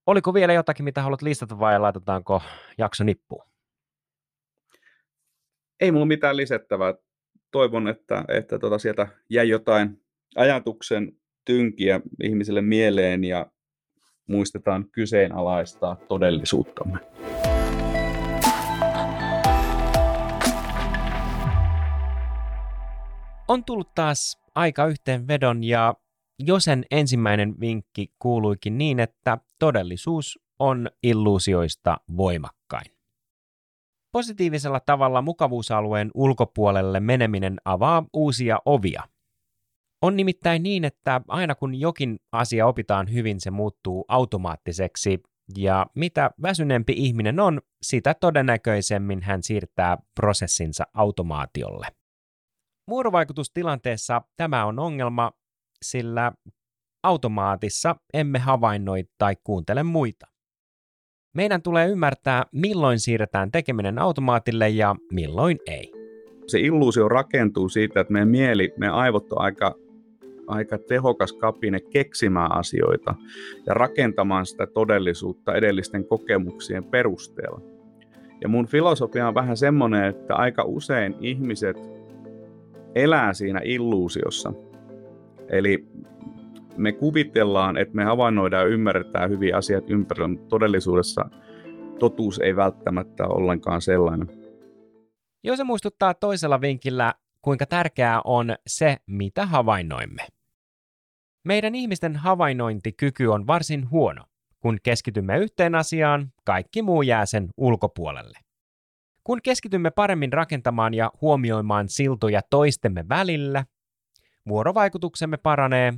[0.06, 2.42] oliko vielä jotakin, mitä haluat listata vai laitetaanko
[2.78, 3.44] jakso nippuun?
[5.80, 6.94] Ei mulla mitään lisättävää.
[7.52, 10.02] Toivon, että, että tota sieltä jäi jotain
[10.36, 11.12] ajatuksen
[11.46, 13.52] tynkiä ihmiselle mieleen ja
[14.28, 17.00] muistetaan kyseenalaistaa todellisuuttamme.
[23.48, 25.94] On tullut taas aika yhteenvedon ja
[26.40, 32.92] Josen ensimmäinen vinkki kuuluikin niin, että todellisuus on illuusioista voimakkain.
[34.12, 39.04] Positiivisella tavalla mukavuusalueen ulkopuolelle meneminen avaa uusia ovia.
[40.02, 45.24] On nimittäin niin, että aina kun jokin asia opitaan hyvin, se muuttuu automaattiseksi,
[45.58, 51.97] ja mitä väsyneempi ihminen on, sitä todennäköisemmin hän siirtää prosessinsa automaatiolle.
[52.90, 55.32] Vuorovaikutustilanteessa tämä on ongelma,
[55.82, 56.32] sillä
[57.04, 60.28] automaatissa emme havainnoi tai kuuntele muita.
[61.36, 65.92] Meidän tulee ymmärtää, milloin siirretään tekeminen automaatille ja milloin ei.
[66.48, 69.76] Se illuusio rakentuu siitä, että meidän mieli, meidän aivot on aika,
[70.48, 73.16] aika tehokas kapine keksimään asioita
[73.66, 77.62] ja rakentamaan sitä todellisuutta edellisten kokemuksien perusteella.
[78.42, 81.97] Ja mun filosofia on vähän semmoinen, että aika usein ihmiset
[82.96, 84.54] elää siinä illuusiossa.
[85.50, 85.88] Eli
[86.78, 91.30] me kuvitellaan, että me havainnoidaan ja ymmärretään hyvin asiat ympärillä, mutta todellisuudessa
[92.00, 94.28] totuus ei välttämättä ollenkaan sellainen.
[95.44, 100.28] Jo se muistuttaa toisella vinkillä, kuinka tärkeää on se, mitä havainnoimme.
[101.44, 104.24] Meidän ihmisten havainnointikyky on varsin huono.
[104.60, 108.38] Kun keskitymme yhteen asiaan, kaikki muu jää sen ulkopuolelle.
[109.28, 113.66] Kun keskitymme paremmin rakentamaan ja huomioimaan siltoja toistemme välillä,
[114.48, 115.94] vuorovaikutuksemme paranee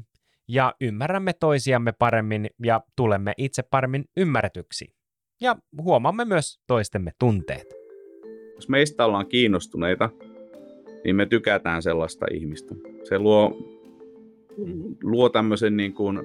[0.47, 4.87] ja ymmärrämme toisiamme paremmin ja tulemme itse paremmin ymmärretyksi.
[5.41, 7.73] Ja huomaamme myös toistemme tunteet.
[8.55, 10.09] Jos meistä ollaan kiinnostuneita,
[11.03, 12.75] niin me tykätään sellaista ihmistä.
[13.03, 13.57] Se luo,
[15.03, 16.19] luo tämmöisen niin kuin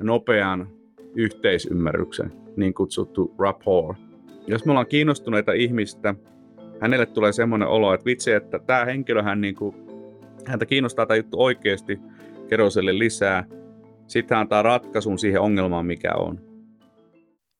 [0.00, 0.68] nopean
[1.14, 3.98] yhteisymmärryksen, niin kutsuttu rapport.
[4.46, 6.14] Jos me ollaan kiinnostuneita ihmistä,
[6.80, 9.76] hänelle tulee semmoinen olo, että vitsi, että tämä henkilöhän niin kuin,
[10.46, 11.98] häntä kiinnostaa tämä juttu oikeasti,
[12.48, 13.44] kerro sille lisää,
[14.06, 16.48] sitten hän antaa ratkaisun siihen ongelmaan, mikä on.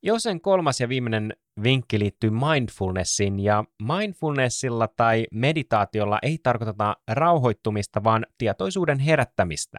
[0.02, 1.32] Josen kolmas ja viimeinen
[1.62, 9.78] vinkki liittyy mindfulnessiin, ja mindfulnessilla tai meditaatiolla ei tarkoiteta rauhoittumista, vaan tietoisuuden herättämistä.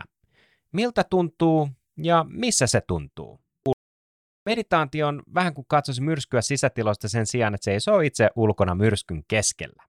[0.72, 3.40] Miltä tuntuu ja missä se tuntuu?
[4.46, 8.76] Meditaatio on vähän kuin katsoisi myrskyä sisätiloista sen sijaan, että se ei ole itse ulkona
[8.76, 9.84] myrskyn keskellä.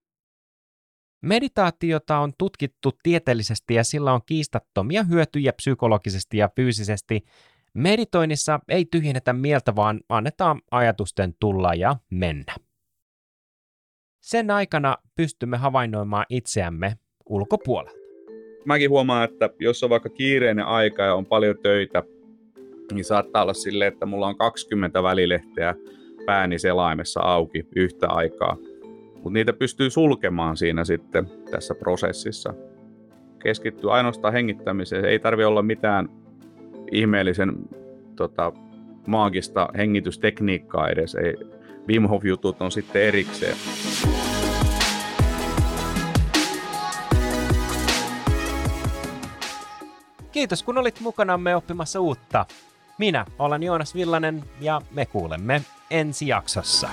[1.23, 7.25] Meditaatiota on tutkittu tieteellisesti ja sillä on kiistattomia hyötyjä psykologisesti ja fyysisesti.
[7.75, 12.55] Meditoinnissa ei tyhjennetä mieltä, vaan annetaan ajatusten tulla ja mennä.
[14.21, 18.01] Sen aikana pystymme havainnoimaan itseämme ulkopuolelta.
[18.65, 22.03] Mäkin huomaan, että jos on vaikka kiireinen aika ja on paljon töitä,
[22.95, 25.75] niin saattaa olla silleen, että mulla on 20 välilehteä
[26.27, 28.57] pääni selaimessa auki yhtä aikaa–
[29.23, 32.55] mutta niitä pystyy sulkemaan siinä sitten tässä prosessissa.
[33.43, 35.05] Keskittyy ainoastaan hengittämiseen.
[35.05, 36.09] Ei tarvi olla mitään
[36.93, 37.53] ihmeellisen
[38.17, 38.53] tota,
[39.07, 41.15] maagista hengitystekniikkaa edes.
[41.15, 41.37] Ei,
[41.89, 43.57] Wim Hof-jutut on sitten erikseen.
[50.33, 52.47] Kiitos kun olit mukanamme oppimassa uutta.
[53.01, 56.91] Minä olen Joonas Villanen ja me kuulemme ensi jaksossa.